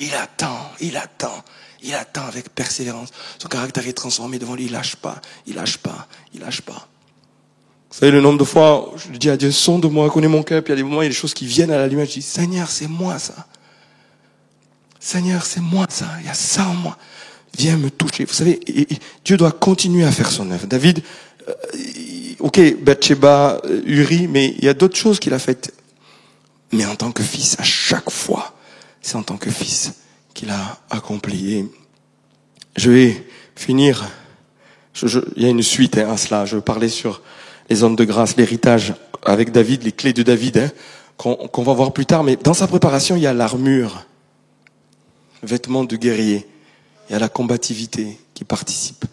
Il 0.00 0.14
attend, 0.14 0.58
il 0.80 0.96
attend, 0.96 1.44
il 1.82 1.94
attend 1.94 2.24
avec 2.24 2.54
persévérance. 2.54 3.10
Son 3.38 3.48
caractère 3.48 3.86
est 3.86 3.92
transformé 3.92 4.38
devant 4.38 4.54
lui. 4.54 4.66
Il 4.66 4.72
lâche 4.72 4.96
pas, 4.96 5.20
il 5.46 5.56
lâche 5.56 5.78
pas, 5.78 6.06
il 6.32 6.40
lâche 6.40 6.60
pas. 6.60 6.88
Vous 7.90 7.98
savez, 7.98 8.12
le 8.12 8.20
nombre 8.20 8.38
de 8.38 8.44
fois, 8.44 8.92
je 8.96 9.16
dis 9.18 9.30
à 9.30 9.36
Dieu, 9.36 9.50
sonde-moi, 9.50 10.10
connais 10.10 10.28
mon 10.28 10.42
cœur, 10.42 10.62
puis 10.62 10.72
il 10.72 10.76
y 10.76 10.78
a 10.80 10.82
des 10.82 10.88
moments, 10.88 11.02
il 11.02 11.06
y 11.06 11.08
a 11.08 11.10
des 11.10 11.14
choses 11.14 11.34
qui 11.34 11.46
viennent 11.46 11.70
à 11.70 11.78
la 11.78 11.88
lumière, 11.88 12.06
je 12.06 12.12
dis, 12.12 12.22
Seigneur, 12.22 12.70
c'est 12.70 12.86
moi 12.86 13.18
ça. 13.18 13.46
Seigneur, 15.00 15.44
c'est 15.46 15.60
moi 15.60 15.86
ça. 15.88 16.06
Il 16.20 16.26
y 16.26 16.28
a 16.28 16.34
ça 16.34 16.66
en 16.66 16.74
moi 16.74 16.98
viens 17.56 17.76
me 17.76 17.90
toucher. 17.90 18.24
Vous 18.24 18.34
savez, 18.34 18.60
Dieu 19.24 19.36
doit 19.36 19.52
continuer 19.52 20.04
à 20.04 20.12
faire 20.12 20.30
son 20.30 20.50
œuvre. 20.50 20.66
David, 20.66 21.02
euh, 21.48 21.52
ok, 22.40 22.82
Bathsheba, 22.82 23.60
euh, 23.64 23.82
Uri, 23.84 24.28
mais 24.28 24.54
il 24.58 24.64
y 24.64 24.68
a 24.68 24.74
d'autres 24.74 24.96
choses 24.96 25.18
qu'il 25.18 25.32
a 25.34 25.38
faites. 25.38 25.72
Mais 26.72 26.84
en 26.84 26.94
tant 26.96 27.12
que 27.12 27.22
fils, 27.22 27.56
à 27.58 27.64
chaque 27.64 28.10
fois, 28.10 28.54
c'est 29.00 29.16
en 29.16 29.22
tant 29.22 29.36
que 29.36 29.50
fils 29.50 29.92
qu'il 30.34 30.50
a 30.50 30.78
accompli. 30.90 31.66
je 32.76 32.90
vais 32.90 33.26
finir. 33.56 34.08
il 35.02 35.42
y 35.42 35.46
a 35.46 35.48
une 35.48 35.62
suite 35.62 35.98
hein, 35.98 36.10
à 36.10 36.16
cela. 36.16 36.44
Je 36.44 36.58
parlais 36.58 36.88
sur 36.88 37.22
les 37.70 37.82
hommes 37.82 37.96
de 37.96 38.04
grâce, 38.04 38.36
l'héritage 38.36 38.94
avec 39.24 39.50
David, 39.50 39.82
les 39.82 39.92
clés 39.92 40.12
de 40.12 40.22
David, 40.22 40.58
hein, 40.58 40.70
qu'on 41.16 41.62
va 41.62 41.72
voir 41.72 41.92
plus 41.92 42.06
tard. 42.06 42.22
Mais 42.22 42.36
dans 42.36 42.54
sa 42.54 42.66
préparation, 42.66 43.16
il 43.16 43.22
y 43.22 43.26
a 43.26 43.32
l'armure, 43.32 44.04
vêtements 45.42 45.84
de 45.84 45.96
guerrier 45.96 46.46
y 47.12 47.14
a 47.14 47.18
la 47.18 47.28
combativité 47.28 48.18
qui 48.34 48.44
participe 48.44 49.04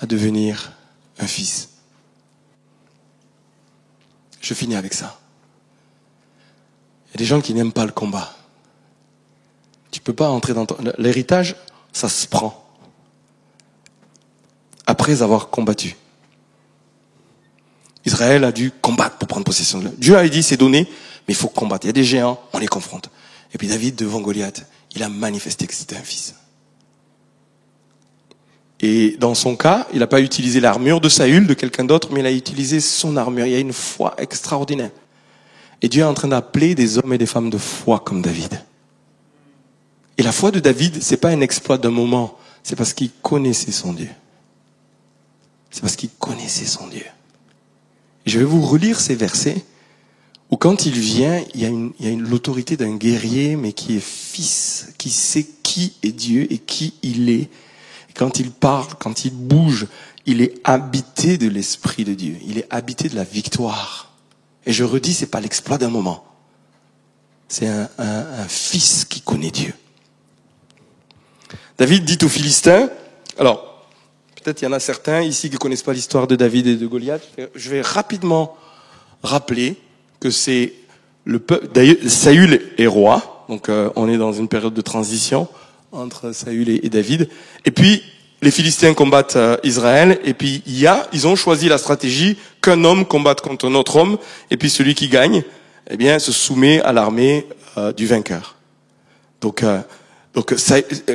à 0.00 0.06
devenir 0.06 0.72
un 1.18 1.26
fils. 1.26 1.70
Je 4.40 4.54
finis 4.54 4.76
avec 4.76 4.92
ça. 4.92 5.18
Il 7.06 7.10
y 7.12 7.14
a 7.14 7.18
des 7.18 7.24
gens 7.24 7.40
qui 7.40 7.54
n'aiment 7.54 7.72
pas 7.72 7.86
le 7.86 7.92
combat. 7.92 8.34
Tu 9.90 10.00
peux 10.00 10.12
pas 10.12 10.28
entrer 10.28 10.52
dans 10.52 10.66
ton... 10.66 10.76
L'héritage, 10.98 11.56
ça 11.92 12.08
se 12.08 12.26
prend. 12.26 12.66
Après 14.86 15.22
avoir 15.22 15.48
combattu. 15.48 15.96
Israël 18.04 18.44
a 18.44 18.52
dû 18.52 18.70
combattre 18.70 19.16
pour 19.16 19.28
prendre 19.28 19.44
possession 19.44 19.78
de 19.78 19.88
Dieu 19.88 20.16
a 20.16 20.28
dit 20.28 20.42
c'est 20.42 20.56
donné, 20.56 20.84
mais 21.26 21.32
il 21.32 21.36
faut 21.36 21.48
combattre. 21.48 21.86
Il 21.86 21.88
y 21.88 21.90
a 21.90 21.94
des 21.94 22.04
géants, 22.04 22.40
on 22.52 22.58
les 22.58 22.66
confronte. 22.66 23.08
Et 23.54 23.58
puis 23.58 23.68
David, 23.68 23.94
devant 23.94 24.20
Goliath, 24.20 24.66
il 24.94 25.02
a 25.02 25.08
manifesté 25.08 25.66
que 25.66 25.74
c'était 25.74 25.96
un 25.96 26.02
fils. 26.02 26.34
Et 28.86 29.16
dans 29.18 29.34
son 29.34 29.56
cas, 29.56 29.86
il 29.94 30.00
n'a 30.00 30.06
pas 30.06 30.20
utilisé 30.20 30.60
l'armure 30.60 31.00
de 31.00 31.08
Saül, 31.08 31.46
de 31.46 31.54
quelqu'un 31.54 31.84
d'autre, 31.84 32.10
mais 32.12 32.20
il 32.20 32.26
a 32.26 32.30
utilisé 32.30 32.80
son 32.80 33.16
armure. 33.16 33.46
Il 33.46 33.52
y 33.52 33.56
a 33.56 33.58
une 33.58 33.72
foi 33.72 34.14
extraordinaire. 34.18 34.90
Et 35.80 35.88
Dieu 35.88 36.02
est 36.02 36.06
en 36.06 36.12
train 36.12 36.28
d'appeler 36.28 36.74
des 36.74 36.98
hommes 36.98 37.14
et 37.14 37.16
des 37.16 37.24
femmes 37.24 37.48
de 37.48 37.56
foi 37.56 38.00
comme 38.00 38.20
David. 38.20 38.62
Et 40.18 40.22
la 40.22 40.32
foi 40.32 40.50
de 40.50 40.60
David, 40.60 41.02
c'est 41.02 41.16
pas 41.16 41.30
un 41.30 41.40
exploit 41.40 41.78
d'un 41.78 41.90
moment, 41.90 42.36
c'est 42.62 42.76
parce 42.76 42.92
qu'il 42.92 43.08
connaissait 43.22 43.72
son 43.72 43.94
Dieu. 43.94 44.10
C'est 45.70 45.80
parce 45.80 45.96
qu'il 45.96 46.10
connaissait 46.10 46.66
son 46.66 46.86
Dieu. 46.86 47.06
Je 48.26 48.38
vais 48.38 48.44
vous 48.44 48.60
relire 48.60 49.00
ces 49.00 49.14
versets 49.14 49.64
où 50.50 50.58
quand 50.58 50.84
il 50.84 50.92
vient, 50.92 51.42
il 51.54 51.62
y 51.62 51.64
a, 51.64 51.70
il 51.70 52.04
y 52.04 52.06
a 52.06 52.10
une, 52.10 52.20
l'autorité 52.20 52.76
d'un 52.76 52.96
guerrier, 52.96 53.56
mais 53.56 53.72
qui 53.72 53.96
est 53.96 54.04
fils, 54.04 54.92
qui 54.98 55.08
sait 55.08 55.46
qui 55.62 55.94
est 56.02 56.12
Dieu 56.12 56.52
et 56.52 56.58
qui 56.58 56.92
il 57.02 57.30
est, 57.30 57.48
Quand 58.14 58.38
il 58.38 58.50
parle, 58.50 58.94
quand 58.98 59.24
il 59.24 59.32
bouge, 59.32 59.86
il 60.26 60.40
est 60.40 60.54
habité 60.64 61.36
de 61.36 61.48
l'Esprit 61.48 62.04
de 62.04 62.14
Dieu. 62.14 62.36
Il 62.46 62.58
est 62.58 62.66
habité 62.70 63.08
de 63.08 63.16
la 63.16 63.24
victoire. 63.24 64.12
Et 64.66 64.72
je 64.72 64.84
redis, 64.84 65.14
c'est 65.14 65.26
pas 65.26 65.40
l'exploit 65.40 65.78
d'un 65.78 65.90
moment. 65.90 66.24
C'est 67.48 67.68
un, 67.68 68.48
fils 68.48 69.04
qui 69.04 69.20
connaît 69.20 69.50
Dieu. 69.50 69.74
David 71.76 72.04
dit 72.04 72.18
aux 72.24 72.28
Philistins, 72.28 72.88
alors, 73.38 73.86
peut-être 74.36 74.62
il 74.62 74.64
y 74.64 74.68
en 74.68 74.72
a 74.72 74.80
certains 74.80 75.22
ici 75.22 75.50
qui 75.50 75.56
connaissent 75.56 75.82
pas 75.82 75.92
l'histoire 75.92 76.26
de 76.26 76.36
David 76.36 76.66
et 76.68 76.76
de 76.76 76.86
Goliath. 76.86 77.22
Je 77.54 77.70
vais 77.70 77.82
rapidement 77.82 78.56
rappeler 79.22 79.76
que 80.20 80.30
c'est 80.30 80.72
le 81.24 81.38
peuple, 81.38 81.68
d'ailleurs, 81.72 81.96
Saül 82.06 82.60
est 82.78 82.86
roi, 82.86 83.44
donc 83.48 83.68
euh, 83.68 83.90
on 83.96 84.08
est 84.08 84.18
dans 84.18 84.32
une 84.32 84.48
période 84.48 84.74
de 84.74 84.80
transition 84.80 85.48
entre 85.94 86.32
Saül 86.32 86.68
et, 86.68 86.88
David. 86.88 87.28
Et 87.64 87.70
puis, 87.70 88.02
les 88.42 88.50
Philistins 88.50 88.94
combattent 88.94 89.36
euh, 89.36 89.56
Israël, 89.64 90.20
et 90.24 90.34
puis 90.34 90.62
il 90.66 90.78
y 90.78 90.86
a, 90.86 91.06
ils 91.12 91.26
ont 91.26 91.36
choisi 91.36 91.68
la 91.68 91.78
stratégie 91.78 92.36
qu'un 92.60 92.84
homme 92.84 93.06
combatte 93.06 93.40
contre 93.40 93.68
un 93.68 93.74
autre 93.74 93.96
homme, 93.96 94.18
et 94.50 94.56
puis 94.56 94.70
celui 94.70 94.94
qui 94.94 95.08
gagne, 95.08 95.42
eh 95.90 95.96
bien, 95.96 96.18
se 96.18 96.32
soumet 96.32 96.80
à 96.82 96.92
l'armée 96.92 97.46
euh, 97.78 97.92
du 97.92 98.06
vainqueur. 98.06 98.56
Donc, 99.40 99.62
euh, 99.62 99.80
donc 100.34 100.54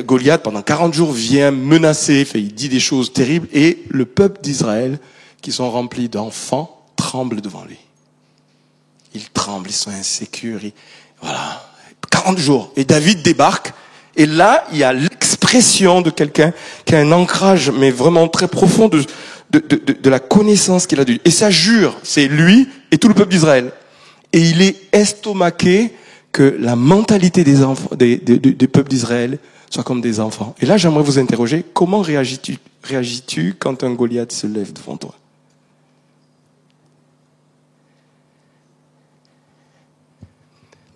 Goliath, 0.04 0.42
pendant 0.42 0.62
40 0.62 0.94
jours, 0.94 1.12
vient 1.12 1.50
menacer, 1.50 2.26
il 2.34 2.54
dit 2.54 2.68
des 2.68 2.80
choses 2.80 3.12
terribles, 3.12 3.48
et 3.52 3.84
le 3.88 4.06
peuple 4.06 4.40
d'Israël, 4.40 4.98
qui 5.42 5.52
sont 5.52 5.70
remplis 5.70 6.08
d'enfants, 6.08 6.84
tremble 6.96 7.40
devant 7.40 7.64
lui. 7.64 7.78
Ils 9.14 9.28
tremblent, 9.30 9.68
ils 9.68 9.74
sont 9.74 9.90
insécures. 9.90 10.60
voilà. 11.20 11.70
40 12.10 12.38
jours. 12.38 12.72
Et 12.76 12.84
David 12.84 13.22
débarque, 13.22 13.72
et 14.16 14.26
là, 14.26 14.64
il 14.72 14.78
y 14.78 14.84
a 14.84 14.92
l'expression 14.92 16.00
de 16.00 16.10
quelqu'un 16.10 16.52
qui 16.84 16.94
a 16.94 16.98
un 16.98 17.12
ancrage, 17.12 17.70
mais 17.70 17.90
vraiment 17.90 18.28
très 18.28 18.48
profond 18.48 18.88
de, 18.88 19.02
de, 19.50 19.58
de, 19.58 19.92
de 19.92 20.10
la 20.10 20.18
connaissance 20.18 20.86
qu'il 20.86 21.00
a 21.00 21.04
de 21.04 21.18
Et 21.24 21.30
ça 21.30 21.50
jure, 21.50 21.96
c'est 22.02 22.28
lui 22.28 22.68
et 22.90 22.98
tout 22.98 23.08
le 23.08 23.14
peuple 23.14 23.30
d'Israël. 23.30 23.72
Et 24.32 24.40
il 24.40 24.62
est 24.62 24.76
estomaqué 24.92 25.92
que 26.32 26.56
la 26.60 26.76
mentalité 26.76 27.42
des 27.44 27.62
enfants, 27.64 27.94
des, 27.96 28.16
des, 28.16 28.38
des 28.38 28.68
peuples 28.68 28.90
d'Israël 28.90 29.38
soit 29.70 29.84
comme 29.84 30.00
des 30.00 30.20
enfants. 30.20 30.54
Et 30.60 30.66
là, 30.66 30.76
j'aimerais 30.76 31.02
vous 31.02 31.18
interroger, 31.18 31.64
comment 31.72 32.00
réagis-tu, 32.00 32.58
réagis-tu 32.82 33.54
quand 33.58 33.84
un 33.84 33.92
Goliath 33.92 34.32
se 34.32 34.46
lève 34.46 34.72
devant 34.72 34.96
toi? 34.96 35.14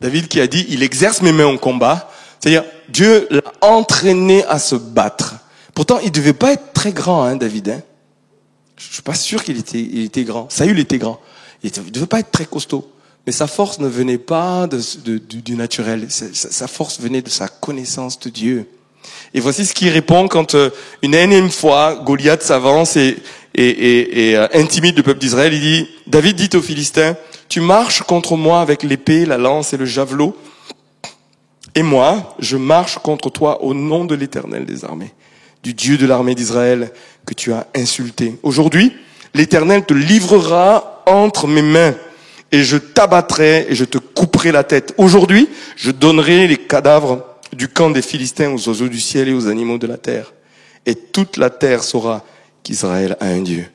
David 0.01 0.29
qui 0.29 0.41
a 0.41 0.47
dit, 0.47 0.67
il 0.69 0.83
exerce 0.83 1.23
mes 1.23 1.33
mains 1.33 1.47
en 1.47 1.57
combat, 1.57 2.11
c'est-à-dire, 2.39 2.65
Dieu 2.89 3.27
l'a 3.31 3.43
entraîné 3.61 4.45
à 4.45 4.59
se 4.59 4.75
battre. 4.75 5.37
Pourtant, 5.75 5.99
il 5.99 6.13
devait 6.13 6.33
pas 6.33 6.53
être 6.53 6.73
très 6.73 6.93
grand, 6.93 7.25
hein, 7.25 7.37
David. 7.37 7.69
Hein. 7.69 7.83
Je 8.77 8.93
suis 8.93 9.03
pas 9.03 9.15
sûr 9.15 9.43
qu'il 9.43 9.59
était, 9.59 9.81
il 9.81 10.05
était 10.05 10.25
grand. 10.25 10.49
Saül 10.51 10.79
était 10.79 10.99
grand. 10.99 11.21
Il 11.63 11.71
ne 11.77 11.91
devait 11.91 12.07
pas 12.07 12.21
être 12.21 12.31
très 12.31 12.45
costaud. 12.45 12.91
Mais 13.27 13.33
sa 13.33 13.47
force 13.47 13.79
ne 13.79 13.89
venait 13.89 14.19
pas 14.19 14.67
de, 14.67 14.81
de, 15.05 15.19
du, 15.19 15.57
naturel. 15.57 16.09
Sa, 16.11 16.69
force 16.69 17.01
venait 17.01 17.23
de 17.23 17.31
sa 17.31 17.49
connaissance 17.49 18.21
de 18.21 18.29
Dieu. 18.29 18.69
Et 19.33 19.41
voici 19.41 19.65
ce 19.65 19.75
qu'il 19.75 19.89
répond 19.89 20.29
quand 20.29 20.55
euh, 20.55 20.71
une 21.03 21.15
énième 21.15 21.51
fois 21.51 21.95
Goliath 22.05 22.43
s'avance 22.43 22.97
et, 22.97 23.17
et, 23.55 23.69
et, 23.69 24.31
et 24.31 24.37
euh, 24.37 24.47
intimide 24.53 24.97
le 24.97 25.03
peuple 25.03 25.21
d'Israël. 25.21 25.55
Il 25.55 25.61
dit, 25.61 25.89
David 26.07 26.37
dit 26.37 26.57
aux 26.57 26.63
Philistins, 26.63 27.17
tu 27.49 27.61
marches 27.61 28.03
contre 28.03 28.37
moi 28.37 28.61
avec 28.61 28.83
l'épée, 28.83 29.25
la 29.25 29.39
lance 29.39 29.73
et 29.73 29.77
le 29.77 29.87
javelot, 29.87 30.37
et 31.75 31.83
moi, 31.83 32.35
je 32.39 32.57
marche 32.57 32.99
contre 32.99 33.31
toi 33.31 33.63
au 33.63 33.75
nom 33.75 34.05
de 34.05 34.15
l'Éternel 34.15 34.65
des 34.65 34.85
armées, 34.85 35.13
du 35.63 35.75
Dieu 35.75 35.97
de 35.99 36.07
l'armée 36.07 36.35
d'Israël 36.35 36.93
que 37.27 37.35
tu 37.35 37.53
as 37.53 37.67
insulté. 37.75 38.39
Aujourd'hui, 38.43 38.93
l'Éternel 39.35 39.85
te 39.85 39.95
livrera 39.95 41.03
entre 41.07 41.49
mes 41.49 41.63
mains 41.63 41.95
et 42.53 42.63
je 42.63 42.77
t'abattrai 42.77 43.67
et 43.69 43.75
je 43.75 43.85
te 43.85 43.99
couperai 43.99 44.53
la 44.53 44.63
tête. 44.63 44.95
Aujourd'hui, 44.99 45.49
je 45.77 45.91
donnerai 45.91 46.47
les 46.47 46.59
cadavres 46.59 47.25
du 47.53 47.67
camp 47.69 47.91
des 47.91 48.03
Philistins 48.03 48.53
aux 48.53 48.69
oiseaux 48.69 48.89
du 48.89 49.01
ciel 49.01 49.29
et 49.29 49.35
aux 49.35 49.49
animaux 49.49 49.79
de 49.79 49.89
la 49.89 49.97
terre. 49.97 50.33
Et 50.87 50.95
toute 50.95 51.37
la 51.37 51.51
terre 51.51 51.83
saura 51.83 52.25
qu'Israël 52.63 53.17
a 53.21 53.27
un 53.27 53.41
Dieu. 53.41 53.67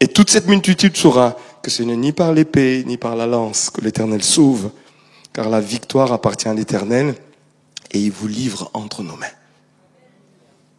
Et 0.00 0.06
toute 0.06 0.30
cette 0.30 0.46
multitude 0.46 0.96
saura 0.96 1.36
que 1.62 1.70
ce 1.70 1.82
n'est 1.82 1.96
ni 1.96 2.12
par 2.12 2.32
l'épée 2.32 2.84
ni 2.86 2.96
par 2.96 3.16
la 3.16 3.26
lance 3.26 3.70
que 3.70 3.80
l'Éternel 3.80 4.22
sauve, 4.22 4.70
car 5.32 5.48
la 5.48 5.60
victoire 5.60 6.12
appartient 6.12 6.48
à 6.48 6.54
l'Éternel 6.54 7.14
et 7.90 8.00
il 8.00 8.10
vous 8.10 8.28
livre 8.28 8.70
entre 8.74 9.02
nos 9.02 9.16
mains. 9.16 9.26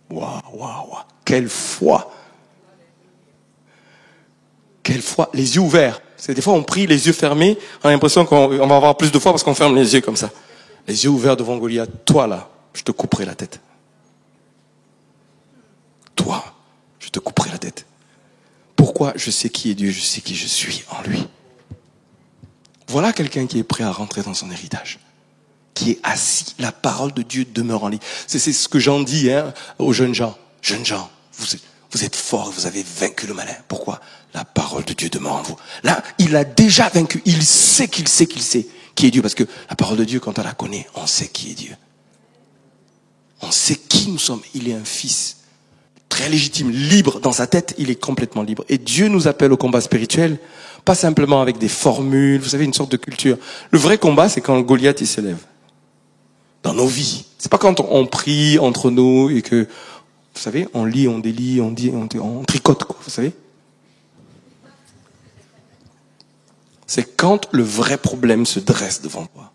Waouh, 0.09 0.41
waouh, 0.53 0.89
waouh. 0.89 1.03
Quelle 1.25 1.49
foi. 1.49 2.11
Quelle 4.83 5.01
foi. 5.01 5.29
Les 5.33 5.55
yeux 5.55 5.61
ouverts. 5.61 6.01
C'est 6.17 6.33
des 6.33 6.41
fois 6.41 6.53
on 6.53 6.63
prie 6.63 6.87
les 6.87 7.07
yeux 7.07 7.13
fermés. 7.13 7.57
On 7.83 7.89
a 7.89 7.91
l'impression 7.91 8.25
qu'on 8.25 8.47
va 8.47 8.75
avoir 8.75 8.97
plus 8.97 9.11
de 9.11 9.19
foi 9.19 9.31
parce 9.31 9.43
qu'on 9.43 9.55
ferme 9.55 9.75
les 9.75 9.93
yeux 9.93 10.01
comme 10.01 10.15
ça. 10.15 10.31
Les 10.87 11.03
yeux 11.03 11.09
ouverts 11.09 11.37
devant 11.37 11.57
Goliath. 11.57 12.05
Toi 12.05 12.27
là, 12.27 12.49
je 12.73 12.83
te 12.83 12.91
couperai 12.91 13.25
la 13.25 13.35
tête. 13.35 13.61
Toi, 16.15 16.43
je 16.99 17.09
te 17.09 17.19
couperai 17.19 17.51
la 17.51 17.57
tête. 17.57 17.85
Pourquoi 18.75 19.13
Je 19.15 19.31
sais 19.31 19.49
qui 19.49 19.71
est 19.71 19.75
Dieu, 19.75 19.91
je 19.91 20.01
sais 20.01 20.21
qui 20.21 20.35
je 20.35 20.47
suis 20.47 20.83
en 20.89 21.01
lui. 21.07 21.27
Voilà 22.87 23.13
quelqu'un 23.13 23.45
qui 23.45 23.59
est 23.59 23.63
prêt 23.63 23.83
à 23.83 23.91
rentrer 23.91 24.23
dans 24.23 24.33
son 24.33 24.49
héritage 24.49 24.99
qui 25.79 25.91
est 25.91 25.99
assis. 26.03 26.55
La 26.59 26.73
parole 26.73 27.13
de 27.13 27.21
Dieu 27.21 27.45
demeure 27.45 27.85
en 27.85 27.89
lui. 27.89 27.99
C'est 28.27 28.39
ce 28.39 28.67
que 28.67 28.79
j'en 28.79 28.99
dis 28.99 29.31
hein, 29.31 29.53
aux 29.77 29.93
jeunes 29.93 30.13
gens. 30.13 30.37
Jeunes 30.61 30.85
gens, 30.85 31.09
vous 31.37 31.55
êtes, 31.55 31.61
vous 31.91 32.03
êtes 32.03 32.17
forts, 32.17 32.51
vous 32.51 32.65
avez 32.65 32.83
vaincu 32.83 33.27
le 33.27 33.33
malin. 33.33 33.55
Pourquoi? 33.69 34.01
La 34.33 34.43
parole 34.43 34.83
de 34.83 34.93
Dieu 34.93 35.09
demeure 35.09 35.35
en 35.35 35.41
vous. 35.41 35.55
Là, 35.83 36.03
il 36.17 36.35
a 36.35 36.43
déjà 36.43 36.89
vaincu. 36.89 37.21
Il 37.25 37.43
sait 37.43 37.87
qu'il 37.87 38.09
sait 38.09 38.27
qu'il 38.27 38.41
sait 38.41 38.67
qui 38.93 39.07
est 39.07 39.11
Dieu. 39.11 39.21
Parce 39.21 39.35
que 39.35 39.45
la 39.69 39.75
parole 39.77 39.97
de 39.97 40.03
Dieu, 40.03 40.19
quand 40.19 40.37
on 40.37 40.43
la 40.43 40.51
connaît, 40.51 40.85
on 40.95 41.07
sait 41.07 41.29
qui 41.29 41.51
est 41.51 41.55
Dieu. 41.55 41.75
On 43.41 43.51
sait 43.51 43.77
qui 43.77 44.11
nous 44.11 44.19
sommes. 44.19 44.41
Il 44.53 44.67
est 44.67 44.73
un 44.73 44.83
fils 44.83 45.37
très 46.09 46.27
légitime, 46.27 46.71
libre 46.71 47.21
dans 47.21 47.31
sa 47.31 47.45
tête, 47.45 47.75
il 47.77 47.91
est 47.91 47.95
complètement 47.95 48.41
libre. 48.41 48.65
Et 48.67 48.79
Dieu 48.79 49.07
nous 49.07 49.27
appelle 49.27 49.53
au 49.53 49.57
combat 49.57 49.79
spirituel, 49.79 50.39
pas 50.83 50.95
simplement 50.95 51.39
avec 51.39 51.59
des 51.59 51.67
formules, 51.67 52.41
vous 52.41 52.49
savez, 52.49 52.65
une 52.65 52.73
sorte 52.73 52.91
de 52.91 52.97
culture. 52.97 53.37
Le 53.69 53.77
vrai 53.77 53.99
combat, 53.99 54.27
c'est 54.27 54.41
quand 54.41 54.59
Goliath 54.61 54.99
il 55.01 55.07
s'élève 55.07 55.37
dans 56.63 56.73
nos 56.73 56.87
vies. 56.87 57.25
C'est 57.37 57.51
pas 57.51 57.57
quand 57.57 57.79
on 57.79 58.05
prie 58.05 58.59
entre 58.59 58.91
nous 58.91 59.29
et 59.29 59.41
que, 59.41 59.63
vous 59.63 60.39
savez, 60.41 60.67
on 60.73 60.85
lit, 60.85 61.07
on 61.07 61.19
délit, 61.19 61.61
on 61.61 61.71
dit, 61.71 61.91
on, 61.91 62.43
tricote, 62.43 62.83
quoi, 62.83 62.97
vous 63.03 63.09
savez. 63.09 63.33
C'est 66.85 67.15
quand 67.15 67.47
le 67.51 67.63
vrai 67.63 67.97
problème 67.97 68.45
se 68.45 68.59
dresse 68.59 69.01
devant 69.01 69.25
toi. 69.27 69.51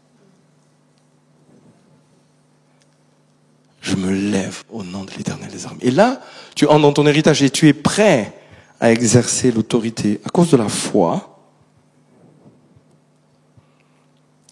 Je 3.81 3.97
me 3.97 4.11
lève 4.11 4.63
au 4.71 4.83
nom 4.83 5.05
de 5.05 5.11
l'éternel 5.11 5.51
des 5.51 5.67
armées. 5.67 5.81
Et 5.83 5.91
là, 5.91 6.23
tu 6.55 6.67
entres 6.67 6.81
dans 6.81 6.93
ton 6.93 7.07
héritage 7.07 7.43
et 7.43 7.51
tu 7.51 7.69
es 7.69 7.75
prêt 7.75 8.33
à 8.81 8.91
exercer 8.91 9.53
l'autorité 9.53 10.21
à 10.25 10.31
cause 10.31 10.51
de 10.51 10.57
la 10.57 10.69
foi, 10.69 11.39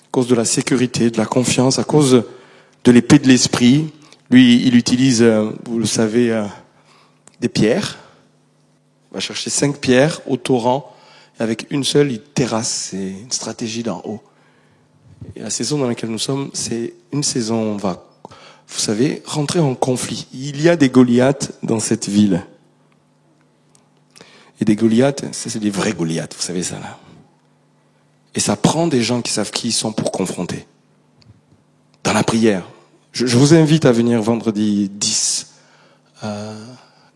à 0.05 0.11
cause 0.11 0.27
de 0.29 0.35
la 0.35 0.45
sécurité, 0.45 1.11
de 1.11 1.17
la 1.17 1.25
confiance, 1.25 1.79
à 1.79 1.85
cause 1.85 2.25
de 2.85 2.91
l'épée 2.91 3.19
de 3.19 3.29
l'esprit. 3.29 3.93
Lui, 4.31 4.67
il 4.67 4.77
utilise, 4.77 5.23
euh, 5.23 5.51
vous 5.65 5.79
le 5.79 5.87
savez, 5.87 6.33
euh, 6.33 6.45
des 7.41 7.49
pierres. 7.49 7.99
Il 9.11 9.15
va 9.15 9.21
chercher 9.21 9.51
cinq 9.51 9.79
pierres 9.79 10.21
au 10.27 10.37
torrent. 10.37 10.95
Et 11.39 11.43
avec 11.43 11.67
une 11.71 11.85
seule, 11.85 12.11
il 12.13 12.21
terrasse. 12.21 12.89
C'est 12.91 13.11
une 13.11 13.31
stratégie 13.31 13.83
d'en 13.83 14.03
haut. 14.05 14.23
Et 15.37 15.41
la 15.41 15.51
saison 15.51 15.79
dans 15.79 15.87
laquelle 15.87 16.11
nous 16.11 16.19
sommes, 16.19 16.51
c'est 16.53 16.95
une 17.13 17.23
saison 17.23 17.63
où 17.63 17.75
on 17.75 17.77
va, 17.77 18.05
vous 18.69 18.81
savez, 18.81 19.23
rentrer 19.25 19.61
en 19.61 19.75
conflit. 19.75 20.27
Il 20.33 20.61
y 20.61 20.69
a 20.69 20.77
des 20.77 20.89
Goliaths 20.89 21.53
dans 21.63 21.79
cette 21.79 22.09
ville. 22.09 22.45
Et 24.61 24.65
des 24.65 24.77
Goliaths, 24.77 25.25
c'est 25.33 25.59
des 25.59 25.71
vrais 25.71 25.93
Goliaths, 25.93 26.35
vous 26.35 26.43
savez 26.43 26.63
ça. 26.63 26.77
Et 28.35 28.41
ça 28.41 28.57
prend 28.57 28.87
des 28.87 29.03
gens 29.03 29.21
qui 29.21 29.33
savent 29.33 29.51
qui 29.51 29.69
ils 29.69 29.73
sont 29.73 29.93
pour 29.93 30.11
confronter. 30.13 30.67
Dans 32.13 32.19
la 32.19 32.25
prière, 32.25 32.69
je, 33.13 33.25
vous 33.39 33.55
invite 33.55 33.87
à 33.87 33.91
venir 33.91 34.21
vendredi 34.21 34.91
10 34.93 35.47
euh, 36.23 36.55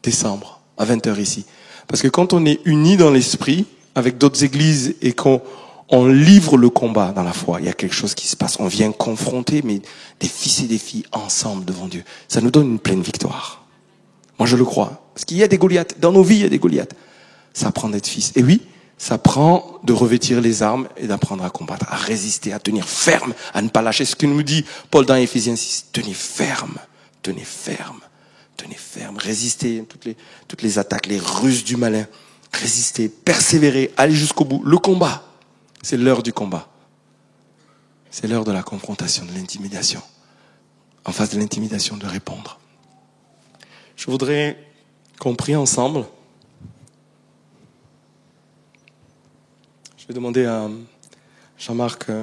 décembre 0.03 0.61
à 0.78 0.86
20h 0.86 1.20
ici. 1.20 1.44
Parce 1.86 2.01
que 2.01 2.09
quand 2.09 2.32
on 2.32 2.47
est 2.47 2.61
unis 2.64 2.97
dans 2.97 3.11
l'esprit 3.11 3.66
avec 3.94 4.16
d'autres 4.16 4.42
églises 4.42 4.94
et 5.03 5.12
qu'on 5.12 5.42
on 5.90 6.07
livre 6.07 6.57
le 6.57 6.70
combat 6.70 7.12
dans 7.12 7.24
la 7.24 7.34
foi, 7.34 7.61
il 7.61 7.66
y 7.66 7.68
a 7.68 7.74
quelque 7.74 7.94
chose 7.94 8.14
qui 8.14 8.26
se 8.26 8.36
passe. 8.36 8.57
On 8.59 8.68
vient 8.68 8.90
confronter 8.90 9.61
mais 9.62 9.82
des 10.18 10.28
fils 10.28 10.62
et 10.62 10.66
des 10.66 10.78
filles 10.78 11.05
ensemble 11.12 11.66
devant 11.66 11.88
Dieu. 11.88 12.03
Ça 12.26 12.40
nous 12.40 12.51
donne 12.51 12.70
une 12.70 12.78
pleine 12.78 13.03
victoire. 13.03 13.66
Moi 14.38 14.47
je 14.47 14.57
le 14.57 14.64
crois. 14.64 15.11
Parce 15.12 15.26
qu'il 15.26 15.36
y 15.36 15.42
a 15.42 15.49
des 15.49 15.59
Goliaths. 15.59 16.01
Dans 16.01 16.12
nos 16.12 16.22
vies, 16.22 16.36
il 16.36 16.42
y 16.42 16.47
a 16.47 16.49
des 16.49 16.59
Goliaths. 16.59 16.94
Ça 17.53 17.70
prend 17.70 17.90
d'être 17.90 18.07
fils. 18.07 18.32
Et 18.34 18.42
oui, 18.42 18.62
ça 18.99 19.18
prend 19.18 19.78
de 19.84 19.92
revêtir 19.92 20.40
les 20.40 20.62
armes 20.62 20.88
et 20.97 21.07
d'apprendre 21.07 21.44
à 21.44 21.51
combattre, 21.51 21.86
à 21.90 21.97
résister, 21.97 22.53
à 22.53 22.59
tenir 22.59 22.88
ferme, 22.88 23.34
à 23.53 23.61
ne 23.62 23.68
pas 23.68 23.82
lâcher. 23.82 24.05
Ce 24.05 24.16
que 24.16 24.26
nous 24.26 24.42
dit 24.42 24.64
Paul 24.90 25.05
dans 25.05 25.16
Ephésiens 25.16 25.57
6, 25.57 25.88
tenez 25.92 26.14
ferme, 26.14 26.78
tenez 27.22 27.44
ferme, 27.44 28.01
Tenez 28.57 28.74
ferme, 28.74 29.18
résistez 29.18 29.84
toutes 29.86 30.07
les, 30.07 30.16
toutes 30.49 30.62
les 30.62 30.78
attaques, 30.78 31.07
les 31.07 31.18
ruses 31.18 31.64
du 31.64 31.76
malin. 31.76 32.07
Résistez, 32.53 33.09
persévérez, 33.09 33.92
allez 33.97 34.14
jusqu'au 34.14 34.44
bout. 34.44 34.62
Le 34.64 34.78
combat, 34.78 35.24
c'est 35.82 35.99
l'heure 35.99 36.22
du 36.22 36.32
combat. 36.32 36.68
C'est 38.11 38.26
l'heure 38.26 38.44
de 38.44 38.53
la 38.53 38.62
confrontation, 38.62 39.26
de 39.26 39.32
l'intimidation. 39.32 40.01
En 41.05 41.12
face 41.12 41.30
de 41.30 41.38
l'intimidation, 41.38 41.97
de 41.97 42.07
répondre. 42.07 42.59
Je 43.97 44.11
voudrais 44.11 44.59
qu'on 45.18 45.34
prie 45.34 45.55
ensemble. 45.55 46.07
Je 50.07 50.12
vais 50.12 50.20
demander 50.20 50.44
à 50.44 50.70
Jean-Marc 51.59 52.11
euh, 52.11 52.22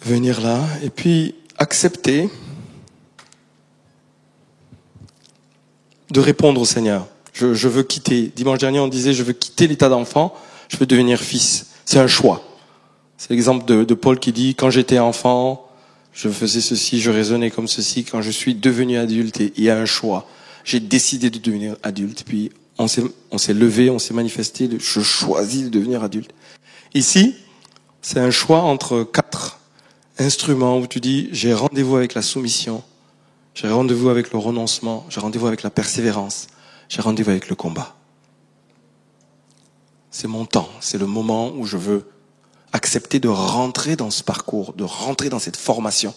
de 0.00 0.08
venir 0.08 0.40
là 0.40 0.60
et 0.82 0.90
puis 0.90 1.36
accepter 1.58 2.28
de 6.10 6.18
répondre 6.18 6.60
au 6.60 6.64
Seigneur. 6.64 7.06
Je, 7.32 7.54
je, 7.54 7.68
veux 7.68 7.84
quitter. 7.84 8.32
Dimanche 8.34 8.58
dernier, 8.58 8.80
on 8.80 8.88
disait, 8.88 9.12
je 9.12 9.22
veux 9.22 9.32
quitter 9.32 9.68
l'état 9.68 9.88
d'enfant, 9.88 10.34
je 10.66 10.76
veux 10.76 10.86
devenir 10.86 11.20
fils. 11.20 11.66
C'est 11.84 12.00
un 12.00 12.08
choix. 12.08 12.42
C'est 13.16 13.30
l'exemple 13.30 13.64
de, 13.64 13.84
de, 13.84 13.94
Paul 13.94 14.18
qui 14.18 14.32
dit, 14.32 14.56
quand 14.56 14.70
j'étais 14.70 14.98
enfant, 14.98 15.68
je 16.12 16.28
faisais 16.30 16.62
ceci, 16.62 17.00
je 17.00 17.12
raisonnais 17.12 17.52
comme 17.52 17.68
ceci. 17.68 18.02
Quand 18.02 18.22
je 18.22 18.32
suis 18.32 18.56
devenu 18.56 18.98
adulte, 18.98 19.38
il 19.38 19.62
y 19.62 19.70
a 19.70 19.78
un 19.78 19.86
choix. 19.86 20.26
J'ai 20.64 20.80
décidé 20.80 21.30
de 21.30 21.38
devenir 21.38 21.76
adulte. 21.84 22.24
Puis 22.26 22.50
on 22.78 22.88
s'est, 22.88 23.54
levé, 23.54 23.90
on 23.90 23.98
s'est 23.98 24.14
manifesté. 24.14 24.68
Je 24.78 25.00
choisis 25.00 25.64
de 25.64 25.68
devenir 25.68 26.02
adulte. 26.02 26.30
Ici, 26.94 27.36
c'est 28.02 28.20
un 28.20 28.30
choix 28.30 28.60
entre 28.60 29.02
quatre 29.04 29.60
instruments 30.18 30.78
où 30.78 30.86
tu 30.86 31.00
dis, 31.00 31.28
j'ai 31.32 31.54
rendez-vous 31.54 31.96
avec 31.96 32.14
la 32.14 32.22
soumission, 32.22 32.82
j'ai 33.54 33.68
rendez-vous 33.68 34.08
avec 34.08 34.32
le 34.32 34.38
renoncement, 34.38 35.06
j'ai 35.08 35.20
rendez-vous 35.20 35.46
avec 35.46 35.62
la 35.62 35.70
persévérance, 35.70 36.48
j'ai 36.88 37.00
rendez-vous 37.00 37.30
avec 37.30 37.48
le 37.48 37.56
combat. 37.56 37.96
C'est 40.10 40.28
mon 40.28 40.44
temps, 40.44 40.68
c'est 40.80 40.98
le 40.98 41.06
moment 41.06 41.52
où 41.56 41.66
je 41.66 41.76
veux 41.76 42.08
accepter 42.72 43.18
de 43.18 43.28
rentrer 43.28 43.96
dans 43.96 44.10
ce 44.10 44.22
parcours, 44.22 44.72
de 44.74 44.84
rentrer 44.84 45.28
dans 45.28 45.38
cette 45.38 45.56
formation. 45.56 46.14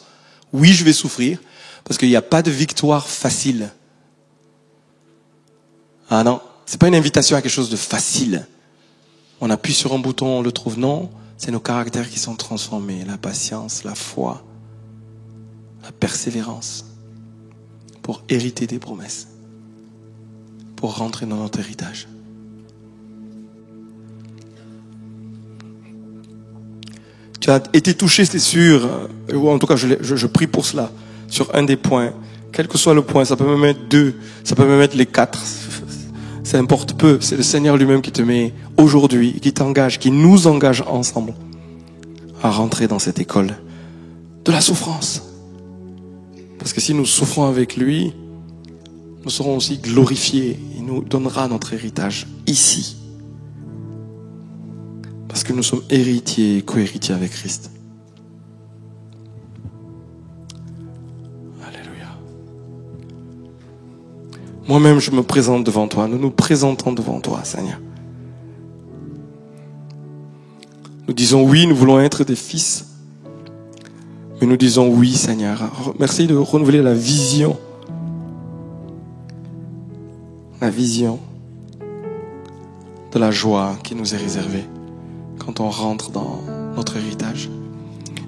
Oui, 0.54 0.74
je 0.74 0.84
vais 0.84 0.94
souffrir, 0.94 1.40
parce 1.84 1.98
qu'il 1.98 2.10
n'y 2.10 2.16
a 2.16 2.22
pas 2.22 2.42
de 2.42 2.52
victoire 2.52 3.08
facile. 3.08 3.72
Ah 6.10 6.24
non, 6.24 6.42
c'est 6.68 6.80
pas 6.80 6.90
une 6.90 6.96
invitation 6.96 7.38
à 7.38 7.42
quelque 7.42 7.50
chose 7.50 7.70
de 7.70 7.78
facile. 7.78 8.46
On 9.40 9.50
appuie 9.50 9.74
sur 9.74 9.94
un 9.94 10.00
bouton, 10.00 10.28
on 10.28 10.42
le 10.42 10.52
trouve. 10.52 10.78
Non, 10.78 11.10
c'est 11.38 11.50
nos 11.50 11.62
caractères 11.62 12.10
qui 12.10 12.20
sont 12.20 12.36
transformés. 12.36 13.06
La 13.08 13.18
patience, 13.18 13.86
la 13.86 13.96
foi, 13.96 14.44
la 15.84 15.92
persévérance 15.94 16.86
pour 18.02 18.22
hériter 18.28 18.68
des 18.68 18.80
promesses, 18.80 19.30
pour 20.76 20.98
rentrer 20.98 21.26
dans 21.26 21.38
notre 21.38 21.60
héritage. 21.60 22.10
Tu 27.40 27.50
as 27.50 27.64
été 27.72 27.94
touché, 27.94 28.26
c'est 28.26 28.40
sûr, 28.40 28.90
ou 29.34 29.50
en 29.50 29.58
tout 29.58 29.68
cas 29.68 29.78
je, 29.78 29.88
je, 30.02 30.16
je 30.18 30.28
prie 30.28 30.48
pour 30.48 30.66
cela, 30.66 30.92
sur 31.30 31.54
un 31.56 31.64
des 31.64 31.78
points, 31.78 32.14
quel 32.52 32.68
que 32.68 32.78
soit 32.78 32.94
le 32.94 33.04
point, 33.04 33.24
ça 33.24 33.38
peut 33.38 33.46
même 33.46 33.64
être 33.64 33.88
deux, 33.88 34.16
ça 34.44 34.56
peut 34.56 34.66
même 34.66 34.82
être 34.82 34.96
les 34.96 35.06
quatre, 35.06 35.42
ça 36.48 36.58
importe 36.58 36.94
peu. 36.94 37.20
C'est 37.20 37.36
le 37.36 37.44
Seigneur 37.44 37.76
lui-même 37.76 38.02
qui 38.02 38.12
te 38.12 38.22
met 38.22 38.54
aujourd'hui, 38.78 39.40
qui 39.42 39.52
t'engage, 39.52 40.00
qui 40.00 40.12
nous 40.12 40.48
engage 40.48 40.82
ensemble 40.88 41.34
à 42.42 42.50
rentrer 42.50 42.88
dans 42.88 43.00
cette 43.00 43.20
école 43.20 43.58
de 44.46 44.52
la 44.52 44.62
souffrance. 44.62 45.24
Parce 46.58 46.72
que 46.72 46.80
si 46.80 46.94
nous 46.94 47.06
souffrons 47.06 47.46
avec 47.46 47.76
lui, 47.76 48.14
nous 49.26 49.30
serons 49.30 49.58
aussi 49.58 49.78
glorifiés. 49.78 50.58
Il 50.78 50.86
nous 50.86 51.04
donnera 51.04 51.50
notre 51.50 51.74
héritage 51.74 52.28
ici. 52.48 52.96
Parce 55.28 55.44
que 55.44 55.52
nous 55.52 55.64
sommes 55.64 55.84
héritiers 55.90 56.60
et 56.60 56.62
co-héritiers 56.62 57.14
avec 57.14 57.32
Christ. 57.32 57.72
Moi-même, 64.68 65.00
je 65.00 65.12
me 65.12 65.24
présente 65.24 65.64
devant 65.64 65.88
toi. 65.88 66.08
Nous 66.08 66.18
nous 66.18 66.32
présentons 66.32 66.92
devant 66.92 67.22
toi, 67.22 67.40
Seigneur. 67.44 67.80
Nous 71.08 71.14
disons 71.14 71.44
oui, 71.44 71.66
nous 71.68 71.76
voulons 71.76 72.02
être 72.02 72.26
des 72.26 72.36
fils. 72.36 72.86
Mais 74.42 74.48
nous 74.48 74.58
disons 74.58 74.90
oui, 74.90 75.14
Seigneur. 75.14 75.94
Merci 76.00 76.28
de 76.28 76.36
renouveler 76.36 76.82
la 76.82 76.94
vision. 76.94 77.58
La 80.60 80.70
vision 80.70 81.20
de 83.14 83.20
la 83.20 83.32
joie 83.32 83.78
qui 83.84 83.96
nous 83.96 84.14
est 84.14 84.18
réservée 84.18 84.66
quand 85.40 85.62
on 85.62 85.70
rentre 85.70 86.12
dans 86.12 86.42
notre 86.76 86.98
héritage. 86.98 87.50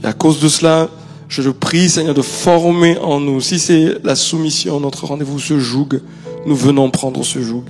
Et 0.02 0.06
à 0.06 0.14
cause 0.14 0.40
de 0.40 0.48
cela, 0.48 0.90
je 1.28 1.42
te 1.42 1.50
prie, 1.50 1.90
Seigneur, 1.90 2.14
de 2.14 2.22
former 2.22 2.98
en 2.98 3.20
nous, 3.20 3.42
si 3.42 3.60
c'est 3.60 3.98
la 4.04 4.16
soumission, 4.16 4.80
notre 4.80 5.06
rendez-vous 5.06 5.38
se 5.38 5.60
joug, 5.60 6.00
nous 6.46 6.56
venons 6.56 6.90
prendre 6.90 7.24
ce 7.24 7.42
joug. 7.42 7.64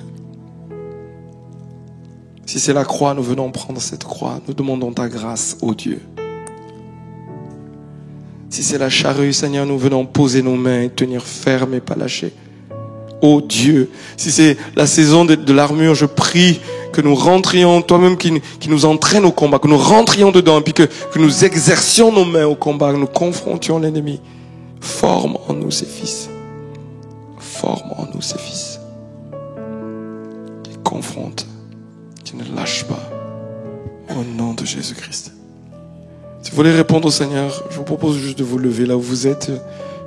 Si 2.46 2.60
c'est 2.60 2.74
la 2.74 2.86
croix, 2.86 3.14
nous 3.14 3.24
venons 3.24 3.52
prendre 3.52 3.80
cette 3.80 4.04
croix. 4.04 4.40
Nous 4.48 4.54
demandons 4.54 4.92
ta 4.92 5.08
grâce, 5.08 5.58
ô 5.62 5.74
Dieu. 5.74 6.02
Si 8.50 8.64
c'est 8.64 8.80
la 8.80 8.90
charrue, 8.90 9.34
Seigneur, 9.34 9.66
nous 9.66 9.78
venons 9.78 10.06
poser 10.06 10.42
nos 10.42 10.56
mains 10.56 10.82
et 10.82 10.90
tenir 10.90 11.24
ferme 11.24 11.76
et 11.76 11.80
pas 11.80 11.96
lâcher. 11.96 12.34
Ô 13.22 13.42
Dieu, 13.42 13.92
si 14.18 14.32
c'est 14.32 14.58
la 14.76 14.88
saison 14.88 15.26
de, 15.26 15.54
l'armure, 15.54 15.94
je 15.94 16.06
prie 16.06 16.60
que 16.94 17.02
nous 17.02 17.16
rentrions, 17.16 17.82
toi-même 17.82 18.18
qui, 18.18 18.42
nous 18.68 18.86
entraîne 18.86 19.26
au 19.26 19.32
combat, 19.32 19.60
que 19.60 19.68
nous 19.68 19.78
rentrions 19.78 20.32
dedans, 20.32 20.62
puis 20.62 20.74
que, 20.74 20.84
que 20.84 21.20
nous 21.20 21.46
exercions 21.46 22.12
nos 22.12 22.26
mains 22.26 22.48
au 22.48 22.56
combat, 22.56 22.94
que 22.94 22.98
nous 22.98 23.08
confrontions 23.08 23.78
l'ennemi. 23.78 24.20
Forme 24.80 25.38
en 25.48 25.54
nous 25.54 25.70
ces 25.70 25.86
fils 25.86 26.29
forme 27.60 27.92
en 27.98 28.06
nous 28.14 28.22
ses 28.22 28.38
fils, 28.38 28.80
qui 30.64 30.78
confrontent, 30.78 31.46
qui 32.24 32.38
ne 32.38 32.44
lâchent 32.56 32.86
pas, 32.86 33.04
au 34.16 34.24
nom 34.24 34.54
de 34.54 34.64
Jésus-Christ. 34.64 35.34
Si 36.42 36.52
vous 36.52 36.56
voulez 36.56 36.72
répondre 36.72 37.10
au 37.10 37.12
Seigneur, 37.12 37.66
je 37.70 37.76
vous 37.76 37.84
propose 37.84 38.18
juste 38.18 38.40
de 38.40 38.46
vous 38.46 38.58
lever 38.58 38.86
là 38.86 38.96
où 38.96 39.02
vous 39.02 39.28
êtes. 39.28 39.52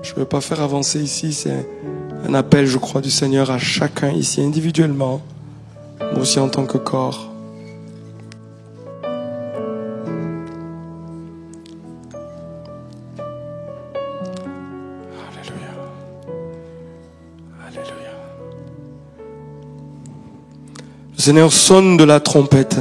Je 0.03 0.12
ne 0.12 0.16
vais 0.20 0.24
pas 0.24 0.40
faire 0.40 0.62
avancer 0.62 0.98
ici, 0.98 1.34
c'est 1.34 1.66
un 2.26 2.32
appel, 2.32 2.66
je 2.66 2.78
crois, 2.78 3.03
du 3.03 3.11
Seigneur 3.11 3.50
à 3.50 3.59
chacun 3.59 4.11
ici 4.12 4.40
individuellement, 4.40 5.20
mais 6.00 6.20
aussi 6.20 6.38
en 6.38 6.48
tant 6.48 6.64
que 6.64 6.78
corps. 6.78 7.31
Seigneur 21.24 21.52
sonne 21.52 21.96
de 21.96 22.02
la 22.02 22.18
trompette. 22.18 22.80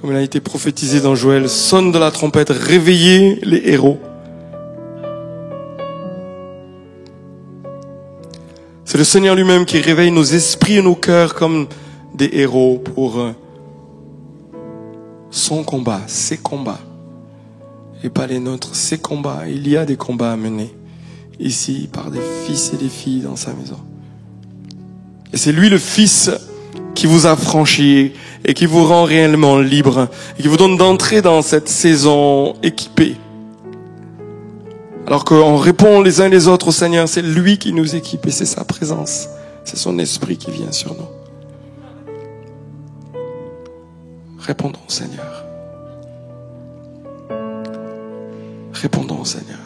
Comme 0.00 0.10
il 0.10 0.16
a 0.16 0.22
été 0.22 0.40
prophétisé 0.40 1.00
dans 1.00 1.14
Joël, 1.14 1.48
sonne 1.48 1.92
de 1.92 2.00
la 2.00 2.10
trompette, 2.10 2.50
réveillez 2.50 3.38
les 3.44 3.62
héros. 3.66 4.00
C'est 8.84 8.98
le 8.98 9.04
Seigneur 9.04 9.36
lui-même 9.36 9.64
qui 9.64 9.78
réveille 9.78 10.10
nos 10.10 10.24
esprits 10.24 10.78
et 10.78 10.82
nos 10.82 10.96
cœurs 10.96 11.36
comme 11.36 11.68
des 12.12 12.30
héros 12.32 12.82
pour 12.92 13.20
euh, 13.20 13.30
son 15.30 15.62
combat, 15.62 16.00
ses 16.08 16.38
combats, 16.38 16.80
et 18.02 18.08
pas 18.08 18.26
les 18.26 18.40
nôtres, 18.40 18.74
ses 18.74 18.98
combats. 18.98 19.44
Il 19.48 19.68
y 19.68 19.76
a 19.76 19.84
des 19.84 19.96
combats 19.96 20.32
à 20.32 20.36
mener 20.36 20.74
ici 21.38 21.88
par 21.92 22.10
des 22.10 22.18
fils 22.44 22.72
et 22.74 22.78
des 22.78 22.88
filles 22.88 23.20
dans 23.20 23.36
sa 23.36 23.52
maison. 23.52 23.78
Et 25.32 25.36
c'est 25.36 25.52
lui 25.52 25.68
le 25.68 25.78
Fils 25.78 26.30
qui 26.94 27.06
vous 27.06 27.26
a 27.26 27.36
franchi 27.36 28.12
et 28.44 28.54
qui 28.54 28.66
vous 28.66 28.84
rend 28.84 29.04
réellement 29.04 29.58
libre 29.58 30.08
et 30.38 30.42
qui 30.42 30.48
vous 30.48 30.56
donne 30.56 30.76
d'entrer 30.76 31.22
dans 31.22 31.42
cette 31.42 31.68
saison 31.68 32.54
équipée. 32.62 33.16
Alors 35.06 35.24
qu'on 35.24 35.56
répond 35.56 36.00
les 36.00 36.20
uns 36.20 36.28
les 36.28 36.48
autres 36.48 36.68
au 36.68 36.72
Seigneur, 36.72 37.08
c'est 37.08 37.22
lui 37.22 37.58
qui 37.58 37.72
nous 37.72 37.96
équipe 37.96 38.26
et 38.26 38.30
c'est 38.30 38.46
sa 38.46 38.64
présence, 38.64 39.28
c'est 39.64 39.76
son 39.76 39.98
esprit 39.98 40.36
qui 40.36 40.50
vient 40.50 40.72
sur 40.72 40.94
nous. 40.94 41.08
Répondons 44.38 44.80
au 44.86 44.90
Seigneur. 44.90 45.44
Répondons 48.72 49.20
au 49.20 49.24
Seigneur. 49.24 49.61